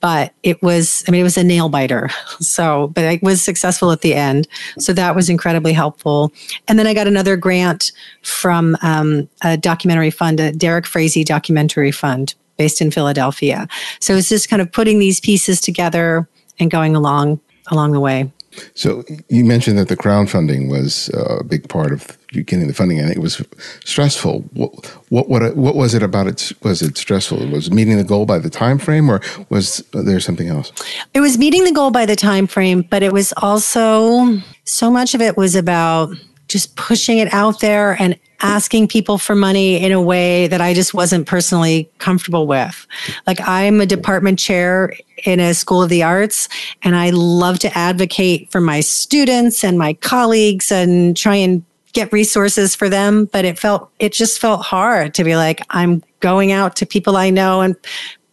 But 0.00 0.32
it 0.42 0.62
was, 0.62 1.04
I 1.06 1.10
mean, 1.10 1.20
it 1.20 1.24
was 1.24 1.36
a 1.36 1.44
nail 1.44 1.68
biter. 1.68 2.10
So, 2.40 2.88
but 2.88 3.04
it 3.04 3.22
was 3.22 3.42
successful 3.42 3.92
at 3.92 4.00
the 4.00 4.14
end. 4.14 4.48
So 4.78 4.92
that 4.94 5.14
was 5.14 5.28
incredibly 5.28 5.72
helpful. 5.72 6.32
And 6.68 6.78
then 6.78 6.86
I 6.86 6.94
got 6.94 7.06
another 7.06 7.36
grant 7.36 7.92
from 8.22 8.76
um, 8.82 9.28
a 9.42 9.56
documentary 9.56 10.10
fund, 10.10 10.40
a 10.40 10.52
Derek 10.52 10.86
Frazee 10.86 11.22
documentary 11.22 11.92
fund 11.92 12.34
based 12.56 12.80
in 12.80 12.90
Philadelphia. 12.90 13.68
So 14.00 14.14
it's 14.16 14.28
just 14.28 14.48
kind 14.48 14.62
of 14.62 14.72
putting 14.72 14.98
these 14.98 15.20
pieces 15.20 15.60
together 15.60 16.28
and 16.58 16.70
going 16.70 16.96
along 16.96 17.40
along 17.70 17.92
the 17.92 18.00
way. 18.00 18.30
So 18.74 19.04
you 19.28 19.44
mentioned 19.44 19.78
that 19.78 19.88
the 19.88 19.96
crowdfunding 19.96 20.68
was 20.68 21.10
uh, 21.10 21.38
a 21.40 21.44
big 21.44 21.68
part 21.68 21.92
of 21.92 22.16
getting 22.32 22.66
the 22.66 22.74
funding, 22.74 22.98
and 22.98 23.10
it 23.10 23.18
was 23.18 23.42
stressful. 23.84 24.40
What 24.52 24.86
what 25.08 25.28
what, 25.28 25.56
what 25.56 25.76
was 25.76 25.94
it 25.94 26.02
about 26.02 26.26
it? 26.26 26.52
Was 26.62 26.82
it 26.82 26.96
stressful? 26.96 27.48
Was 27.48 27.70
meeting 27.70 27.96
the 27.96 28.04
goal 28.04 28.26
by 28.26 28.38
the 28.38 28.50
time 28.50 28.78
frame, 28.78 29.10
or 29.10 29.20
was 29.48 29.84
there 29.92 30.20
something 30.20 30.48
else? 30.48 30.72
It 31.14 31.20
was 31.20 31.38
meeting 31.38 31.64
the 31.64 31.72
goal 31.72 31.90
by 31.90 32.06
the 32.06 32.16
time 32.16 32.46
frame, 32.46 32.82
but 32.82 33.02
it 33.02 33.12
was 33.12 33.32
also 33.38 34.38
so 34.64 34.90
much 34.90 35.14
of 35.14 35.20
it 35.20 35.36
was 35.36 35.54
about 35.54 36.14
just 36.50 36.76
pushing 36.76 37.18
it 37.18 37.32
out 37.32 37.60
there 37.60 37.96
and 38.02 38.18
asking 38.42 38.88
people 38.88 39.18
for 39.18 39.34
money 39.34 39.82
in 39.82 39.92
a 39.92 40.00
way 40.00 40.48
that 40.48 40.60
I 40.60 40.74
just 40.74 40.94
wasn't 40.94 41.26
personally 41.26 41.88
comfortable 41.98 42.46
with. 42.46 42.86
Like 43.26 43.38
I'm 43.40 43.80
a 43.80 43.86
department 43.86 44.38
chair 44.38 44.94
in 45.24 45.40
a 45.40 45.54
school 45.54 45.82
of 45.82 45.90
the 45.90 46.02
arts 46.02 46.48
and 46.82 46.96
I 46.96 47.10
love 47.10 47.58
to 47.60 47.78
advocate 47.78 48.50
for 48.50 48.60
my 48.60 48.80
students 48.80 49.62
and 49.62 49.78
my 49.78 49.94
colleagues 49.94 50.72
and 50.72 51.16
try 51.16 51.36
and 51.36 51.62
get 51.92 52.12
resources 52.12 52.74
for 52.74 52.88
them. 52.88 53.26
But 53.26 53.44
it 53.44 53.58
felt, 53.58 53.90
it 53.98 54.12
just 54.12 54.40
felt 54.40 54.62
hard 54.62 55.14
to 55.14 55.24
be 55.24 55.36
like, 55.36 55.60
I'm 55.70 56.02
going 56.20 56.52
out 56.52 56.76
to 56.76 56.86
people 56.86 57.16
I 57.16 57.30
know 57.30 57.60
and 57.60 57.76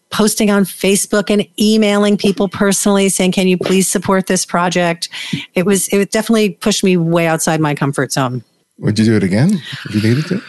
posting 0.10 0.49
on 0.49 0.64
Facebook 0.64 1.30
and 1.30 1.47
emailing 1.60 2.18
people 2.18 2.47
personally 2.47 3.10
saying, 3.10 3.32
can 3.32 3.47
you 3.47 3.58
please 3.58 3.88
support 3.88 4.28
this 4.28 4.45
project? 4.45 5.10
It 5.53 5.66
was, 5.66 5.88
it 5.89 6.12
definitely 6.12 6.51
pushed 6.51 6.84
me 6.84 6.97
way 6.97 7.28
outside 7.28 7.60
my 7.60 7.76
comfort 7.76 8.12
zone. 8.12 8.43
Would 8.80 8.99
you 8.99 9.05
do 9.05 9.16
it 9.16 9.24
again 9.24 9.62
if 9.86 9.95
you 9.95 10.01
needed 10.01 10.26
to? 10.28 10.41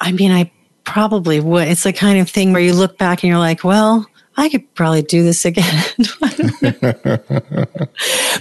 I 0.00 0.12
mean, 0.12 0.30
I 0.30 0.50
probably 0.84 1.40
would. 1.40 1.68
It's 1.68 1.82
the 1.82 1.92
kind 1.92 2.18
of 2.18 2.30
thing 2.30 2.52
where 2.52 2.62
you 2.62 2.72
look 2.72 2.96
back 2.96 3.22
and 3.22 3.28
you're 3.28 3.38
like, 3.38 3.64
well, 3.64 4.06
I 4.36 4.48
could 4.48 4.72
probably 4.74 5.02
do 5.02 5.22
this 5.22 5.44
again. 5.44 5.82
but 5.98 6.12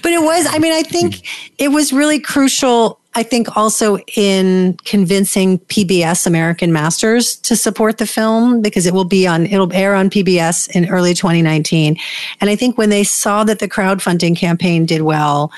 it 0.06 0.22
was, 0.22 0.46
I 0.50 0.60
mean, 0.60 0.74
I 0.74 0.84
think 0.84 1.28
it 1.58 1.70
was 1.70 1.94
really 1.94 2.20
crucial. 2.20 3.00
I 3.16 3.24
think 3.24 3.56
also 3.56 3.98
in 4.16 4.78
convincing 4.84 5.60
PBS 5.60 6.28
American 6.28 6.74
Masters 6.74 7.38
to 7.38 7.56
support 7.56 7.98
the 7.98 8.06
film 8.06 8.62
because 8.62 8.86
it 8.86 8.94
will 8.94 9.06
be 9.06 9.26
on, 9.26 9.46
it'll 9.46 9.72
air 9.74 9.96
on 9.96 10.10
PBS 10.10 10.70
in 10.76 10.90
early 10.90 11.14
2019. 11.14 11.98
And 12.42 12.50
I 12.50 12.58
think 12.58 12.78
when 12.78 12.90
they 12.90 13.06
saw 13.06 13.46
that 13.46 13.60
the 13.60 13.70
crowdfunding 13.70 14.36
campaign 14.36 14.86
did 14.86 15.02
well, 15.04 15.52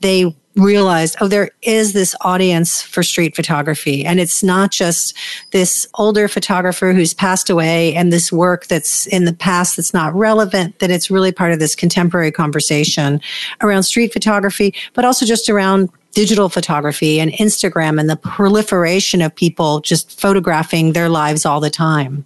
they 0.00 0.34
realized, 0.56 1.16
oh, 1.20 1.28
there 1.28 1.50
is 1.62 1.92
this 1.92 2.14
audience 2.20 2.80
for 2.80 3.02
street 3.02 3.34
photography. 3.34 4.04
And 4.04 4.20
it's 4.20 4.42
not 4.42 4.70
just 4.70 5.16
this 5.50 5.86
older 5.94 6.28
photographer 6.28 6.92
who's 6.92 7.14
passed 7.14 7.50
away 7.50 7.94
and 7.94 8.12
this 8.12 8.32
work 8.32 8.66
that's 8.66 9.06
in 9.06 9.24
the 9.24 9.32
past 9.32 9.76
that's 9.76 9.92
not 9.92 10.14
relevant, 10.14 10.78
that 10.78 10.90
it's 10.90 11.10
really 11.10 11.32
part 11.32 11.52
of 11.52 11.58
this 11.58 11.74
contemporary 11.74 12.30
conversation 12.30 13.20
around 13.62 13.82
street 13.82 14.12
photography, 14.12 14.74
but 14.94 15.04
also 15.04 15.26
just 15.26 15.48
around 15.48 15.90
digital 16.14 16.48
photography 16.48 17.20
and 17.20 17.32
Instagram 17.32 18.00
and 18.00 18.08
the 18.08 18.16
proliferation 18.16 19.20
of 19.20 19.34
people 19.34 19.80
just 19.80 20.18
photographing 20.18 20.92
their 20.92 21.08
lives 21.08 21.44
all 21.44 21.60
the 21.60 21.70
time. 21.70 22.24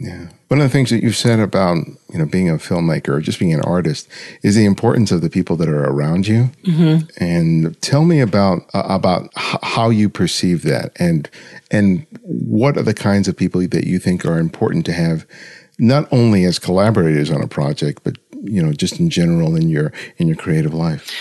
Yeah. 0.00 0.28
One 0.48 0.60
of 0.60 0.64
the 0.64 0.72
things 0.72 0.88
that 0.90 1.02
you've 1.02 1.14
said 1.14 1.40
about, 1.40 1.76
you 2.10 2.18
know, 2.18 2.24
being 2.24 2.48
a 2.48 2.54
filmmaker 2.54 3.10
or 3.10 3.20
just 3.20 3.38
being 3.38 3.52
an 3.52 3.60
artist 3.60 4.08
is 4.42 4.54
the 4.54 4.64
importance 4.64 5.12
of 5.12 5.20
the 5.20 5.28
people 5.28 5.56
that 5.56 5.68
are 5.68 5.84
around 5.84 6.26
you. 6.26 6.50
Mm-hmm. 6.64 7.06
And 7.22 7.80
tell 7.82 8.04
me 8.04 8.20
about 8.20 8.62
uh, 8.72 8.82
about 8.86 9.24
h- 9.38 9.60
how 9.62 9.90
you 9.90 10.08
perceive 10.08 10.62
that 10.62 10.92
and 10.96 11.28
and 11.70 12.06
what 12.22 12.78
are 12.78 12.82
the 12.82 12.94
kinds 12.94 13.28
of 13.28 13.36
people 13.36 13.60
that 13.60 13.86
you 13.86 13.98
think 13.98 14.24
are 14.24 14.38
important 14.38 14.86
to 14.86 14.92
have 14.92 15.26
not 15.78 16.08
only 16.10 16.44
as 16.44 16.58
collaborators 16.58 17.30
on 17.30 17.42
a 17.42 17.46
project 17.46 18.02
but, 18.02 18.16
you 18.42 18.62
know, 18.62 18.72
just 18.72 18.98
in 18.98 19.10
general 19.10 19.54
in 19.54 19.68
your 19.68 19.92
in 20.16 20.26
your 20.26 20.36
creative 20.36 20.72
life. 20.72 21.12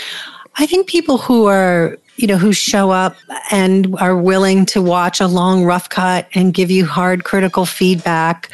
I 0.59 0.65
think 0.65 0.87
people 0.87 1.17
who 1.17 1.45
are 1.47 1.97
you 2.19 2.27
know, 2.27 2.37
who 2.37 2.51
show 2.51 2.91
up 2.91 3.15
and 3.49 3.95
are 3.97 4.17
willing 4.17 4.65
to 4.65 4.81
watch 4.81 5.21
a 5.21 5.27
long 5.27 5.63
rough 5.63 5.87
cut 5.87 6.27
and 6.33 6.53
give 6.53 6.69
you 6.69 6.85
hard 6.85 7.23
critical 7.23 7.65
feedback. 7.65 8.49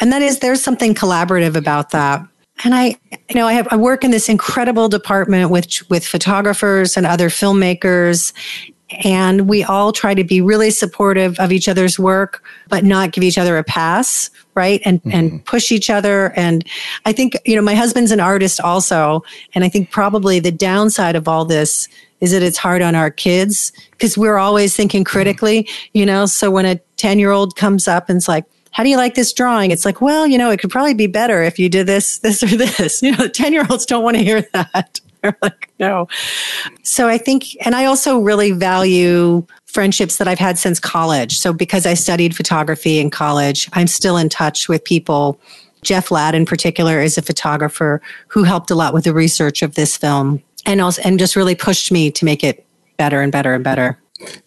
And 0.00 0.12
that 0.12 0.20
is, 0.20 0.40
there's 0.40 0.62
something 0.62 0.94
collaborative 0.94 1.56
about 1.56 1.90
that. 1.90 2.22
And 2.62 2.74
I, 2.74 2.96
you 3.30 3.36
know, 3.36 3.46
I 3.46 3.54
have, 3.54 3.68
I 3.70 3.76
work 3.76 4.04
in 4.04 4.10
this 4.10 4.28
incredible 4.28 4.90
department 4.90 5.50
with, 5.50 5.88
with 5.88 6.06
photographers 6.06 6.98
and 6.98 7.06
other 7.06 7.30
filmmakers. 7.30 8.34
And 9.04 9.48
we 9.48 9.62
all 9.62 9.92
try 9.92 10.14
to 10.14 10.24
be 10.24 10.40
really 10.40 10.70
supportive 10.70 11.38
of 11.38 11.52
each 11.52 11.68
other's 11.68 11.98
work, 11.98 12.42
but 12.68 12.84
not 12.84 13.12
give 13.12 13.22
each 13.22 13.38
other 13.38 13.56
a 13.56 13.64
pass, 13.64 14.30
right? 14.54 14.80
And, 14.84 15.00
mm-hmm. 15.00 15.10
and 15.12 15.44
push 15.44 15.70
each 15.70 15.90
other. 15.90 16.32
And 16.36 16.66
I 17.06 17.12
think, 17.12 17.36
you 17.44 17.54
know, 17.54 17.62
my 17.62 17.74
husband's 17.74 18.10
an 18.10 18.20
artist 18.20 18.60
also. 18.60 19.22
And 19.54 19.64
I 19.64 19.68
think 19.68 19.90
probably 19.90 20.40
the 20.40 20.52
downside 20.52 21.16
of 21.16 21.28
all 21.28 21.44
this 21.44 21.88
is 22.20 22.32
that 22.32 22.42
it's 22.42 22.58
hard 22.58 22.82
on 22.82 22.94
our 22.94 23.10
kids 23.10 23.72
because 23.92 24.18
we're 24.18 24.38
always 24.38 24.76
thinking 24.76 25.04
critically, 25.04 25.68
you 25.94 26.04
know. 26.04 26.26
So 26.26 26.50
when 26.50 26.66
a 26.66 26.76
10 26.96 27.18
year 27.18 27.30
old 27.30 27.56
comes 27.56 27.88
up 27.88 28.08
and 28.08 28.16
it's 28.16 28.28
like, 28.28 28.44
how 28.72 28.82
do 28.82 28.88
you 28.88 28.96
like 28.96 29.14
this 29.14 29.32
drawing? 29.32 29.70
It's 29.70 29.84
like, 29.84 30.00
well, 30.00 30.26
you 30.26 30.38
know, 30.38 30.50
it 30.50 30.60
could 30.60 30.70
probably 30.70 30.94
be 30.94 31.06
better 31.06 31.42
if 31.42 31.58
you 31.58 31.68
did 31.68 31.86
this, 31.86 32.18
this, 32.18 32.42
or 32.42 32.46
this. 32.46 33.02
You 33.10 33.16
know, 33.16 33.28
10 33.28 33.52
year 33.52 33.66
olds 33.68 33.86
don't 33.86 34.04
want 34.04 34.16
to 34.16 34.22
hear 34.22 34.42
that. 34.52 35.00
They're 35.22 35.36
like, 35.42 35.70
no. 35.78 36.08
So 36.82 37.08
I 37.08 37.18
think, 37.18 37.56
and 37.64 37.74
I 37.74 37.84
also 37.84 38.18
really 38.18 38.52
value 38.52 39.46
friendships 39.66 40.16
that 40.16 40.26
I've 40.26 40.38
had 40.38 40.58
since 40.58 40.80
college. 40.80 41.38
So 41.38 41.52
because 41.52 41.86
I 41.86 41.94
studied 41.94 42.34
photography 42.34 42.98
in 42.98 43.10
college, 43.10 43.68
I'm 43.72 43.86
still 43.86 44.16
in 44.16 44.28
touch 44.28 44.68
with 44.68 44.82
people. 44.84 45.38
Jeff 45.82 46.10
Ladd, 46.10 46.34
in 46.34 46.46
particular, 46.46 47.00
is 47.00 47.16
a 47.16 47.22
photographer 47.22 48.02
who 48.28 48.44
helped 48.44 48.70
a 48.70 48.74
lot 48.74 48.94
with 48.94 49.04
the 49.04 49.14
research 49.14 49.62
of 49.62 49.74
this 49.74 49.96
film 49.96 50.42
and 50.66 50.80
also 50.80 51.00
and 51.02 51.18
just 51.18 51.36
really 51.36 51.54
pushed 51.54 51.90
me 51.90 52.10
to 52.10 52.24
make 52.24 52.44
it 52.44 52.66
better 52.96 53.20
and 53.20 53.32
better 53.32 53.54
and 53.54 53.64
better. 53.64 53.98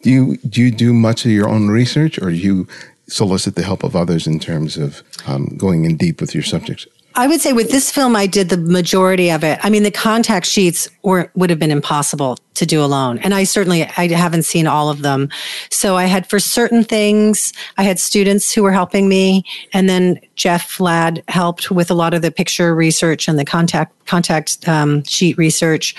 Do 0.01 0.11
you 0.11 0.37
do 0.37 0.61
you 0.61 0.71
do 0.71 0.93
much 0.93 1.25
of 1.25 1.31
your 1.31 1.49
own 1.49 1.69
research, 1.69 2.19
or 2.21 2.29
do 2.29 2.35
you 2.35 2.67
solicit 3.07 3.55
the 3.55 3.63
help 3.63 3.83
of 3.83 3.95
others 3.95 4.27
in 4.27 4.39
terms 4.39 4.77
of 4.77 5.01
um, 5.25 5.55
going 5.57 5.85
in 5.85 5.97
deep 5.97 6.21
with 6.21 6.33
your 6.33 6.43
subjects? 6.43 6.85
I 7.15 7.27
would 7.27 7.41
say 7.41 7.53
with 7.53 7.69
this 7.69 7.91
film, 7.91 8.15
I 8.15 8.25
did 8.25 8.49
the 8.49 8.57
majority 8.57 9.29
of 9.29 9.43
it. 9.43 9.59
I 9.61 9.69
mean, 9.69 9.83
the 9.83 9.91
contact 9.91 10.47
sheets 10.47 10.89
were, 11.03 11.29
would 11.35 11.51
have 11.51 11.59
been 11.59 11.71
impossible 11.71 12.39
to 12.55 12.65
do 12.65 12.83
alone. 12.83 13.19
And 13.19 13.35
I 13.35 13.43
certainly, 13.43 13.83
I 13.97 14.07
haven't 14.07 14.43
seen 14.43 14.65
all 14.65 14.89
of 14.89 15.03
them. 15.03 15.29
So 15.69 15.95
I 15.95 16.05
had 16.05 16.25
for 16.25 16.39
certain 16.39 16.83
things, 16.83 17.53
I 17.77 17.83
had 17.83 17.99
students 17.99 18.51
who 18.51 18.63
were 18.63 18.71
helping 18.71 19.07
me. 19.07 19.43
And 19.73 19.87
then 19.87 20.19
Jeff 20.35 20.79
Ladd 20.79 21.23
helped 21.27 21.69
with 21.69 21.91
a 21.91 21.95
lot 21.95 22.15
of 22.15 22.23
the 22.23 22.31
picture 22.31 22.73
research 22.73 23.27
and 23.27 23.37
the 23.37 23.45
contact, 23.45 23.93
contact 24.07 24.67
um, 24.67 25.03
sheet 25.03 25.37
research. 25.37 25.95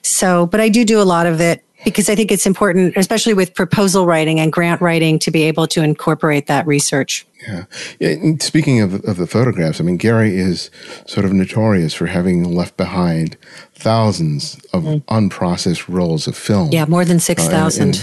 So, 0.00 0.46
but 0.46 0.60
I 0.60 0.70
do 0.70 0.84
do 0.86 1.00
a 1.00 1.04
lot 1.04 1.26
of 1.26 1.40
it 1.40 1.62
because 1.86 2.08
I 2.08 2.16
think 2.16 2.32
it's 2.32 2.46
important, 2.46 2.96
especially 2.96 3.32
with 3.32 3.54
proposal 3.54 4.06
writing 4.06 4.40
and 4.40 4.52
grant 4.52 4.80
writing, 4.80 5.20
to 5.20 5.30
be 5.30 5.44
able 5.44 5.68
to 5.68 5.84
incorporate 5.84 6.48
that 6.48 6.66
research. 6.66 7.24
Yeah. 7.46 7.66
yeah 8.00 8.32
speaking 8.40 8.80
of, 8.80 9.04
of 9.04 9.18
the 9.18 9.26
photographs, 9.28 9.80
I 9.80 9.84
mean, 9.84 9.96
Garry 9.96 10.36
is 10.36 10.68
sort 11.06 11.24
of 11.24 11.32
notorious 11.32 11.94
for 11.94 12.06
having 12.06 12.42
left 12.42 12.76
behind 12.76 13.36
thousands 13.72 14.56
of 14.72 14.82
mm. 14.82 15.04
unprocessed 15.04 15.86
rolls 15.88 16.26
of 16.26 16.36
film. 16.36 16.70
Yeah, 16.72 16.86
more 16.86 17.04
than 17.04 17.20
6,000. 17.20 17.94
Uh, 17.94 17.98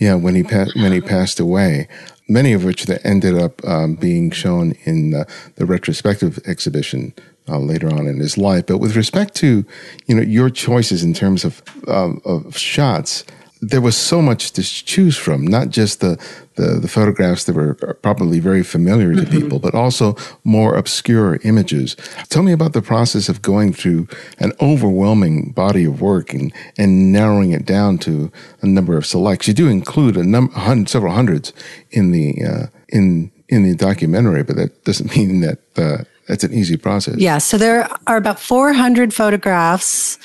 Yeah, 0.00 0.14
when 0.16 0.34
he 0.34 0.42
pa- 0.42 0.72
when 0.74 0.90
he 0.92 1.00
passed 1.00 1.38
away, 1.38 1.86
many 2.26 2.52
of 2.52 2.64
which 2.64 2.86
that 2.86 3.04
ended 3.06 3.38
up 3.38 3.64
um, 3.64 3.94
being 3.94 4.32
shown 4.32 4.72
in 4.84 5.14
uh, 5.14 5.24
the 5.54 5.66
retrospective 5.66 6.40
exhibition 6.46 7.12
uh, 7.50 7.58
later 7.58 7.88
on 7.88 8.06
in 8.06 8.18
his 8.20 8.38
life. 8.38 8.66
But 8.66 8.78
with 8.78 8.96
respect 8.96 9.34
to 9.36 9.64
you 10.06 10.14
know 10.14 10.22
your 10.22 10.50
choices 10.50 11.02
in 11.02 11.14
terms 11.14 11.44
of 11.44 11.62
um, 11.88 12.20
of 12.24 12.56
shots, 12.56 13.24
there 13.60 13.80
was 13.80 13.96
so 13.96 14.22
much 14.22 14.52
to 14.52 14.62
choose 14.62 15.16
from. 15.16 15.46
Not 15.46 15.68
just 15.68 16.00
the 16.00 16.18
the, 16.56 16.78
the 16.78 16.88
photographs 16.88 17.44
that 17.44 17.54
were 17.54 17.74
probably 18.02 18.38
very 18.38 18.62
familiar 18.62 19.14
to 19.14 19.22
mm-hmm. 19.22 19.30
people, 19.30 19.58
but 19.58 19.74
also 19.74 20.14
more 20.44 20.74
obscure 20.74 21.38
images. 21.42 21.96
Tell 22.28 22.42
me 22.42 22.52
about 22.52 22.74
the 22.74 22.82
process 22.82 23.30
of 23.30 23.40
going 23.40 23.72
through 23.72 24.08
an 24.38 24.52
overwhelming 24.60 25.52
body 25.52 25.84
of 25.84 26.00
work 26.00 26.34
and 26.34 26.52
and 26.76 27.12
narrowing 27.12 27.52
it 27.52 27.64
down 27.64 27.98
to 27.98 28.30
a 28.62 28.66
number 28.66 28.96
of 28.96 29.06
selects. 29.06 29.48
You 29.48 29.54
do 29.54 29.68
include 29.68 30.16
a 30.16 30.24
number, 30.24 30.52
several 30.86 31.14
hundreds 31.14 31.52
in 31.90 32.12
the 32.12 32.44
uh, 32.44 32.66
in 32.88 33.30
in 33.48 33.64
the 33.64 33.74
documentary, 33.74 34.42
but 34.42 34.56
that 34.56 34.84
doesn't 34.84 35.16
mean 35.16 35.40
that 35.40 35.58
uh, 35.76 36.04
that's 36.30 36.44
an 36.44 36.54
easy 36.54 36.76
process. 36.76 37.16
Yeah. 37.18 37.38
So 37.38 37.58
there 37.58 37.88
are 38.06 38.16
about 38.16 38.38
400 38.38 39.12
photographs. 39.12 40.16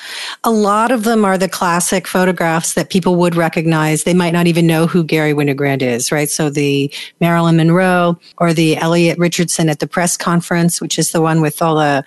A 0.44 0.52
lot 0.52 0.92
of 0.92 1.04
them 1.04 1.26
are 1.26 1.36
the 1.36 1.50
classic 1.50 2.06
photographs 2.06 2.74
that 2.74 2.92
people 2.92 3.16
would 3.16 3.36
recognize. 3.36 4.04
They 4.04 4.14
might 4.14 4.32
not 4.32 4.46
even 4.46 4.68
know 4.68 4.86
who 4.86 5.04
Garry 5.04 5.34
Winogrand 5.34 5.82
is, 5.82 6.12
right? 6.12 6.30
So 6.30 6.52
the 6.52 6.94
Marilyn 7.20 7.58
Monroe 7.58 8.20
or 8.38 8.54
the 8.54 8.78
Elliot 8.78 9.18
Richardson 9.18 9.68
at 9.68 9.80
the 9.80 9.88
press 9.88 10.16
conference, 10.16 10.80
which 10.80 11.00
is 11.00 11.12
the 11.12 11.22
one 11.22 11.42
with 11.42 11.60
all 11.60 11.76
the 11.76 12.06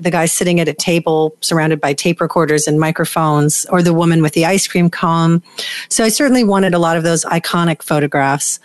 the 0.00 0.12
guy 0.12 0.26
sitting 0.26 0.60
at 0.60 0.68
a 0.68 0.72
table 0.72 1.34
surrounded 1.40 1.80
by 1.80 1.92
tape 1.92 2.20
recorders 2.20 2.68
and 2.68 2.78
microphones, 2.78 3.66
or 3.70 3.82
the 3.82 3.92
woman 3.92 4.22
with 4.22 4.32
the 4.32 4.46
ice 4.46 4.68
cream 4.68 4.88
cone. 4.88 5.42
So 5.88 6.04
I 6.04 6.08
certainly 6.08 6.44
wanted 6.44 6.72
a 6.72 6.78
lot 6.78 6.96
of 6.96 7.02
those 7.02 7.24
iconic 7.24 7.82
photographs. 7.82 8.60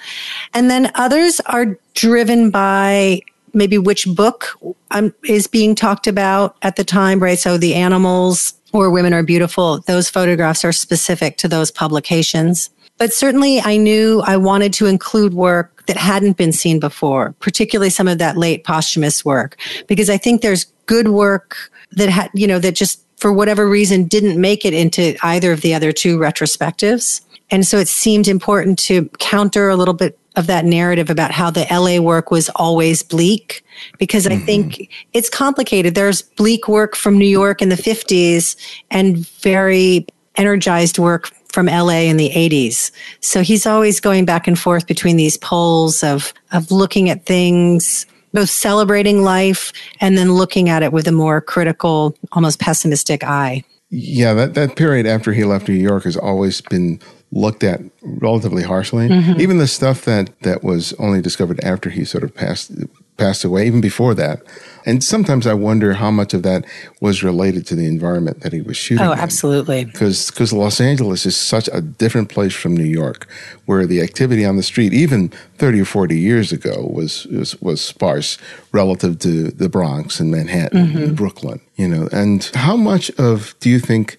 And 0.53 0.69
then 0.69 0.91
others 0.93 1.39
are 1.47 1.75
driven 1.95 2.51
by 2.51 3.21
maybe 3.53 3.77
which 3.77 4.07
book 4.07 4.57
um, 4.91 5.13
is 5.23 5.47
being 5.47 5.75
talked 5.75 6.07
about 6.07 6.57
at 6.61 6.75
the 6.75 6.83
time, 6.83 7.21
right? 7.21 7.39
So 7.39 7.57
the 7.57 7.75
animals 7.75 8.53
or 8.73 8.89
women 8.89 9.13
are 9.13 9.23
beautiful. 9.23 9.79
Those 9.81 10.09
photographs 10.09 10.65
are 10.65 10.71
specific 10.71 11.37
to 11.37 11.47
those 11.47 11.71
publications. 11.71 12.69
But 12.97 13.13
certainly 13.13 13.59
I 13.61 13.77
knew 13.77 14.21
I 14.25 14.37
wanted 14.37 14.73
to 14.73 14.85
include 14.85 15.33
work 15.33 15.85
that 15.85 15.97
hadn't 15.97 16.37
been 16.37 16.51
seen 16.51 16.79
before, 16.79 17.33
particularly 17.39 17.89
some 17.89 18.07
of 18.07 18.17
that 18.17 18.37
late 18.37 18.63
posthumous 18.63 19.25
work, 19.25 19.57
because 19.87 20.09
I 20.09 20.17
think 20.17 20.41
there's 20.41 20.65
good 20.85 21.09
work 21.09 21.57
that 21.91 22.09
had, 22.09 22.29
you 22.33 22.47
know, 22.47 22.59
that 22.59 22.75
just 22.75 23.03
for 23.17 23.31
whatever 23.31 23.67
reason 23.67 24.05
didn't 24.05 24.39
make 24.39 24.65
it 24.65 24.73
into 24.73 25.15
either 25.23 25.51
of 25.51 25.61
the 25.61 25.73
other 25.73 25.91
two 25.91 26.17
retrospectives. 26.17 27.21
And 27.51 27.65
so 27.65 27.77
it 27.77 27.87
seemed 27.87 28.27
important 28.27 28.79
to 28.79 29.09
counter 29.19 29.69
a 29.69 29.75
little 29.75 29.93
bit 29.93 30.17
of 30.35 30.47
that 30.47 30.65
narrative 30.65 31.09
about 31.09 31.31
how 31.31 31.49
the 31.49 31.65
LA 31.69 31.99
work 31.99 32.31
was 32.31 32.49
always 32.55 33.03
bleak 33.03 33.63
because 33.99 34.25
mm-hmm. 34.25 34.41
I 34.41 34.45
think 34.45 34.89
it's 35.13 35.29
complicated. 35.29 35.95
There's 35.95 36.21
bleak 36.21 36.67
work 36.67 36.95
from 36.95 37.17
New 37.17 37.27
York 37.27 37.61
in 37.61 37.69
the 37.69 37.75
50s 37.75 38.55
and 38.91 39.17
very 39.41 40.07
energized 40.35 40.97
work 40.97 41.31
from 41.49 41.67
LA 41.67 42.01
in 42.01 42.17
the 42.17 42.31
80s. 42.31 42.91
So 43.19 43.41
he's 43.41 43.67
always 43.67 43.99
going 43.99 44.25
back 44.25 44.47
and 44.47 44.57
forth 44.57 44.87
between 44.87 45.17
these 45.17 45.37
poles 45.37 46.03
of 46.03 46.33
of 46.51 46.71
looking 46.71 47.09
at 47.09 47.25
things 47.25 48.07
both 48.33 48.49
celebrating 48.49 49.21
life 49.21 49.71
and 50.01 50.17
then 50.17 50.33
looking 50.33 50.67
at 50.67 50.83
it 50.83 50.91
with 50.91 51.07
a 51.07 51.11
more 51.11 51.39
critical, 51.39 52.17
almost 52.31 52.59
pessimistic 52.59 53.23
eye. 53.23 53.63
Yeah, 53.91 54.33
that, 54.33 54.55
that 54.55 54.75
period 54.75 55.05
after 55.05 55.33
he 55.33 55.43
left 55.43 55.67
New 55.67 55.75
York 55.75 56.03
has 56.05 56.17
always 56.17 56.61
been 56.61 56.99
looked 57.33 57.63
at 57.63 57.81
relatively 58.01 58.63
harshly. 58.63 59.09
Mm-hmm. 59.09 59.41
Even 59.41 59.57
the 59.57 59.67
stuff 59.67 60.05
that 60.05 60.39
that 60.41 60.63
was 60.63 60.93
only 60.93 61.21
discovered 61.21 61.59
after 61.63 61.89
he 61.89 62.05
sort 62.05 62.23
of 62.23 62.33
passed 62.33 62.71
passed 63.17 63.43
away, 63.43 63.67
even 63.67 63.81
before 63.81 64.15
that. 64.15 64.41
And 64.85 65.03
sometimes 65.03 65.47
I 65.47 65.53
wonder 65.53 65.93
how 65.93 66.11
much 66.11 66.33
of 66.33 66.43
that 66.43 66.65
was 66.99 67.23
related 67.23 67.65
to 67.67 67.75
the 67.75 67.85
environment 67.85 68.41
that 68.41 68.51
he 68.51 68.61
was 68.61 68.75
shooting. 68.75 69.05
Oh, 69.05 69.13
absolutely. 69.13 69.85
Because 69.85 70.29
because 70.29 70.51
Los 70.51 70.81
Angeles 70.81 71.25
is 71.25 71.35
such 71.35 71.69
a 71.71 71.81
different 71.81 72.29
place 72.29 72.53
from 72.53 72.75
New 72.75 72.83
York, 72.83 73.27
where 73.65 73.85
the 73.85 74.01
activity 74.01 74.45
on 74.45 74.57
the 74.57 74.63
street, 74.63 74.93
even 74.93 75.29
thirty 75.57 75.81
or 75.81 75.85
forty 75.85 76.19
years 76.19 76.51
ago, 76.51 76.89
was 76.93 77.25
was, 77.27 77.59
was 77.61 77.81
sparse 77.81 78.37
relative 78.71 79.19
to 79.19 79.51
the 79.51 79.69
Bronx 79.69 80.19
and 80.19 80.31
Manhattan 80.31 80.87
mm-hmm. 80.87 80.97
and 80.97 81.15
Brooklyn. 81.15 81.61
You 81.75 81.87
know, 81.87 82.09
and 82.11 82.43
how 82.53 82.75
much 82.75 83.09
of 83.11 83.55
do 83.59 83.69
you 83.69 83.79
think 83.79 84.17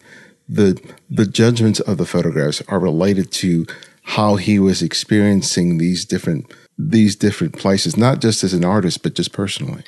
the 0.48 0.80
the 1.10 1.26
judgments 1.26 1.80
of 1.80 1.98
the 1.98 2.06
photographs 2.06 2.62
are 2.68 2.78
related 2.78 3.30
to 3.32 3.66
how 4.02 4.36
he 4.36 4.58
was 4.58 4.82
experiencing 4.82 5.78
these 5.78 6.04
different 6.04 6.52
these 6.76 7.16
different 7.16 7.56
places, 7.56 7.96
not 7.96 8.20
just 8.20 8.44
as 8.44 8.52
an 8.52 8.64
artist, 8.64 9.02
but 9.02 9.14
just 9.14 9.32
personally. 9.32 9.82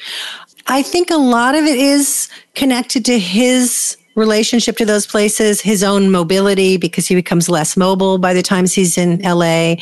I 0.69 0.83
think 0.83 1.11
a 1.11 1.17
lot 1.17 1.55
of 1.55 1.65
it 1.65 1.79
is 1.79 2.29
connected 2.55 3.05
to 3.07 3.19
his 3.19 3.97
relationship 4.15 4.77
to 4.79 4.87
those 4.87 5.07
places, 5.07 5.61
his 5.61 5.85
own 5.85 6.11
mobility, 6.11 6.77
because 6.77 7.07
he 7.07 7.15
becomes 7.15 7.49
less 7.49 7.77
mobile 7.77 8.19
by 8.19 8.33
the 8.33 8.43
times 8.43 8.73
he's 8.73 8.97
in 8.97 9.21
LA. 9.21 9.77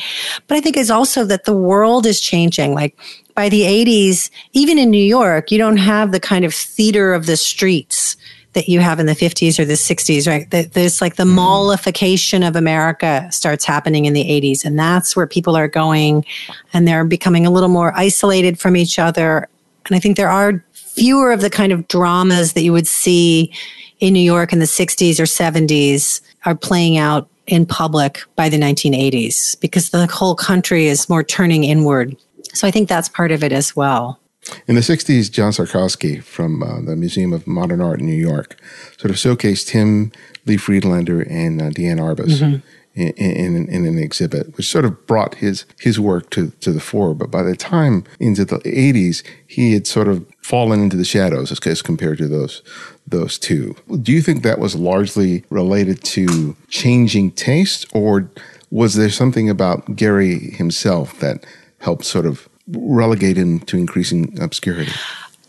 But 0.47 0.57
I 0.57 0.61
think 0.61 0.75
it's 0.77 0.89
also 0.89 1.23
that 1.25 1.45
the 1.45 1.55
world 1.55 2.05
is 2.05 2.19
changing. 2.19 2.73
Like 2.73 2.97
by 3.33 3.49
the 3.49 3.61
80s, 3.61 4.29
even 4.51 4.77
in 4.77 4.91
New 4.91 5.03
York, 5.03 5.51
you 5.51 5.57
don't 5.57 5.77
have 5.77 6.11
the 6.11 6.19
kind 6.19 6.43
of 6.43 6.53
theater 6.53 7.13
of 7.13 7.25
the 7.25 7.37
streets 7.37 8.17
that 8.55 8.67
you 8.67 8.79
have 8.79 8.99
in 8.99 9.05
the 9.05 9.13
50s 9.13 9.59
or 9.59 9.65
the 9.65 9.73
60s, 9.73 10.27
right? 10.27 10.49
There's 10.49 11.01
like 11.01 11.15
the 11.15 11.23
mm-hmm. 11.23 11.37
mallification 11.37 12.47
of 12.47 12.55
America 12.55 13.27
starts 13.31 13.63
happening 13.63 14.05
in 14.05 14.13
the 14.13 14.23
80s. 14.23 14.65
And 14.65 14.79
that's 14.79 15.15
where 15.15 15.27
people 15.27 15.55
are 15.55 15.67
going 15.67 16.25
and 16.73 16.87
they're 16.87 17.05
becoming 17.05 17.45
a 17.45 17.51
little 17.51 17.69
more 17.69 17.93
isolated 17.95 18.57
from 18.57 18.75
each 18.75 18.97
other. 18.97 19.47
And 19.85 19.95
I 19.95 19.99
think 19.99 20.17
there 20.17 20.29
are 20.29 20.63
fewer 20.73 21.31
of 21.31 21.41
the 21.41 21.49
kind 21.49 21.71
of 21.71 21.87
dramas 21.87 22.53
that 22.53 22.63
you 22.63 22.73
would 22.73 22.87
see 22.87 23.53
in 23.99 24.13
New 24.13 24.19
York 24.19 24.51
in 24.51 24.59
the 24.59 24.65
60s 24.65 25.19
or 25.19 25.23
70s 25.23 26.21
are 26.45 26.55
playing 26.55 26.97
out 26.97 27.29
in 27.47 27.65
public 27.65 28.21
by 28.35 28.49
the 28.49 28.57
1980s 28.57 29.59
because 29.59 29.91
the 29.91 30.07
whole 30.07 30.35
country 30.35 30.87
is 30.87 31.07
more 31.09 31.23
turning 31.23 31.63
inward. 31.63 32.17
So 32.53 32.67
I 32.67 32.71
think 32.71 32.89
that's 32.89 33.09
part 33.09 33.31
of 33.31 33.43
it 33.43 33.51
as 33.51 33.75
well. 33.75 34.19
In 34.67 34.75
the 34.75 34.81
60s, 34.81 35.31
John 35.31 35.51
Szarkowski 35.51 36.21
from 36.21 36.61
uh, 36.61 36.81
the 36.81 36.95
Museum 36.95 37.33
of 37.33 37.47
Modern 37.47 37.81
Art 37.81 37.99
in 37.99 38.05
New 38.05 38.13
York 38.13 38.59
sort 38.97 39.09
of 39.11 39.17
showcased 39.17 39.69
him, 39.69 40.11
Lee 40.45 40.57
Friedlander, 40.57 41.21
and 41.21 41.61
uh, 41.61 41.69
Diane 41.71 41.97
Arbus 41.97 42.39
mm-hmm. 42.39 42.57
in, 42.93 43.11
in, 43.13 43.69
in, 43.69 43.85
an 43.85 43.97
exhibit, 43.97 44.55
which 44.55 44.69
sort 44.69 44.85
of 44.85 45.07
brought 45.07 45.35
his, 45.35 45.65
his 45.79 45.99
work 45.99 46.29
to, 46.31 46.51
to 46.61 46.71
the 46.71 46.79
fore. 46.79 47.15
But 47.15 47.31
by 47.31 47.41
the 47.41 47.55
time 47.55 48.03
into 48.19 48.45
the 48.45 48.59
80s, 48.59 49.23
he 49.47 49.73
had 49.73 49.87
sort 49.87 50.07
of 50.07 50.25
fallen 50.41 50.83
into 50.83 50.97
the 50.97 51.05
shadows 51.05 51.51
as, 51.51 51.59
as 51.65 51.81
compared 51.81 52.19
to 52.19 52.27
those 52.27 52.61
those 53.07 53.37
two. 53.37 53.75
Do 54.01 54.11
you 54.11 54.21
think 54.21 54.41
that 54.41 54.57
was 54.57 54.75
largely 54.75 55.43
related 55.51 56.03
to 56.05 56.55
changing 56.69 57.31
taste, 57.31 57.85
or 57.93 58.29
was 58.71 58.95
there 58.95 59.11
something 59.11 59.47
about 59.47 59.95
Garry 59.95 60.51
himself 60.51 61.19
that 61.19 61.45
helped 61.79 62.03
sort 62.05 62.25
of 62.25 62.49
relegate 62.67 63.37
him 63.37 63.59
to 63.61 63.77
increasing 63.77 64.37
obscurity? 64.39 64.91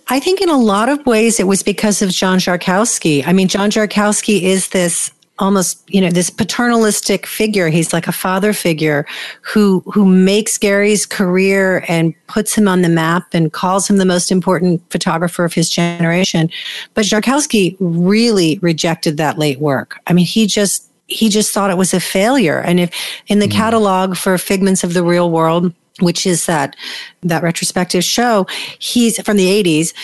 I 0.08 0.20
think 0.20 0.40
in 0.40 0.48
a 0.48 0.56
lot 0.56 0.88
of 0.88 1.04
ways 1.04 1.40
it 1.40 1.46
was 1.46 1.62
because 1.62 2.00
of 2.00 2.10
John 2.10 2.38
Szarkowski. 2.38 3.26
I 3.26 3.32
mean, 3.32 3.48
John 3.48 3.70
Szarkowski 3.70 4.42
is 4.42 4.68
this 4.68 5.10
almost, 5.38 5.82
you 5.92 6.00
know, 6.00 6.10
this 6.10 6.30
paternalistic 6.30 7.26
figure. 7.26 7.68
He's 7.68 7.92
like 7.92 8.06
a 8.06 8.12
father 8.12 8.52
figure 8.52 9.04
who 9.42 9.80
who 9.92 10.06
makes 10.06 10.58
garry's 10.58 11.04
career 11.04 11.84
and 11.88 12.14
puts 12.26 12.54
him 12.54 12.68
on 12.68 12.82
the 12.82 12.88
map 12.88 13.26
and 13.32 13.52
calls 13.52 13.88
him 13.88 13.98
the 13.98 14.04
most 14.04 14.30
important 14.30 14.80
photographer 14.90 15.44
of 15.44 15.52
his 15.52 15.68
generation. 15.68 16.50
But 16.94 17.04
Szarkowski 17.04 17.76
really 17.80 18.58
rejected 18.60 19.16
that 19.16 19.38
late 19.38 19.58
work. 19.58 19.98
I 20.06 20.12
mean, 20.12 20.26
he 20.26 20.46
just 20.46 20.88
he 21.08 21.28
just 21.28 21.52
thought 21.52 21.70
it 21.70 21.76
was 21.76 21.94
a 21.94 22.00
failure. 22.00 22.60
And 22.60 22.80
if 22.80 22.90
in 23.26 23.38
the 23.40 23.46
mm. 23.46 23.52
catalog 23.52 24.16
for 24.16 24.38
Figments 24.38 24.84
of 24.84 24.94
the 24.94 25.04
Real 25.04 25.30
World, 25.30 25.72
which 26.00 26.26
is 26.26 26.46
that 26.46 26.76
that 27.22 27.42
retrospective 27.42 28.04
show. 28.04 28.46
He's 28.78 29.20
from 29.22 29.36
the 29.36 29.62
80s. 29.62 29.94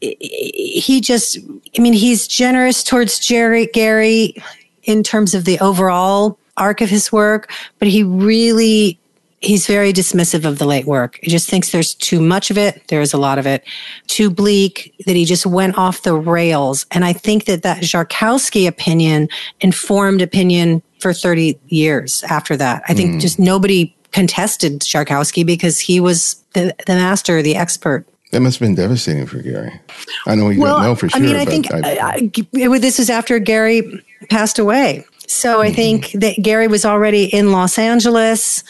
He 0.00 1.00
just, 1.00 1.38
I 1.78 1.80
mean, 1.80 1.94
he's 1.94 2.28
generous 2.28 2.84
towards 2.84 3.18
Jerry 3.18 3.66
Garry 3.66 4.34
in 4.82 5.02
terms 5.02 5.34
of 5.34 5.44
the 5.44 5.58
overall 5.60 6.38
arc 6.56 6.80
of 6.80 6.90
his 6.90 7.10
work, 7.10 7.50
but 7.78 7.88
he 7.88 8.02
really 8.02 8.98
he's 9.44 9.66
very 9.66 9.92
dismissive 9.92 10.44
of 10.44 10.58
the 10.58 10.64
late 10.64 10.86
work. 10.86 11.18
He 11.22 11.30
just 11.30 11.48
thinks 11.48 11.70
there's 11.70 11.94
too 11.94 12.20
much 12.20 12.50
of 12.50 12.58
it. 12.58 12.82
There's 12.88 13.12
a 13.12 13.18
lot 13.18 13.38
of 13.38 13.46
it, 13.46 13.64
too 14.06 14.30
bleak 14.30 14.94
that 15.06 15.16
he 15.16 15.24
just 15.24 15.46
went 15.46 15.76
off 15.76 16.02
the 16.02 16.14
rails. 16.14 16.86
And 16.90 17.04
I 17.04 17.12
think 17.12 17.44
that 17.44 17.62
that 17.62 17.82
Szarkowski 17.82 18.66
opinion 18.66 19.28
informed 19.60 20.22
opinion 20.22 20.82
for 20.98 21.12
30 21.12 21.58
years 21.68 22.22
after 22.24 22.56
that. 22.56 22.82
I 22.88 22.94
think 22.94 23.16
mm. 23.16 23.20
just 23.20 23.38
nobody 23.38 23.94
contested 24.14 24.80
Szarkowski 24.80 25.44
because 25.44 25.80
he 25.80 25.98
was 25.98 26.36
the, 26.54 26.74
the 26.86 26.94
master, 26.94 27.42
the 27.42 27.56
expert. 27.56 28.06
That 28.30 28.40
must 28.40 28.58
have 28.58 28.66
been 28.66 28.76
devastating 28.76 29.26
for 29.26 29.42
Garry. 29.42 29.80
I 30.26 30.36
know 30.36 30.48
you 30.50 30.60
well, 30.60 30.76
don't 30.76 30.84
know 30.84 30.94
for 30.94 31.08
sure. 31.08 31.20
I 31.20 31.24
mean, 31.24 31.36
I 31.36 31.44
think 31.44 31.72
I, 31.72 32.30
I, 32.32 32.78
this 32.78 32.98
is 32.98 33.10
after 33.10 33.38
Garry 33.40 34.04
passed 34.30 34.58
away. 34.58 35.04
So 35.26 35.60
I 35.60 35.72
think 35.72 36.12
that 36.12 36.36
Garry 36.42 36.68
was 36.68 36.84
already 36.84 37.24
in 37.24 37.50
Los 37.50 37.76
Angeles 37.76 38.62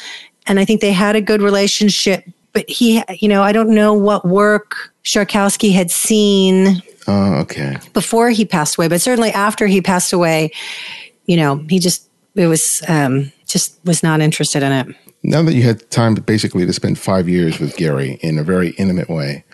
and 0.46 0.58
I 0.58 0.64
think 0.64 0.80
they 0.80 0.92
had 0.92 1.14
a 1.14 1.20
good 1.20 1.42
relationship. 1.42 2.24
But 2.52 2.68
he, 2.68 3.02
you 3.20 3.28
know, 3.28 3.42
I 3.42 3.52
don't 3.52 3.74
know 3.74 3.92
what 3.92 4.24
work 4.24 4.92
Szarkowski 5.04 5.72
had 5.72 5.90
seen 5.90 6.82
Oh, 7.06 7.34
okay. 7.40 7.76
before 7.92 8.30
he 8.30 8.46
passed 8.46 8.78
away, 8.78 8.88
but 8.88 9.02
certainly 9.02 9.30
after 9.32 9.66
he 9.66 9.82
passed 9.82 10.12
away, 10.12 10.52
you 11.26 11.36
know, 11.36 11.56
he 11.68 11.78
just, 11.78 12.08
it 12.34 12.46
was, 12.46 12.82
um, 12.88 13.30
just 13.46 13.78
was 13.84 14.02
not 14.02 14.20
interested 14.20 14.62
in 14.62 14.72
it. 14.72 14.96
Now 15.26 15.42
that 15.42 15.54
you 15.54 15.62
had 15.62 15.90
time 15.90 16.14
basically 16.14 16.66
to 16.66 16.72
spend 16.72 16.98
five 16.98 17.28
years 17.28 17.58
with 17.58 17.76
Garry 17.76 18.18
in 18.20 18.38
a 18.38 18.44
very 18.44 18.70
intimate 18.70 19.08
way, 19.08 19.44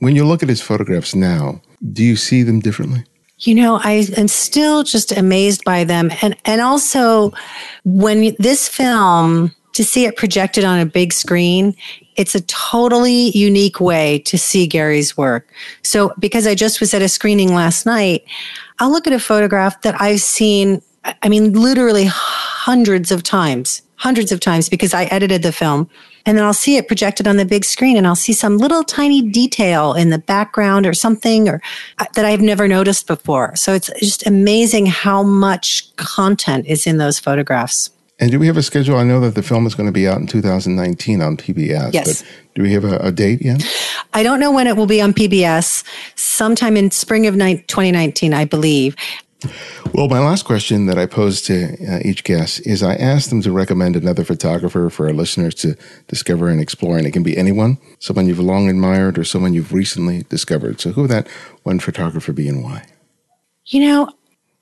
when 0.00 0.14
you 0.14 0.26
look 0.26 0.42
at 0.42 0.48
his 0.50 0.60
photographs 0.60 1.14
now, 1.14 1.62
do 1.92 2.04
you 2.04 2.16
see 2.16 2.42
them 2.42 2.60
differently? 2.60 3.04
You 3.38 3.54
know, 3.54 3.80
I 3.82 4.06
am 4.16 4.28
still 4.28 4.82
just 4.82 5.12
amazed 5.12 5.64
by 5.64 5.84
them. 5.84 6.10
And, 6.20 6.36
and 6.44 6.60
also 6.60 7.32
when 7.84 8.36
this 8.38 8.68
film, 8.68 9.54
to 9.72 9.84
see 9.84 10.04
it 10.04 10.16
projected 10.16 10.64
on 10.64 10.78
a 10.78 10.86
big 10.86 11.12
screen, 11.12 11.74
it's 12.16 12.34
a 12.34 12.40
totally 12.42 13.30
unique 13.30 13.80
way 13.80 14.20
to 14.20 14.38
see 14.38 14.66
Garry's 14.66 15.16
work. 15.16 15.50
So 15.82 16.12
because 16.18 16.46
I 16.46 16.54
just 16.54 16.80
was 16.80 16.94
at 16.94 17.02
a 17.02 17.08
screening 17.08 17.54
last 17.54 17.84
night, 17.84 18.24
I'll 18.78 18.90
look 18.90 19.06
at 19.06 19.12
a 19.12 19.18
photograph 19.18 19.80
that 19.82 20.00
I've 20.00 20.20
seen, 20.20 20.82
I 21.22 21.28
mean, 21.28 21.52
literally 21.52 22.06
hundreds 22.06 23.10
of 23.10 23.22
times, 23.22 23.82
hundreds 23.96 24.32
of 24.32 24.40
times 24.40 24.68
because 24.68 24.94
I 24.94 25.04
edited 25.04 25.42
the 25.42 25.52
film. 25.52 25.88
And 26.24 26.36
then 26.36 26.44
I'll 26.44 26.52
see 26.52 26.76
it 26.76 26.88
projected 26.88 27.26
on 27.26 27.36
the 27.36 27.44
big 27.44 27.64
screen 27.64 27.96
and 27.96 28.06
I'll 28.06 28.16
see 28.16 28.32
some 28.32 28.58
little 28.58 28.82
tiny 28.82 29.22
detail 29.22 29.94
in 29.94 30.10
the 30.10 30.18
background 30.18 30.86
or 30.86 30.92
something 30.92 31.48
or 31.48 31.62
uh, 31.98 32.06
that 32.14 32.24
I've 32.24 32.40
never 32.40 32.66
noticed 32.66 33.06
before. 33.06 33.54
So 33.54 33.74
it's 33.74 33.90
just 34.00 34.26
amazing 34.26 34.86
how 34.86 35.22
much 35.22 35.94
content 35.96 36.66
is 36.66 36.86
in 36.86 36.98
those 36.98 37.18
photographs. 37.18 37.90
And 38.18 38.30
do 38.30 38.38
we 38.38 38.46
have 38.46 38.56
a 38.56 38.62
schedule? 38.62 38.96
I 38.96 39.04
know 39.04 39.20
that 39.20 39.34
the 39.34 39.42
film 39.42 39.66
is 39.66 39.74
going 39.74 39.88
to 39.88 39.92
be 39.92 40.08
out 40.08 40.18
in 40.18 40.26
2019 40.26 41.20
on 41.20 41.36
PBS. 41.36 41.92
Yes. 41.92 42.22
But 42.22 42.30
do 42.54 42.62
we 42.62 42.72
have 42.72 42.84
a, 42.84 42.96
a 42.98 43.12
date 43.12 43.42
yet? 43.42 43.62
I 44.14 44.22
don't 44.22 44.40
know 44.40 44.50
when 44.50 44.66
it 44.66 44.76
will 44.76 44.86
be 44.86 45.02
on 45.02 45.12
PBS, 45.12 45.84
sometime 46.14 46.78
in 46.78 46.90
spring 46.90 47.26
of 47.26 47.36
ni- 47.36 47.58
2019, 47.68 48.32
I 48.32 48.46
believe. 48.46 48.96
Well, 49.92 50.08
my 50.08 50.18
last 50.18 50.44
question 50.44 50.86
that 50.86 50.98
I 50.98 51.06
pose 51.06 51.42
to 51.42 51.76
uh, 51.86 52.00
each 52.04 52.24
guest 52.24 52.66
is 52.66 52.82
I 52.82 52.94
ask 52.94 53.28
them 53.28 53.42
to 53.42 53.52
recommend 53.52 53.94
another 53.94 54.24
photographer 54.24 54.88
for 54.90 55.06
our 55.06 55.12
listeners 55.12 55.54
to 55.56 55.76
discover 56.08 56.48
and 56.48 56.60
explore. 56.60 56.96
And 56.96 57.06
it 57.06 57.12
can 57.12 57.22
be 57.22 57.36
anyone, 57.36 57.78
someone 57.98 58.26
you've 58.26 58.40
long 58.40 58.68
admired 58.68 59.18
or 59.18 59.24
someone 59.24 59.52
you've 59.52 59.72
recently 59.72 60.24
discovered. 60.24 60.80
So 60.80 60.90
who 60.92 61.02
would 61.02 61.10
that 61.10 61.28
one 61.62 61.80
photographer 61.80 62.32
be 62.32 62.48
and 62.48 62.64
why? 62.64 62.86
You 63.66 63.80
know, 63.80 64.10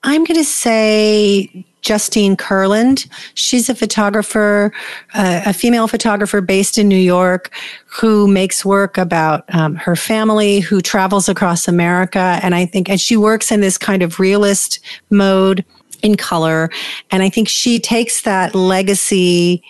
I'm 0.03 0.23
going 0.23 0.37
to 0.37 0.45
say 0.45 1.65
Justine 1.85 2.35
Kurland. 2.35 3.07
She's 3.35 3.69
a 3.69 3.75
photographer, 3.75 4.73
uh, 5.13 5.41
a 5.45 5.53
female 5.53 5.87
photographer 5.87 6.41
based 6.41 6.79
in 6.79 6.87
New 6.87 6.97
York 6.97 7.51
who 7.85 8.27
makes 8.27 8.65
work 8.65 8.97
about 8.97 9.45
um, 9.53 9.75
her 9.75 9.95
family, 9.95 10.59
who 10.59 10.81
travels 10.81 11.29
across 11.29 11.67
America. 11.67 12.39
And 12.41 12.55
I 12.55 12.65
think, 12.65 12.89
and 12.89 12.99
she 12.99 13.15
works 13.15 13.51
in 13.51 13.61
this 13.61 13.77
kind 13.77 14.01
of 14.01 14.19
realist 14.19 14.79
mode 15.11 15.63
in 16.01 16.17
color. 16.17 16.69
And 17.11 17.23
I 17.23 17.29
think 17.29 17.47
she 17.47 17.79
takes 17.79 18.23
that 18.23 18.53
legacy 18.53 19.63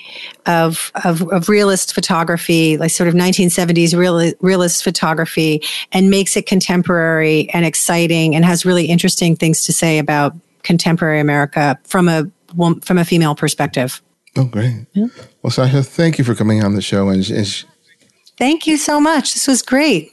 of, 0.45 0.91
of, 1.03 1.21
of 1.29 1.49
realist 1.49 1.93
photography, 1.93 2.77
like 2.77 2.91
sort 2.91 3.09
of 3.09 3.13
1970s 3.13 3.95
real, 3.95 4.31
realist 4.39 4.83
photography, 4.83 5.61
and 5.91 6.09
makes 6.09 6.35
it 6.35 6.45
contemporary 6.45 7.49
and 7.51 7.65
exciting 7.65 8.35
and 8.35 8.45
has 8.45 8.65
really 8.65 8.85
interesting 8.85 9.35
things 9.35 9.63
to 9.63 9.73
say 9.73 9.97
about 9.97 10.33
contemporary 10.65 11.21
America 11.21 11.79
from 11.83 12.09
a 12.09 12.29
from 12.81 12.97
a 12.97 13.05
female 13.05 13.35
perspective. 13.35 14.01
Oh, 14.37 14.45
great. 14.45 14.85
Yeah. 14.93 15.07
Well, 15.41 15.51
Sasha, 15.51 15.83
thank 15.83 16.17
you 16.17 16.23
for 16.23 16.35
coming 16.35 16.63
on 16.63 16.75
the 16.75 16.81
show. 16.81 17.07
And, 17.09 17.27
and 17.29 17.65
thank 18.37 18.67
you 18.67 18.77
so 18.77 18.99
much. 18.99 19.33
This 19.33 19.47
was 19.47 19.61
great. 19.61 20.11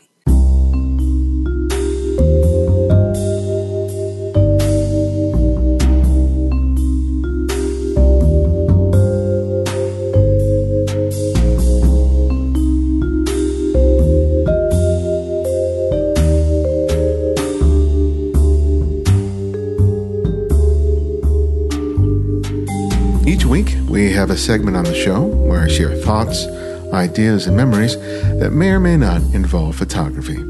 We 23.93 24.11
have 24.13 24.31
a 24.31 24.39
segment 24.39 24.75
on 24.75 24.85
the 24.85 24.95
show 24.95 25.21
where 25.21 25.61
I 25.61 25.69
share 25.69 25.95
thoughts, 25.95 26.47
ideas, 26.95 27.47
and 27.47 27.55
memories 27.55 27.95
that 28.39 28.51
may 28.51 28.71
or 28.71 28.81
may 28.81 28.97
not 28.97 29.21
involve 29.35 29.77
photography. 29.77 30.43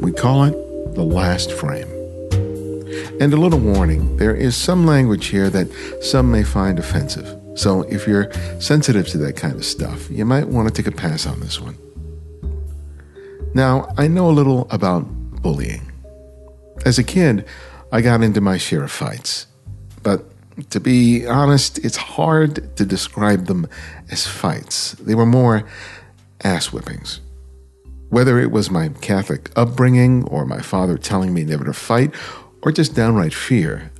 We 0.00 0.12
call 0.12 0.44
it 0.44 0.94
the 0.94 1.02
last 1.02 1.52
frame. 1.52 1.86
And 3.20 3.34
a 3.34 3.36
little 3.36 3.58
warning 3.58 4.16
there 4.16 4.34
is 4.34 4.56
some 4.56 4.86
language 4.86 5.26
here 5.26 5.50
that 5.50 5.68
some 6.00 6.32
may 6.32 6.42
find 6.42 6.78
offensive. 6.78 7.38
So 7.54 7.82
if 7.82 8.08
you're 8.08 8.32
sensitive 8.62 9.06
to 9.08 9.18
that 9.18 9.36
kind 9.36 9.56
of 9.56 9.66
stuff, 9.66 10.10
you 10.10 10.24
might 10.24 10.48
want 10.48 10.66
to 10.66 10.82
take 10.82 10.90
a 10.90 10.96
pass 10.96 11.26
on 11.26 11.40
this 11.40 11.60
one. 11.60 11.76
Now, 13.52 13.92
I 13.98 14.08
know 14.08 14.30
a 14.30 14.32
little 14.32 14.66
about 14.70 15.02
bullying. 15.42 15.92
As 16.86 16.98
a 16.98 17.04
kid, 17.04 17.44
I 17.92 18.00
got 18.00 18.22
into 18.22 18.40
my 18.40 18.56
share 18.56 18.84
of 18.84 18.90
fights, 18.90 19.48
but 20.02 20.24
to 20.70 20.80
be 20.80 21.26
honest, 21.26 21.78
it's 21.78 21.96
hard 21.96 22.76
to 22.76 22.84
describe 22.84 23.46
them 23.46 23.66
as 24.10 24.26
fights. 24.26 24.92
They 24.92 25.14
were 25.14 25.26
more 25.26 25.68
ass 26.42 26.66
whippings. 26.68 27.20
Whether 28.08 28.38
it 28.38 28.50
was 28.50 28.70
my 28.70 28.88
Catholic 28.88 29.50
upbringing 29.56 30.24
or 30.24 30.44
my 30.44 30.60
father 30.60 30.96
telling 30.96 31.34
me 31.34 31.44
never 31.44 31.64
to 31.64 31.72
fight 31.72 32.14
or 32.62 32.72
just 32.72 32.94
downright 32.94 33.34
fear, 33.34 33.90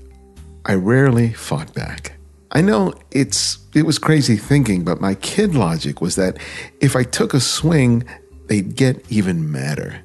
I 0.64 0.74
rarely 0.74 1.32
fought 1.32 1.74
back. 1.74 2.12
I 2.52 2.62
know 2.62 2.94
it's 3.10 3.58
it 3.74 3.82
was 3.82 3.98
crazy 3.98 4.36
thinking, 4.36 4.84
but 4.84 5.00
my 5.00 5.14
kid 5.14 5.54
logic 5.54 6.00
was 6.00 6.16
that 6.16 6.38
if 6.80 6.96
I 6.96 7.02
took 7.02 7.34
a 7.34 7.40
swing, 7.40 8.04
they'd 8.46 8.76
get 8.76 9.04
even 9.10 9.50
madder. 9.50 10.00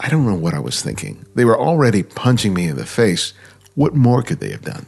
I 0.00 0.08
don't 0.08 0.26
know 0.26 0.34
what 0.34 0.54
I 0.54 0.58
was 0.58 0.82
thinking. 0.82 1.24
They 1.34 1.44
were 1.44 1.58
already 1.58 2.02
punching 2.02 2.54
me 2.54 2.66
in 2.66 2.76
the 2.76 2.86
face. 2.86 3.32
What 3.74 3.94
more 3.94 4.22
could 4.22 4.40
they 4.40 4.50
have 4.50 4.62
done? 4.62 4.86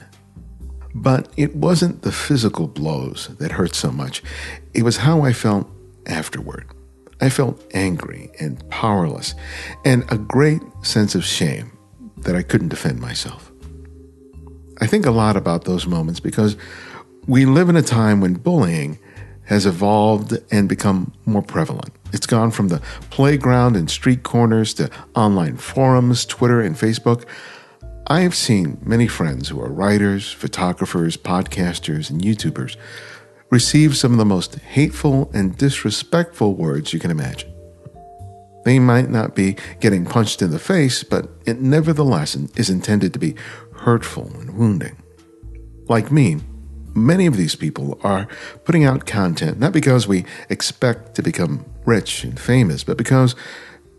But 0.95 1.33
it 1.37 1.55
wasn't 1.55 2.03
the 2.03 2.13
physical 2.13 2.67
blows 2.67 3.29
that 3.39 3.53
hurt 3.53 3.75
so 3.75 3.91
much, 3.93 4.23
it 4.75 4.83
was 4.83 4.99
how 4.99 5.23
I 5.23 5.33
felt 5.33 5.71
afterward. 6.07 6.67
I 7.21 7.29
felt 7.29 7.63
angry 7.75 8.31
and 8.41 8.67
powerless, 8.71 9.35
and 9.85 10.05
a 10.11 10.17
great 10.17 10.63
sense 10.83 11.15
of 11.15 11.25
shame 11.25 11.73
that 12.19 12.35
I 12.35 12.43
couldn't 12.43 12.69
defend 12.69 13.01
myself. 13.01 13.53
I 14.81 14.87
think 14.87 15.05
a 15.05 15.11
lot 15.11 15.37
about 15.37 15.65
those 15.65 15.87
moments 15.87 16.21
because 16.21 16.57
we 17.27 17.45
live 17.45 17.69
in 17.69 17.77
a 17.77 17.83
time 17.83 18.21
when 18.21 18.35
bullying 18.35 18.99
has 19.45 19.67
evolved 19.67 20.39
and 20.51 20.69
become 20.69 21.13
more 21.27 21.43
prevalent. 21.43 21.93
It's 22.13 22.27
gone 22.27 22.51
from 22.51 22.69
the 22.69 22.81
playground 23.11 23.77
and 23.77 23.91
street 23.91 24.23
corners 24.23 24.73
to 24.75 24.91
online 25.15 25.59
forums, 25.59 26.25
Twitter, 26.25 26.61
and 26.61 26.77
Facebook. 26.77 27.25
I 28.11 28.23
have 28.23 28.35
seen 28.35 28.79
many 28.83 29.07
friends 29.07 29.49
who 29.49 29.61
are 29.61 29.71
writers, 29.71 30.33
photographers, 30.33 31.17
podcasters, 31.17 32.11
and 32.11 32.21
YouTubers 32.21 32.77
receive 33.51 33.97
some 33.97 34.11
of 34.11 34.19
the 34.19 34.25
most 34.25 34.57
hateful 34.57 35.31
and 35.33 35.57
disrespectful 35.57 36.55
words 36.55 36.93
you 36.93 36.99
can 36.99 37.13
imagine. 37.13 37.55
They 38.65 38.81
might 38.81 39.11
not 39.11 39.37
be 39.37 39.57
getting 39.79 40.05
punched 40.05 40.43
in 40.43 40.51
the 40.51 40.59
face, 40.59 41.05
but 41.05 41.29
it 41.47 41.61
nevertheless 41.61 42.35
is 42.35 42.69
intended 42.69 43.13
to 43.13 43.21
be 43.21 43.37
hurtful 43.75 44.27
and 44.41 44.59
wounding. 44.59 45.01
Like 45.89 46.11
me, 46.11 46.39
many 46.97 47.27
of 47.27 47.37
these 47.37 47.55
people 47.55 48.01
are 48.03 48.27
putting 48.65 48.83
out 48.83 49.07
content 49.07 49.61
not 49.61 49.73
because 49.73 50.09
we 50.09 50.25
expect 50.49 51.15
to 51.15 51.23
become 51.23 51.65
rich 51.87 52.25
and 52.25 52.41
famous, 52.41 52.83
but 52.83 52.97
because 52.97 53.37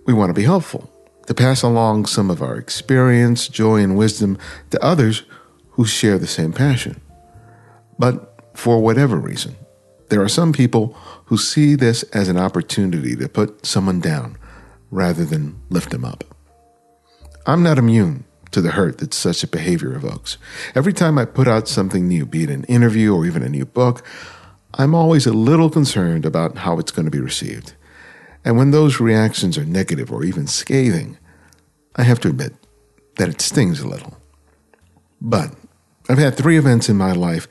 we 0.05 0.14
want 0.14 0.32
to 0.32 0.34
be 0.34 0.43
helpful 0.43 0.91
to 1.28 1.34
pass 1.34 1.62
along 1.62 2.06
some 2.06 2.30
of 2.30 2.42
our 2.42 2.58
experience, 2.58 3.48
joy, 3.48 3.78
and 3.82 3.98
wisdom 3.98 4.38
to 4.70 4.84
others 4.84 5.24
who 5.72 5.86
share 5.86 6.18
the 6.18 6.28
same 6.28 6.54
passion. 6.54 7.02
But 7.98 8.40
for 8.54 8.82
whatever 8.82 9.18
reason, 9.18 9.56
there 10.10 10.22
are 10.22 10.30
some 10.30 10.52
people 10.52 10.98
who 11.26 11.38
see 11.38 11.76
this 11.76 12.04
as 12.12 12.28
an 12.28 12.38
opportunity 12.38 13.16
to 13.16 13.30
put 13.30 13.66
someone 13.66 14.00
down 14.02 14.38
rather 14.90 15.24
than 15.24 15.62
lift 15.70 15.92
them 15.92 16.04
up. 16.04 16.24
I'm 17.46 17.64
not 17.64 17.78
immune 17.78 18.26
to 18.52 18.62
the 18.62 18.72
hurt 18.72 18.98
that 18.98 19.14
such 19.14 19.44
a 19.44 19.48
behavior 19.48 19.94
evokes. 19.94 20.38
Every 20.76 20.94
time 20.94 21.18
I 21.18 21.26
put 21.26 21.48
out 21.48 21.68
something 21.68 22.08
new, 22.08 22.26
be 22.26 22.44
it 22.44 22.50
an 22.50 22.66
interview 22.66 23.16
or 23.16 23.26
even 23.26 23.44
a 23.44 23.50
new 23.50 23.66
book, 23.66 24.04
I'm 24.74 24.94
always 24.94 25.26
a 25.26 25.34
little 25.34 25.70
concerned 25.70 26.26
about 26.26 26.58
how 26.58 26.80
it's 26.80 26.92
going 26.92 27.06
to 27.06 27.12
be 27.12 27.22
received. 27.22 27.74
And 28.44 28.58
when 28.58 28.72
those 28.72 29.00
reactions 29.00 29.58
are 29.58 29.66
negative 29.66 30.12
or 30.12 30.24
even 30.24 30.48
scathing, 30.48 31.18
I 31.96 32.04
have 32.04 32.20
to 32.22 32.30
admit 32.30 32.54
that 33.18 33.30
it 33.30 33.42
stings 33.42 33.82
a 33.82 33.88
little. 33.88 34.18
But 35.20 35.54
I've 36.10 36.18
had 36.18 36.36
three 36.36 36.58
events 36.58 36.89
in 36.89 36.98
my 36.98 37.12
life 37.12 37.48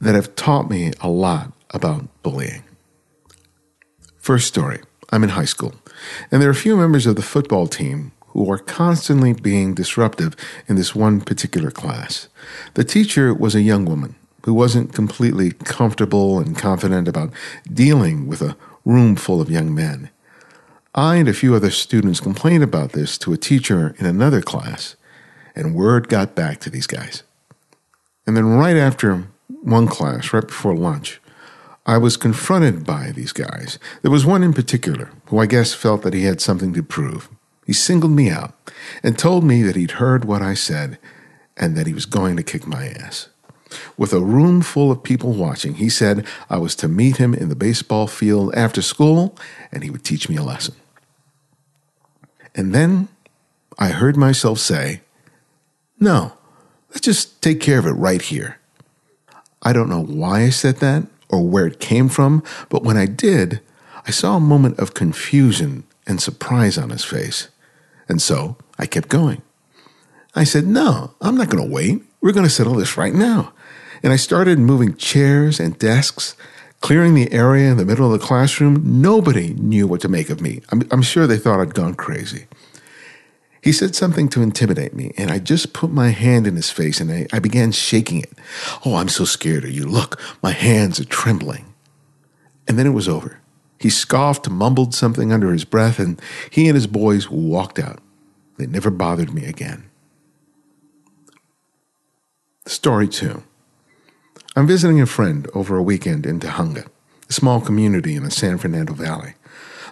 that 0.00 0.14
have 0.14 0.36
taught 0.36 0.68
me 0.68 0.92
a 1.00 1.08
lot 1.08 1.52
about 1.70 2.06
bullying. 2.22 2.62
First 4.18 4.48
story 4.48 4.80
I'm 5.10 5.22
in 5.22 5.30
high 5.30 5.44
school, 5.44 5.74
and 6.30 6.42
there 6.42 6.48
are 6.48 6.52
a 6.52 6.54
few 6.54 6.76
members 6.76 7.06
of 7.06 7.16
the 7.16 7.22
football 7.22 7.66
team 7.66 8.12
who 8.28 8.50
are 8.50 8.58
constantly 8.58 9.32
being 9.32 9.72
disruptive 9.72 10.36
in 10.68 10.76
this 10.76 10.94
one 10.94 11.20
particular 11.20 11.70
class. 11.70 12.28
The 12.74 12.84
teacher 12.84 13.32
was 13.32 13.54
a 13.54 13.62
young 13.62 13.86
woman 13.86 14.14
who 14.44 14.52
wasn't 14.52 14.92
completely 14.92 15.52
comfortable 15.52 16.38
and 16.38 16.56
confident 16.56 17.08
about 17.08 17.32
dealing 17.72 18.26
with 18.26 18.42
a 18.42 18.56
room 18.84 19.16
full 19.16 19.40
of 19.40 19.50
young 19.50 19.74
men. 19.74 20.10
I 20.98 21.16
and 21.16 21.28
a 21.28 21.34
few 21.34 21.54
other 21.54 21.70
students 21.70 22.20
complained 22.20 22.64
about 22.64 22.92
this 22.92 23.18
to 23.18 23.34
a 23.34 23.36
teacher 23.36 23.94
in 23.98 24.06
another 24.06 24.40
class, 24.40 24.96
and 25.54 25.74
word 25.74 26.08
got 26.08 26.34
back 26.34 26.58
to 26.60 26.70
these 26.70 26.86
guys. 26.86 27.22
And 28.26 28.34
then, 28.34 28.46
right 28.46 28.78
after 28.78 29.28
one 29.60 29.88
class, 29.88 30.32
right 30.32 30.46
before 30.46 30.74
lunch, 30.74 31.20
I 31.84 31.98
was 31.98 32.16
confronted 32.16 32.86
by 32.86 33.12
these 33.14 33.32
guys. 33.32 33.78
There 34.00 34.10
was 34.10 34.24
one 34.24 34.42
in 34.42 34.54
particular 34.54 35.10
who 35.26 35.38
I 35.38 35.44
guess 35.44 35.74
felt 35.74 36.00
that 36.00 36.14
he 36.14 36.24
had 36.24 36.40
something 36.40 36.72
to 36.72 36.82
prove. 36.82 37.28
He 37.66 37.74
singled 37.74 38.12
me 38.12 38.30
out 38.30 38.54
and 39.02 39.18
told 39.18 39.44
me 39.44 39.62
that 39.64 39.76
he'd 39.76 39.92
heard 39.92 40.24
what 40.24 40.40
I 40.40 40.54
said 40.54 40.98
and 41.58 41.76
that 41.76 41.86
he 41.86 41.92
was 41.92 42.06
going 42.06 42.38
to 42.38 42.42
kick 42.42 42.66
my 42.66 42.88
ass. 42.88 43.28
With 43.98 44.14
a 44.14 44.20
room 44.20 44.62
full 44.62 44.90
of 44.90 45.02
people 45.02 45.32
watching, 45.32 45.74
he 45.74 45.90
said 45.90 46.26
I 46.48 46.56
was 46.56 46.74
to 46.76 46.88
meet 46.88 47.18
him 47.18 47.34
in 47.34 47.50
the 47.50 47.56
baseball 47.56 48.06
field 48.06 48.54
after 48.54 48.80
school 48.80 49.36
and 49.70 49.84
he 49.84 49.90
would 49.90 50.04
teach 50.04 50.30
me 50.30 50.36
a 50.36 50.42
lesson. 50.42 50.74
And 52.56 52.74
then 52.74 53.08
I 53.78 53.88
heard 53.88 54.16
myself 54.16 54.58
say, 54.58 55.02
No, 56.00 56.32
let's 56.88 57.02
just 57.02 57.42
take 57.42 57.60
care 57.60 57.78
of 57.78 57.86
it 57.86 57.92
right 57.92 58.22
here. 58.22 58.58
I 59.62 59.72
don't 59.72 59.90
know 59.90 60.02
why 60.02 60.42
I 60.42 60.50
said 60.50 60.76
that 60.76 61.06
or 61.28 61.46
where 61.46 61.66
it 61.66 61.80
came 61.80 62.08
from, 62.08 62.42
but 62.68 62.82
when 62.82 62.96
I 62.96 63.06
did, 63.06 63.60
I 64.06 64.10
saw 64.10 64.36
a 64.36 64.40
moment 64.40 64.78
of 64.78 64.94
confusion 64.94 65.84
and 66.06 66.20
surprise 66.20 66.78
on 66.78 66.90
his 66.90 67.04
face. 67.04 67.48
And 68.08 68.22
so 68.22 68.56
I 68.78 68.86
kept 68.86 69.08
going. 69.08 69.42
I 70.34 70.44
said, 70.44 70.66
No, 70.66 71.14
I'm 71.20 71.36
not 71.36 71.50
going 71.50 71.66
to 71.66 71.72
wait. 71.72 72.02
We're 72.20 72.32
going 72.32 72.46
to 72.46 72.50
settle 72.50 72.74
this 72.74 72.96
right 72.96 73.14
now. 73.14 73.52
And 74.02 74.12
I 74.12 74.16
started 74.16 74.58
moving 74.58 74.96
chairs 74.96 75.58
and 75.60 75.78
desks, 75.78 76.36
clearing 76.80 77.14
the 77.14 77.32
area 77.32 77.70
in 77.70 77.76
the 77.76 77.84
middle 77.84 78.12
of 78.12 78.18
the 78.18 78.24
classroom. 78.26 79.00
Nobody 79.00 79.54
knew 79.54 79.86
what 79.86 80.00
to 80.02 80.08
make 80.08 80.30
of 80.30 80.40
me. 80.40 80.62
I'm, 80.70 80.82
I'm 80.90 81.02
sure 81.02 81.26
they 81.26 81.38
thought 81.38 81.60
I'd 81.60 81.74
gone 81.74 81.94
crazy. 81.94 82.46
He 83.62 83.72
said 83.72 83.96
something 83.96 84.28
to 84.28 84.42
intimidate 84.42 84.94
me, 84.94 85.12
and 85.18 85.28
I 85.28 85.40
just 85.40 85.72
put 85.72 85.90
my 85.90 86.10
hand 86.10 86.46
in 86.46 86.54
his 86.54 86.70
face 86.70 87.00
and 87.00 87.10
I, 87.10 87.26
I 87.32 87.40
began 87.40 87.72
shaking 87.72 88.20
it. 88.20 88.32
Oh, 88.84 88.94
I'm 88.94 89.08
so 89.08 89.24
scared 89.24 89.64
of 89.64 89.70
you. 89.70 89.86
Look, 89.86 90.20
my 90.42 90.52
hands 90.52 91.00
are 91.00 91.04
trembling. 91.04 91.74
And 92.68 92.78
then 92.78 92.86
it 92.86 92.90
was 92.90 93.08
over. 93.08 93.40
He 93.78 93.90
scoffed, 93.90 94.48
mumbled 94.48 94.94
something 94.94 95.32
under 95.32 95.52
his 95.52 95.64
breath, 95.64 95.98
and 95.98 96.20
he 96.50 96.68
and 96.68 96.74
his 96.74 96.86
boys 96.86 97.28
walked 97.28 97.78
out. 97.78 97.98
They 98.56 98.66
never 98.66 98.90
bothered 98.90 99.34
me 99.34 99.44
again. 99.44 99.90
Story 102.66 103.08
two. 103.08 103.42
I'm 104.58 104.66
visiting 104.66 105.02
a 105.02 105.06
friend 105.06 105.46
over 105.52 105.76
a 105.76 105.82
weekend 105.82 106.24
in 106.24 106.40
Tujunga, 106.40 106.88
a 107.28 107.32
small 107.32 107.60
community 107.60 108.16
in 108.16 108.24
the 108.24 108.30
San 108.30 108.56
Fernando 108.56 108.94
Valley. 108.94 109.34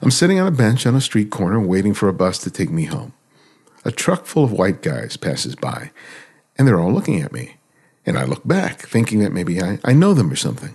I'm 0.01 0.11
sitting 0.11 0.41
on 0.41 0.47
a 0.47 0.51
bench 0.51 0.87
on 0.87 0.95
a 0.95 1.03
street 1.03 1.31
corner 1.31 1.61
waiting 1.61 1.93
for 1.93 2.09
a 2.09 2.15
bus 2.15 2.39
to 2.39 2.51
take 2.51 2.71
me 2.71 2.87
home 2.87 3.13
a 3.85 3.93
truck 3.93 4.25
full 4.25 4.45
of 4.45 4.53
white 4.53 4.81
guys 4.81 5.19
passes 5.19 5.55
by, 5.55 5.91
and 6.57 6.67
they're 6.67 6.81
all 6.81 6.91
looking 6.91 7.21
at 7.21 7.35
me. 7.35 7.57
And 8.07 8.17
I 8.17 8.25
look 8.25 8.47
back, 8.47 8.81
thinking 8.81 9.19
that 9.19 9.35
maybe 9.35 9.61
I, 9.61 9.79
I 9.85 9.93
know 9.93 10.15
them 10.15 10.33
or 10.33 10.37
something. 10.37 10.75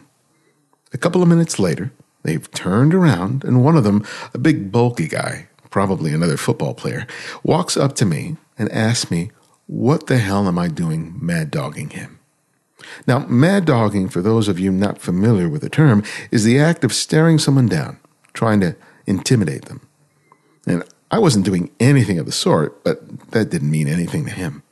A 0.94 0.98
couple 1.00 1.24
of 1.24 1.28
minutes 1.28 1.58
later, 1.58 1.92
they've 2.22 2.52
turned 2.52 2.94
around, 2.94 3.44
and 3.44 3.64
one 3.64 3.76
of 3.76 3.84
them, 3.84 4.06
a 4.36 4.38
big 4.38 4.72
bulky 4.72 5.08
guy, 5.08 5.48
probably 5.72 6.14
another 6.14 6.38
football 6.38 6.76
player, 6.76 7.08
walks 7.42 7.76
up 7.76 7.96
to 7.96 8.06
me 8.06 8.38
and 8.60 8.72
asks 8.72 9.10
me, 9.10 9.32
What 9.66 10.06
the 10.06 10.20
hell 10.20 10.48
am 10.48 10.60
I 10.60 10.68
doing 10.68 11.18
mad 11.20 11.50
dogging 11.50 11.90
him? 11.90 12.19
Now, 13.08 13.20
mad 13.20 13.66
dogging, 13.66 14.10
for 14.10 14.22
those 14.22 14.48
of 14.48 14.60
you 14.60 14.72
not 14.72 15.00
familiar 15.00 15.50
with 15.50 15.62
the 15.62 15.70
term, 15.70 16.04
is 16.32 16.44
the 16.44 16.60
act 16.60 16.84
of 16.84 16.94
staring 16.94 17.40
someone 17.40 17.68
down, 17.68 18.00
trying 18.34 18.62
to 18.62 18.76
intimidate 19.06 19.66
them. 19.66 19.82
And 20.66 20.84
I 21.12 21.20
wasn't 21.20 21.46
doing 21.46 21.72
anything 21.80 22.20
of 22.20 22.26
the 22.26 22.32
sort, 22.32 22.84
but 22.84 23.32
that 23.32 23.50
didn't 23.50 23.72
mean 23.72 23.88
anything 23.88 24.26
to 24.26 24.32
him. 24.32 24.64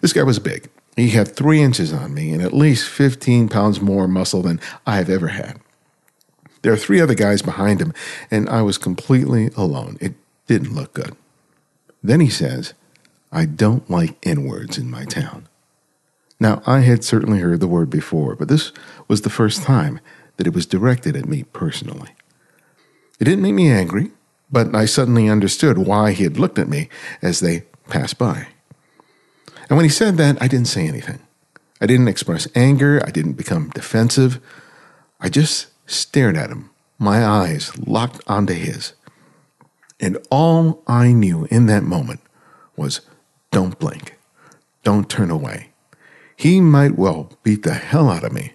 This 0.00 0.12
guy 0.12 0.22
was 0.22 0.38
big. 0.38 0.68
He 0.96 1.10
had 1.10 1.28
three 1.28 1.60
inches 1.62 1.92
on 1.92 2.14
me 2.14 2.32
and 2.32 2.42
at 2.42 2.54
least 2.54 2.88
15 2.88 3.48
pounds 3.48 3.80
more 3.80 4.08
muscle 4.08 4.42
than 4.42 4.60
I 4.86 4.96
have 4.96 5.10
ever 5.10 5.28
had. 5.28 5.60
There 6.62 6.72
are 6.72 6.78
three 6.78 7.00
other 7.00 7.14
guys 7.14 7.42
behind 7.42 7.80
him, 7.80 7.92
and 8.30 8.48
I 8.48 8.62
was 8.62 8.78
completely 8.78 9.50
alone. 9.56 9.98
It 10.00 10.14
didn't 10.48 10.74
look 10.74 10.94
good. 10.94 11.14
Then 12.02 12.20
he 12.20 12.30
says, 12.30 12.74
I 13.30 13.44
don't 13.44 13.88
like 13.88 14.16
N 14.26 14.44
words 14.44 14.78
in 14.78 14.90
my 14.90 15.04
town. 15.04 15.48
Now, 16.38 16.62
I 16.66 16.80
had 16.80 17.02
certainly 17.02 17.38
heard 17.38 17.60
the 17.60 17.68
word 17.68 17.90
before, 17.90 18.36
but 18.36 18.48
this 18.48 18.72
was 19.08 19.22
the 19.22 19.30
first 19.30 19.62
time 19.62 20.00
that 20.36 20.46
it 20.46 20.54
was 20.54 20.66
directed 20.66 21.16
at 21.16 21.26
me 21.26 21.44
personally. 21.44 22.10
It 23.18 23.24
didn't 23.24 23.42
make 23.42 23.54
me 23.54 23.70
angry. 23.70 24.10
But 24.50 24.74
I 24.74 24.84
suddenly 24.84 25.28
understood 25.28 25.78
why 25.78 26.12
he 26.12 26.24
had 26.24 26.38
looked 26.38 26.58
at 26.58 26.68
me 26.68 26.88
as 27.20 27.40
they 27.40 27.64
passed 27.88 28.18
by. 28.18 28.48
And 29.68 29.76
when 29.76 29.84
he 29.84 29.90
said 29.90 30.16
that, 30.16 30.40
I 30.40 30.46
didn't 30.46 30.68
say 30.68 30.86
anything. 30.86 31.18
I 31.80 31.86
didn't 31.86 32.08
express 32.08 32.46
anger. 32.54 33.02
I 33.04 33.10
didn't 33.10 33.32
become 33.32 33.70
defensive. 33.70 34.40
I 35.20 35.28
just 35.28 35.68
stared 35.86 36.36
at 36.36 36.50
him, 36.50 36.70
my 36.98 37.24
eyes 37.24 37.76
locked 37.78 38.22
onto 38.26 38.54
his. 38.54 38.92
And 39.98 40.18
all 40.30 40.82
I 40.86 41.12
knew 41.12 41.46
in 41.50 41.66
that 41.66 41.82
moment 41.82 42.20
was 42.76 43.00
don't 43.50 43.78
blink, 43.78 44.16
don't 44.84 45.08
turn 45.08 45.30
away. 45.30 45.70
He 46.36 46.60
might 46.60 46.96
well 46.96 47.30
beat 47.42 47.62
the 47.62 47.74
hell 47.74 48.10
out 48.10 48.24
of 48.24 48.32
me, 48.32 48.52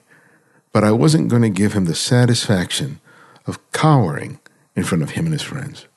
but 0.71 0.83
I 0.83 0.91
wasn't 0.91 1.29
going 1.29 1.41
to 1.41 1.49
give 1.49 1.73
him 1.73 1.85
the 1.85 1.95
satisfaction 1.95 2.99
of 3.45 3.59
cowering 3.71 4.39
in 4.75 4.83
front 4.83 5.03
of 5.03 5.11
him 5.11 5.25
and 5.25 5.33
his 5.33 5.41
friends. 5.41 5.87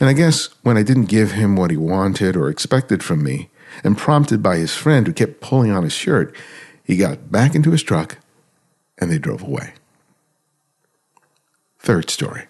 And 0.00 0.08
I 0.08 0.12
guess 0.12 0.48
when 0.62 0.76
I 0.76 0.82
didn't 0.82 1.06
give 1.06 1.32
him 1.32 1.56
what 1.56 1.70
he 1.70 1.76
wanted 1.76 2.36
or 2.36 2.48
expected 2.48 3.02
from 3.02 3.22
me, 3.22 3.50
and 3.82 3.98
prompted 3.98 4.42
by 4.42 4.56
his 4.56 4.74
friend 4.74 5.06
who 5.06 5.12
kept 5.12 5.40
pulling 5.40 5.70
on 5.70 5.82
his 5.82 5.92
shirt, 5.92 6.34
he 6.84 6.96
got 6.96 7.32
back 7.32 7.54
into 7.54 7.70
his 7.70 7.82
truck 7.82 8.18
and 8.98 9.10
they 9.10 9.18
drove 9.18 9.42
away. 9.42 9.74
Third 11.78 12.10
story. 12.10 12.44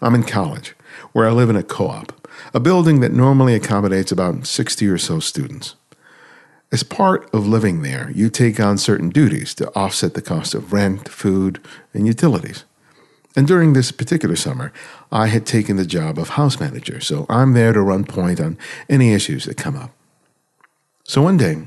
I'm 0.00 0.14
in 0.14 0.24
college, 0.24 0.74
where 1.12 1.26
I 1.26 1.32
live 1.32 1.48
in 1.48 1.56
a 1.56 1.62
co 1.62 1.88
op, 1.88 2.28
a 2.52 2.60
building 2.60 3.00
that 3.00 3.12
normally 3.12 3.54
accommodates 3.54 4.12
about 4.12 4.46
60 4.46 4.86
or 4.88 4.98
so 4.98 5.20
students. 5.20 5.74
As 6.72 6.82
part 6.82 7.32
of 7.32 7.46
living 7.46 7.82
there, 7.82 8.10
you 8.14 8.28
take 8.28 8.58
on 8.58 8.76
certain 8.76 9.08
duties 9.08 9.54
to 9.54 9.72
offset 9.74 10.14
the 10.14 10.22
cost 10.22 10.54
of 10.54 10.72
rent, 10.72 11.08
food, 11.08 11.60
and 11.94 12.06
utilities. 12.06 12.64
And 13.36 13.46
during 13.46 13.72
this 13.72 13.92
particular 13.92 14.34
summer, 14.34 14.72
I 15.12 15.28
had 15.28 15.46
taken 15.46 15.76
the 15.76 15.86
job 15.86 16.18
of 16.18 16.30
house 16.30 16.58
manager, 16.58 17.00
so 17.00 17.26
I'm 17.28 17.52
there 17.52 17.72
to 17.72 17.80
run 17.82 18.04
point 18.04 18.40
on 18.40 18.58
any 18.88 19.12
issues 19.12 19.44
that 19.44 19.56
come 19.56 19.76
up. 19.76 19.92
So 21.04 21.22
one 21.22 21.36
day, 21.36 21.62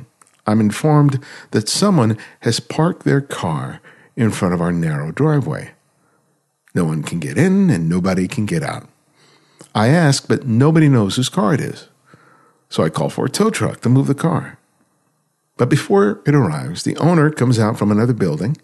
I'm 0.46 0.60
informed 0.60 1.24
that 1.52 1.70
someone 1.70 2.18
has 2.42 2.60
parked 2.60 3.06
their 3.06 3.22
car 3.22 3.80
in 4.18 4.32
front 4.32 4.54
of 4.54 4.62
our 4.62 4.74
narrow 4.74 5.12
driveway. 5.12 5.72
No 6.76 6.84
one 6.84 7.04
can 7.04 7.20
get 7.20 7.38
in 7.38 7.70
and 7.70 7.88
nobody 7.88 8.28
can 8.28 8.46
get 8.46 8.64
out. 8.64 8.90
I 9.74 9.88
ask, 9.88 10.28
but 10.28 10.46
nobody 10.46 10.90
knows 10.90 11.16
whose 11.16 11.30
car 11.30 11.54
it 11.54 11.62
is. 11.62 11.88
So 12.68 12.84
I 12.84 12.90
call 12.90 13.10
for 13.10 13.26
a 13.26 13.30
tow 13.30 13.50
truck 13.50 13.82
to 13.82 13.90
move 13.90 14.08
the 14.08 14.16
car. 14.16 14.59
But 15.60 15.68
before 15.68 16.22
it 16.26 16.34
arrives, 16.34 16.84
the 16.84 16.96
owner 16.98 17.30
comes 17.30 17.60
out 17.60 17.78
from 17.78 17.92
another 17.92 18.14
building, 18.14 18.56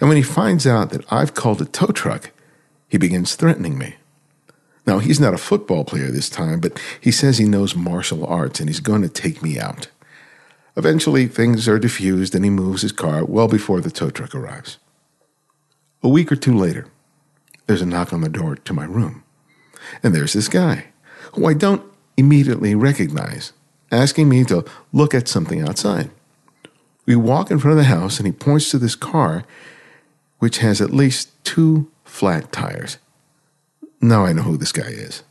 and 0.00 0.08
when 0.08 0.16
he 0.16 0.22
finds 0.22 0.64
out 0.64 0.90
that 0.90 1.04
I've 1.12 1.34
called 1.34 1.60
a 1.60 1.64
tow 1.64 1.88
truck, 1.88 2.30
he 2.88 2.98
begins 2.98 3.34
threatening 3.34 3.76
me. 3.76 3.96
Now, 4.86 5.00
he's 5.00 5.18
not 5.18 5.34
a 5.34 5.38
football 5.38 5.84
player 5.84 6.08
this 6.08 6.30
time, 6.30 6.60
but 6.60 6.80
he 7.00 7.10
says 7.10 7.38
he 7.38 7.46
knows 7.46 7.74
martial 7.74 8.24
arts 8.24 8.60
and 8.60 8.68
he's 8.68 8.78
going 8.78 9.02
to 9.02 9.08
take 9.08 9.42
me 9.42 9.58
out. 9.58 9.88
Eventually, 10.76 11.26
things 11.26 11.66
are 11.66 11.80
diffused 11.80 12.32
and 12.36 12.44
he 12.44 12.50
moves 12.50 12.82
his 12.82 12.92
car 12.92 13.24
well 13.24 13.48
before 13.48 13.80
the 13.80 13.90
tow 13.90 14.10
truck 14.10 14.32
arrives. 14.32 14.78
A 16.00 16.08
week 16.08 16.30
or 16.30 16.36
two 16.36 16.56
later, 16.56 16.86
there's 17.66 17.82
a 17.82 17.86
knock 17.86 18.12
on 18.12 18.20
the 18.20 18.28
door 18.28 18.54
to 18.54 18.72
my 18.72 18.84
room. 18.84 19.24
And 20.00 20.14
there's 20.14 20.34
this 20.34 20.46
guy, 20.46 20.86
who 21.32 21.44
I 21.46 21.54
don't 21.54 21.82
immediately 22.16 22.76
recognize, 22.76 23.52
asking 23.90 24.28
me 24.28 24.44
to 24.44 24.64
look 24.92 25.12
at 25.12 25.26
something 25.26 25.60
outside. 25.60 26.12
We 27.06 27.16
walk 27.16 27.50
in 27.50 27.58
front 27.58 27.78
of 27.78 27.84
the 27.84 27.88
house 27.88 28.18
and 28.18 28.26
he 28.26 28.32
points 28.32 28.70
to 28.70 28.78
this 28.78 28.96
car, 28.96 29.44
which 30.38 30.58
has 30.58 30.80
at 30.80 30.90
least 30.90 31.30
two 31.44 31.90
flat 32.04 32.52
tires. 32.52 32.98
Now 34.00 34.24
I 34.24 34.32
know 34.32 34.42
who 34.42 34.56
this 34.56 34.72
guy 34.72 34.88
is. 34.88 35.22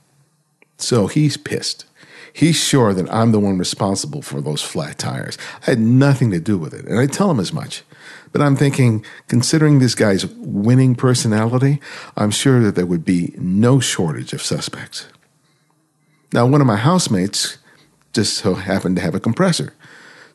So 0.78 1.07
he's 1.07 1.38
pissed. 1.38 1.86
He's 2.34 2.57
sure 2.57 2.93
that 2.93 3.09
I'm 3.13 3.32
the 3.32 3.39
one 3.39 3.57
responsible 3.57 4.21
for 4.21 4.41
those 4.41 4.61
flat 4.61 4.97
tires. 4.97 5.38
I 5.61 5.71
had 5.71 5.80
nothing 5.80 6.32
to 6.32 6.39
do 6.39 6.57
with 6.57 6.73
it, 6.73 6.84
and 6.86 6.99
I 6.99 7.07
tell 7.07 7.32
him 7.32 7.39
as 7.39 7.53
much. 7.53 7.84
But 8.34 8.41
I'm 8.41 8.57
thinking, 8.57 9.05
considering 9.30 9.80
this 9.80 9.95
guy's 9.95 10.26
winning 10.26 10.95
personality, 10.95 11.80
I'm 12.17 12.32
sure 12.32 12.59
that 12.61 12.76
there 12.76 12.86
would 12.86 13.05
be 13.05 13.34
no 13.38 13.80
shortage 13.80 14.34
of 14.34 14.41
suspects. 14.41 15.07
Now, 16.34 16.45
one 16.45 16.59
of 16.59 16.67
my 16.67 16.76
housemates 16.76 17.57
just 18.11 18.34
so 18.34 18.55
happened 18.55 18.97
to 18.97 19.01
have 19.01 19.15
a 19.15 19.21
compressor. 19.21 19.73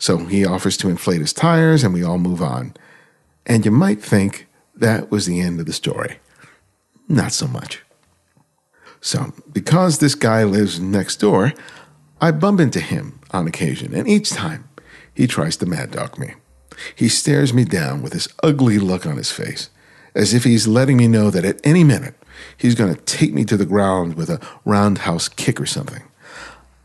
So 0.00 0.16
he 0.16 0.46
offers 0.46 0.78
to 0.78 0.88
inflate 0.88 1.20
his 1.20 1.34
tires, 1.34 1.84
and 1.84 1.92
we 1.92 2.02
all 2.02 2.18
move 2.18 2.42
on. 2.42 2.74
And 3.44 3.64
you 3.64 3.70
might 3.70 4.02
think 4.02 4.48
that 4.74 5.10
was 5.10 5.26
the 5.26 5.40
end 5.40 5.60
of 5.60 5.66
the 5.66 5.74
story. 5.74 6.18
Not 7.06 7.32
so 7.32 7.46
much. 7.46 7.82
So, 9.02 9.34
because 9.52 9.98
this 9.98 10.14
guy 10.14 10.42
lives 10.42 10.80
next 10.80 11.16
door, 11.16 11.52
I 12.20 12.30
bump 12.30 12.60
into 12.60 12.80
him 12.80 13.20
on 13.30 13.46
occasion, 13.46 13.94
and 13.94 14.08
each 14.08 14.30
time 14.30 14.68
he 15.14 15.26
tries 15.26 15.58
to 15.58 15.66
mad 15.66 15.90
dog 15.90 16.18
me. 16.18 16.32
He 16.94 17.08
stares 17.08 17.52
me 17.52 17.64
down 17.64 18.02
with 18.02 18.14
this 18.14 18.28
ugly 18.42 18.78
look 18.78 19.06
on 19.06 19.18
his 19.18 19.30
face, 19.30 19.68
as 20.14 20.32
if 20.32 20.44
he's 20.44 20.66
letting 20.66 20.96
me 20.96 21.08
know 21.08 21.30
that 21.30 21.44
at 21.44 21.60
any 21.62 21.84
minute 21.84 22.14
he's 22.56 22.74
going 22.74 22.94
to 22.94 23.00
take 23.02 23.34
me 23.34 23.44
to 23.44 23.56
the 23.58 23.66
ground 23.66 24.14
with 24.14 24.30
a 24.30 24.40
roundhouse 24.64 25.28
kick 25.28 25.60
or 25.60 25.66
something. 25.66 26.02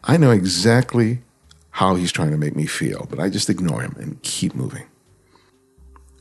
I 0.04 0.18
know 0.18 0.32
exactly 0.32 1.22
how 1.76 1.96
he's 1.96 2.14
trying 2.14 2.32
to 2.32 2.38
make 2.38 2.56
me 2.56 2.66
feel, 2.66 3.06
but 3.10 3.20
I 3.20 3.30
just 3.30 3.50
ignore 3.50 3.82
him 3.82 3.98
and 4.00 4.22
keep 4.22 4.56
moving. 4.56 4.86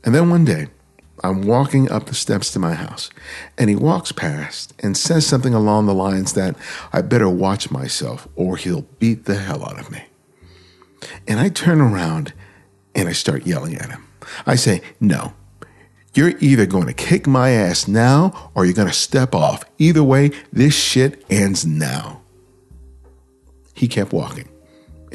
And 0.03 0.13
then 0.13 0.29
one 0.29 0.43
day, 0.43 0.67
I'm 1.23 1.43
walking 1.43 1.89
up 1.89 2.07
the 2.07 2.13
steps 2.13 2.51
to 2.51 2.59
my 2.59 2.73
house, 2.73 3.09
and 3.57 3.69
he 3.69 3.75
walks 3.77 4.11
past 4.11 4.73
and 4.79 4.97
says 4.97 5.25
something 5.25 5.53
along 5.53 5.85
the 5.85 5.93
lines 5.93 6.33
that 6.33 6.57
I 6.91 7.01
better 7.03 7.29
watch 7.29 7.71
myself 7.71 8.27
or 8.35 8.57
he'll 8.57 8.81
beat 8.99 9.23
the 9.23 9.35
hell 9.35 9.63
out 9.63 9.79
of 9.79 9.89
me. 9.89 10.03
And 11.25 11.39
I 11.39 11.47
turn 11.47 11.79
around 11.79 12.33
and 12.93 13.07
I 13.07 13.13
start 13.13 13.47
yelling 13.47 13.75
at 13.75 13.89
him. 13.89 14.05
I 14.45 14.55
say, 14.55 14.81
No, 14.99 15.35
you're 16.13 16.37
either 16.41 16.65
going 16.65 16.87
to 16.87 16.93
kick 16.93 17.27
my 17.27 17.51
ass 17.51 17.87
now 17.87 18.51
or 18.55 18.65
you're 18.65 18.73
going 18.73 18.89
to 18.89 18.93
step 18.93 19.33
off. 19.33 19.63
Either 19.77 20.03
way, 20.03 20.31
this 20.51 20.75
shit 20.75 21.23
ends 21.29 21.65
now. 21.65 22.23
He 23.73 23.87
kept 23.87 24.11
walking, 24.11 24.49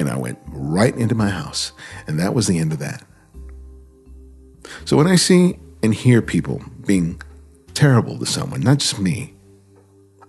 and 0.01 0.09
I 0.09 0.17
went 0.17 0.39
right 0.47 0.97
into 0.97 1.15
my 1.15 1.29
house, 1.29 1.73
and 2.07 2.19
that 2.19 2.35
was 2.35 2.47
the 2.47 2.59
end 2.59 2.73
of 2.73 2.79
that. 2.79 3.05
So 4.87 4.97
when 4.97 5.07
I 5.07 5.17
see 5.17 5.59
and 5.83 5.95
hear 5.95 6.23
people 6.23 6.63
being 6.87 7.21
terrible 7.75 8.19
to 8.19 8.27
someone, 8.27 8.61
not 8.63 8.79
just 8.79 8.99
me, 8.99 9.35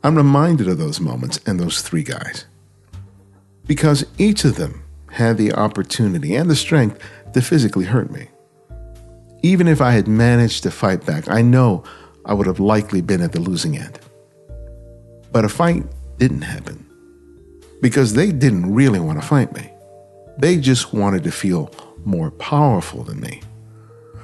I'm 0.03 0.15
reminded 0.15 0.67
of 0.67 0.77
those 0.77 0.99
moments 0.99 1.39
and 1.45 1.59
those 1.59 1.81
three 1.81 2.03
guys. 2.03 2.45
Because 3.65 4.05
each 4.17 4.43
of 4.43 4.55
them 4.57 4.83
had 5.11 5.37
the 5.37 5.53
opportunity 5.53 6.35
and 6.35 6.49
the 6.49 6.55
strength 6.55 7.01
to 7.33 7.41
physically 7.41 7.85
hurt 7.85 8.11
me. 8.11 8.27
Even 9.41 9.67
if 9.67 9.79
I 9.79 9.91
had 9.91 10.07
managed 10.07 10.63
to 10.63 10.71
fight 10.71 11.05
back, 11.05 11.29
I 11.29 11.41
know 11.41 11.83
I 12.25 12.33
would 12.33 12.47
have 12.47 12.59
likely 12.59 13.01
been 13.01 13.21
at 13.21 13.31
the 13.31 13.39
losing 13.39 13.77
end. 13.77 13.99
But 15.31 15.45
a 15.45 15.49
fight 15.49 15.85
didn't 16.17 16.41
happen 16.41 16.90
because 17.81 18.13
they 18.13 18.31
didn't 18.31 18.73
really 18.73 18.99
want 18.99 19.21
to 19.21 19.27
fight 19.27 19.51
me. 19.53 19.69
They 20.37 20.57
just 20.57 20.93
wanted 20.93 21.23
to 21.23 21.31
feel 21.31 21.73
more 22.05 22.31
powerful 22.31 23.03
than 23.03 23.19
me. 23.19 23.41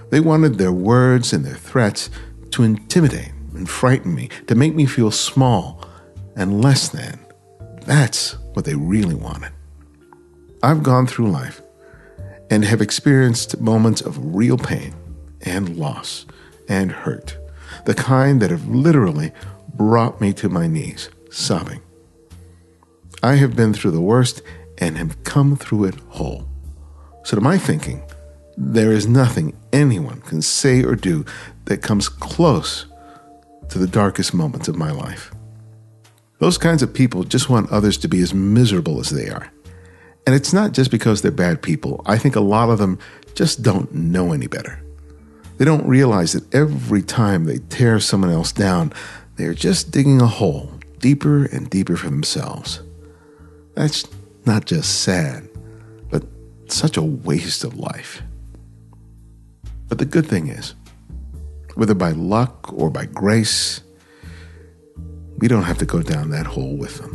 They 0.10 0.20
wanted 0.20 0.58
their 0.58 0.72
words 0.72 1.34
and 1.34 1.44
their 1.44 1.56
threats 1.56 2.10
to 2.52 2.64
intimidate 2.64 3.32
and 3.54 3.70
frighten 3.70 4.16
me, 4.16 4.30
to 4.48 4.56
make 4.56 4.76
me 4.76 4.86
feel 4.86 5.12
small 5.12 5.84
and 6.36 6.64
less 6.64 6.90
than. 6.90 7.20
That's 7.86 8.34
what 8.54 8.66
they 8.66 8.76
really 8.76 9.16
wanted. 9.16 9.52
I've 10.64 10.84
gone 10.84 11.08
through 11.08 11.32
life 11.32 11.62
and 12.50 12.64
have 12.64 12.82
experienced 12.82 13.60
moments 13.60 14.02
of 14.02 14.36
real 14.36 14.58
pain 14.58 14.94
and 15.42 15.78
loss 15.78 16.26
and 16.70 16.92
hurt, 16.92 17.38
the 17.86 17.94
kind 17.94 18.42
that 18.42 18.52
have 18.52 18.68
literally 18.68 19.32
brought 19.74 20.22
me 20.22 20.34
to 20.34 20.50
my 20.50 20.68
knees, 20.68 21.10
sobbing. 21.30 21.82
I 23.24 23.36
have 23.36 23.56
been 23.56 23.74
through 23.74 23.92
the 23.92 24.02
worst 24.02 24.42
and 24.78 24.98
have 24.98 25.24
come 25.24 25.56
through 25.56 25.86
it 25.86 25.96
whole. 26.10 26.48
So, 27.24 27.36
to 27.36 27.42
my 27.42 27.58
thinking, 27.58 28.04
there 28.58 28.92
is 28.92 29.08
nothing 29.08 29.56
anyone 29.74 30.22
can 30.22 30.42
say 30.42 30.84
or 30.84 30.96
do 30.96 31.26
that 31.66 31.82
comes 31.82 32.10
close 32.10 32.86
to 33.70 33.80
the 33.80 33.88
darkest 33.88 34.34
moments 34.34 34.68
of 34.68 34.76
my 34.76 34.92
life. 34.92 35.32
Those 36.40 36.58
kinds 36.58 36.84
of 36.84 36.94
people 36.94 37.24
just 37.24 37.50
want 37.50 37.72
others 37.72 37.98
to 37.98 38.08
be 38.08 38.22
as 38.22 38.34
miserable 38.34 39.00
as 39.00 39.10
they 39.10 39.30
are. 39.30 39.52
And 40.26 40.36
it's 40.36 40.54
not 40.54 40.74
just 40.74 40.92
because 40.92 41.22
they're 41.22 41.32
bad 41.32 41.62
people. 41.62 42.02
I 42.06 42.18
think 42.18 42.36
a 42.36 42.42
lot 42.42 42.70
of 42.70 42.78
them 42.78 43.00
just 43.34 43.64
don't 43.64 43.94
know 43.94 44.34
any 44.34 44.48
better. 44.48 44.80
They 45.58 45.66
don't 45.66 45.88
realize 45.88 46.34
that 46.34 46.54
every 46.54 47.02
time 47.02 47.46
they 47.46 47.58
tear 47.58 48.00
someone 48.00 48.32
else 48.32 48.52
down, 48.52 48.94
they're 49.36 49.54
just 49.54 49.92
digging 49.92 50.22
a 50.22 50.28
hole 50.28 50.72
deeper 51.00 51.46
and 51.46 51.70
deeper 51.70 51.96
for 51.96 52.10
themselves. 52.10 52.82
That's 53.78 54.08
not 54.48 54.66
just 54.66 55.04
sad, 55.04 55.48
but 56.10 56.24
such 56.66 56.98
a 56.98 57.04
waste 57.04 57.64
of 57.64 57.78
life. 57.78 58.24
But 59.88 60.00
the 60.00 60.06
good 60.06 60.26
thing 60.26 60.48
is, 60.48 60.74
whether 61.76 61.94
by 61.94 62.14
luck 62.14 62.74
or 62.74 62.90
by 62.90 63.06
grace, 63.06 63.82
we 65.38 65.48
don't 65.48 65.62
have 65.62 65.78
to 65.78 65.86
go 65.86 66.02
down 66.02 66.32
that 66.32 66.48
hole 66.48 66.76
with 66.76 66.98
them. 66.98 67.14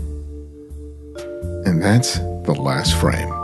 And 1.67 1.83
that's 1.83 2.19
the 2.19 2.55
last 2.57 2.95
frame. 2.95 3.42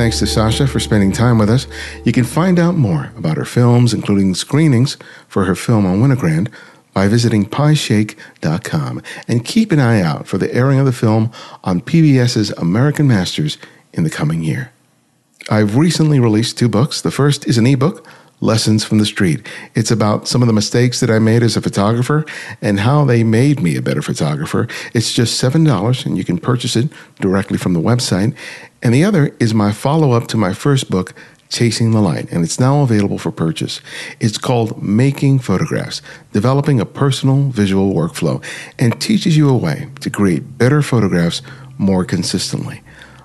Thanks 0.00 0.18
to 0.20 0.26
Sasha 0.26 0.66
for 0.66 0.80
spending 0.80 1.12
time 1.12 1.36
with 1.36 1.50
us. 1.50 1.66
You 2.06 2.12
can 2.12 2.24
find 2.24 2.58
out 2.58 2.74
more 2.74 3.12
about 3.18 3.36
her 3.36 3.44
films, 3.44 3.92
including 3.92 4.34
screenings 4.34 4.96
for 5.28 5.44
her 5.44 5.54
film 5.54 5.84
on 5.84 6.00
Winogrand, 6.00 6.48
by 6.94 7.06
visiting 7.06 7.44
pieshake.com 7.44 9.02
and 9.28 9.44
keep 9.44 9.70
an 9.72 9.78
eye 9.78 10.00
out 10.00 10.26
for 10.26 10.38
the 10.38 10.54
airing 10.54 10.78
of 10.78 10.86
the 10.86 10.92
film 10.92 11.30
on 11.64 11.82
PBS's 11.82 12.48
American 12.52 13.08
Masters 13.08 13.58
in 13.92 14.02
the 14.02 14.08
coming 14.08 14.42
year. 14.42 14.72
I've 15.50 15.76
recently 15.76 16.18
released 16.18 16.56
two 16.56 16.70
books. 16.70 17.02
The 17.02 17.10
first 17.10 17.46
is 17.46 17.58
an 17.58 17.66
ebook, 17.66 18.06
Lessons 18.40 18.84
from 18.84 18.98
the 18.98 19.06
Street. 19.06 19.46
It's 19.74 19.90
about 19.90 20.26
some 20.26 20.42
of 20.42 20.46
the 20.46 20.54
mistakes 20.54 21.00
that 21.00 21.10
I 21.10 21.18
made 21.18 21.42
as 21.42 21.56
a 21.56 21.62
photographer 21.62 22.24
and 22.62 22.80
how 22.80 23.04
they 23.04 23.22
made 23.22 23.60
me 23.60 23.76
a 23.76 23.82
better 23.82 24.02
photographer. 24.02 24.66
It's 24.94 25.12
just 25.12 25.42
$7 25.42 26.06
and 26.06 26.16
you 26.16 26.24
can 26.24 26.38
purchase 26.38 26.74
it 26.76 26.90
directly 27.20 27.58
from 27.58 27.74
the 27.74 27.80
website. 27.80 28.34
And 28.82 28.94
the 28.94 29.04
other 29.04 29.36
is 29.38 29.52
my 29.52 29.72
follow 29.72 30.12
up 30.12 30.26
to 30.28 30.36
my 30.38 30.54
first 30.54 30.90
book, 30.90 31.12
Chasing 31.50 31.90
the 31.90 32.00
Light, 32.00 32.30
and 32.30 32.44
it's 32.44 32.60
now 32.60 32.82
available 32.82 33.18
for 33.18 33.32
purchase. 33.32 33.80
It's 34.20 34.38
called 34.38 34.82
Making 34.82 35.40
Photographs 35.40 36.00
Developing 36.32 36.80
a 36.80 36.86
Personal 36.86 37.50
Visual 37.50 37.92
Workflow 37.92 38.42
and 38.78 38.98
teaches 39.00 39.36
you 39.36 39.50
a 39.50 39.56
way 39.56 39.88
to 40.00 40.10
create 40.10 40.56
better 40.56 40.80
photographs 40.80 41.42
more 41.76 42.04
consistently. 42.04 42.82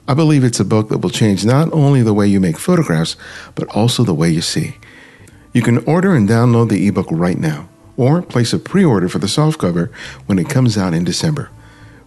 I 0.07 0.13
believe 0.13 0.43
it's 0.43 0.59
a 0.59 0.65
book 0.65 0.89
that 0.89 0.99
will 0.99 1.09
change 1.09 1.45
not 1.45 1.71
only 1.71 2.01
the 2.01 2.13
way 2.13 2.27
you 2.27 2.39
make 2.39 2.57
photographs, 2.57 3.15
but 3.55 3.67
also 3.69 4.03
the 4.03 4.13
way 4.13 4.29
you 4.29 4.41
see. 4.41 4.75
You 5.55 5.61
can 5.61 5.77
order 5.85 6.13
and 6.13 6.27
download 6.27 6.67
the 6.67 6.85
ebook 6.85 7.07
right 7.09 7.39
now, 7.39 7.69
or 7.95 8.21
place 8.21 8.51
a 8.51 8.59
pre 8.59 8.83
order 8.83 9.07
for 9.07 9.19
the 9.19 9.27
softcover 9.27 9.89
when 10.25 10.37
it 10.37 10.49
comes 10.49 10.77
out 10.77 10.93
in 10.93 11.05
December. 11.05 11.49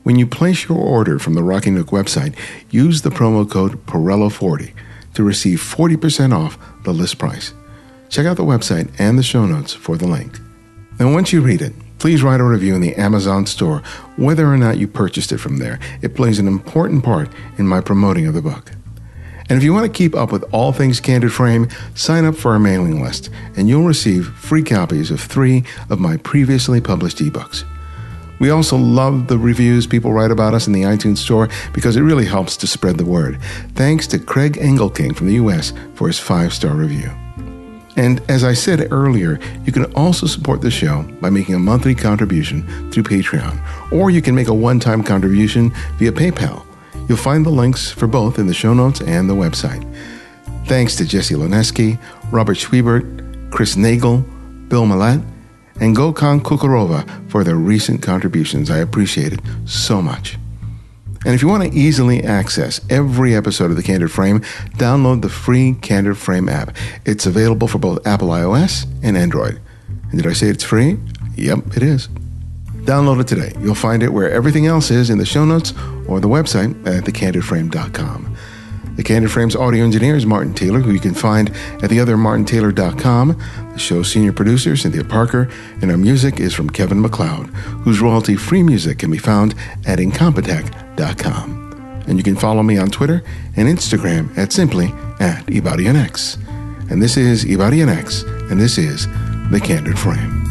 When 0.02 0.16
you 0.16 0.26
place 0.26 0.68
your 0.68 0.76
order 0.76 1.18
from 1.18 1.32
the 1.32 1.42
Rocky 1.42 1.70
Nook 1.70 1.86
website, 1.86 2.36
use 2.70 3.00
the 3.00 3.08
promo 3.08 3.50
code 3.50 3.86
Perello40 3.86 4.74
to 5.14 5.24
receive 5.24 5.60
40% 5.60 6.36
off 6.36 6.58
the 6.84 6.92
list 6.92 7.18
price. 7.18 7.54
Check 8.10 8.26
out 8.26 8.36
the 8.36 8.44
website 8.44 8.92
and 8.98 9.18
the 9.18 9.22
show 9.22 9.46
notes 9.46 9.72
for 9.72 9.96
the 9.96 10.06
link. 10.06 10.38
And 10.98 11.14
once 11.14 11.32
you 11.32 11.40
read 11.40 11.62
it, 11.62 11.72
please 11.98 12.22
write 12.22 12.40
a 12.40 12.44
review 12.44 12.74
in 12.74 12.82
the 12.82 12.96
Amazon 12.96 13.46
store, 13.46 13.78
whether 14.16 14.46
or 14.46 14.58
not 14.58 14.76
you 14.76 14.86
purchased 14.86 15.32
it 15.32 15.38
from 15.38 15.56
there. 15.56 15.78
It 16.02 16.14
plays 16.14 16.38
an 16.38 16.48
important 16.48 17.02
part 17.02 17.30
in 17.56 17.66
my 17.66 17.80
promoting 17.80 18.26
of 18.26 18.34
the 18.34 18.42
book. 18.42 18.72
And 19.48 19.56
if 19.56 19.64
you 19.64 19.72
want 19.72 19.86
to 19.86 19.92
keep 19.92 20.14
up 20.14 20.30
with 20.30 20.44
all 20.52 20.72
things 20.72 21.00
Candid 21.00 21.32
Frame, 21.32 21.68
sign 21.94 22.24
up 22.24 22.36
for 22.36 22.52
our 22.52 22.58
mailing 22.58 23.02
list, 23.02 23.30
and 23.56 23.68
you'll 23.68 23.84
receive 23.84 24.28
free 24.28 24.62
copies 24.62 25.10
of 25.10 25.20
three 25.20 25.64
of 25.88 25.98
my 25.98 26.18
previously 26.18 26.80
published 26.80 27.18
ebooks. 27.18 27.64
We 28.38 28.50
also 28.50 28.76
love 28.76 29.26
the 29.26 29.38
reviews 29.38 29.86
people 29.86 30.12
write 30.12 30.30
about 30.30 30.54
us 30.54 30.66
in 30.66 30.72
the 30.72 30.82
iTunes 30.82 31.18
store 31.18 31.48
because 31.72 31.96
it 31.96 32.02
really 32.02 32.26
helps 32.26 32.56
to 32.58 32.66
spread 32.66 32.98
the 32.98 33.04
word. 33.04 33.40
Thanks 33.74 34.06
to 34.08 34.18
Craig 34.18 34.58
Engelking 34.58 35.16
from 35.16 35.26
the 35.26 35.34
US 35.34 35.72
for 35.94 36.06
his 36.06 36.18
five 36.18 36.52
star 36.52 36.74
review. 36.74 37.10
And 37.96 38.22
as 38.30 38.44
I 38.44 38.52
said 38.52 38.92
earlier, 38.92 39.40
you 39.64 39.72
can 39.72 39.92
also 39.94 40.26
support 40.26 40.60
the 40.60 40.70
show 40.70 41.02
by 41.20 41.30
making 41.30 41.56
a 41.56 41.58
monthly 41.58 41.96
contribution 41.96 42.92
through 42.92 43.02
Patreon, 43.02 43.60
or 43.90 44.10
you 44.10 44.22
can 44.22 44.36
make 44.36 44.46
a 44.46 44.54
one 44.54 44.78
time 44.78 45.02
contribution 45.02 45.72
via 45.96 46.12
PayPal. 46.12 46.67
You'll 47.08 47.18
find 47.18 47.44
the 47.44 47.50
links 47.50 47.90
for 47.90 48.06
both 48.06 48.38
in 48.38 48.46
the 48.46 48.54
show 48.54 48.74
notes 48.74 49.00
and 49.00 49.28
the 49.28 49.34
website. 49.34 49.84
Thanks 50.66 50.94
to 50.96 51.06
Jesse 51.06 51.34
Loneski, 51.34 51.98
Robert 52.30 52.58
Schwiebert, 52.58 53.50
Chris 53.50 53.76
Nagel, 53.76 54.18
Bill 54.68 54.84
Millett, 54.84 55.20
and 55.80 55.96
Gokhan 55.96 56.40
Kukurova 56.40 57.30
for 57.30 57.44
their 57.44 57.56
recent 57.56 58.02
contributions. 58.02 58.70
I 58.70 58.78
appreciate 58.78 59.32
it 59.32 59.40
so 59.64 60.02
much. 60.02 60.36
And 61.24 61.34
if 61.34 61.42
you 61.42 61.48
want 61.48 61.64
to 61.64 61.76
easily 61.76 62.22
access 62.22 62.80
every 62.90 63.34
episode 63.34 63.70
of 63.70 63.76
The 63.76 63.82
Candid 63.82 64.12
Frame, 64.12 64.40
download 64.76 65.22
the 65.22 65.28
free 65.28 65.74
Candid 65.80 66.16
Frame 66.16 66.48
app. 66.48 66.76
It's 67.04 67.26
available 67.26 67.66
for 67.66 67.78
both 67.78 68.06
Apple 68.06 68.28
iOS 68.28 68.86
and 69.02 69.16
Android. 69.16 69.60
And 70.10 70.22
did 70.22 70.26
I 70.26 70.32
say 70.32 70.48
it's 70.48 70.64
free? 70.64 70.98
Yep, 71.36 71.76
it 71.76 71.82
is. 71.82 72.08
Download 72.88 73.20
it 73.20 73.28
today. 73.28 73.52
You'll 73.60 73.74
find 73.74 74.02
it 74.02 74.14
where 74.14 74.30
everything 74.30 74.64
else 74.64 74.90
is 74.90 75.10
in 75.10 75.18
the 75.18 75.26
show 75.26 75.44
notes 75.44 75.74
or 76.08 76.20
the 76.20 76.28
website 76.28 76.70
at 76.86 77.04
thecandidframe.com. 77.04 78.36
The 78.96 79.02
Candid 79.02 79.30
Frame's 79.30 79.54
audio 79.54 79.84
engineer 79.84 80.16
is 80.16 80.24
Martin 80.24 80.54
Taylor, 80.54 80.80
who 80.80 80.92
you 80.92 80.98
can 80.98 81.12
find 81.12 81.50
at 81.50 81.90
theothermartintaylor.com. 81.90 83.38
The 83.74 83.78
show's 83.78 84.10
senior 84.10 84.32
producer, 84.32 84.74
Cynthia 84.74 85.04
Parker, 85.04 85.50
and 85.82 85.90
our 85.90 85.98
music 85.98 86.40
is 86.40 86.54
from 86.54 86.70
Kevin 86.70 87.02
MacLeod, 87.02 87.48
whose 87.84 88.00
royalty 88.00 88.36
free 88.36 88.62
music 88.62 89.00
can 89.00 89.10
be 89.10 89.18
found 89.18 89.54
at 89.86 89.98
incompetech.com. 89.98 92.04
And 92.08 92.16
you 92.16 92.24
can 92.24 92.36
follow 92.36 92.62
me 92.62 92.78
on 92.78 92.88
Twitter 92.88 93.22
and 93.56 93.68
Instagram 93.68 94.34
at 94.38 94.50
simply 94.50 94.86
at 95.20 95.44
Ibarionex. 95.44 96.38
And 96.90 97.02
this 97.02 97.18
is 97.18 97.44
Ibarionex, 97.44 98.50
and 98.50 98.58
this 98.58 98.78
is 98.78 99.06
The 99.50 99.60
Candid 99.62 99.98
Frame. 99.98 100.47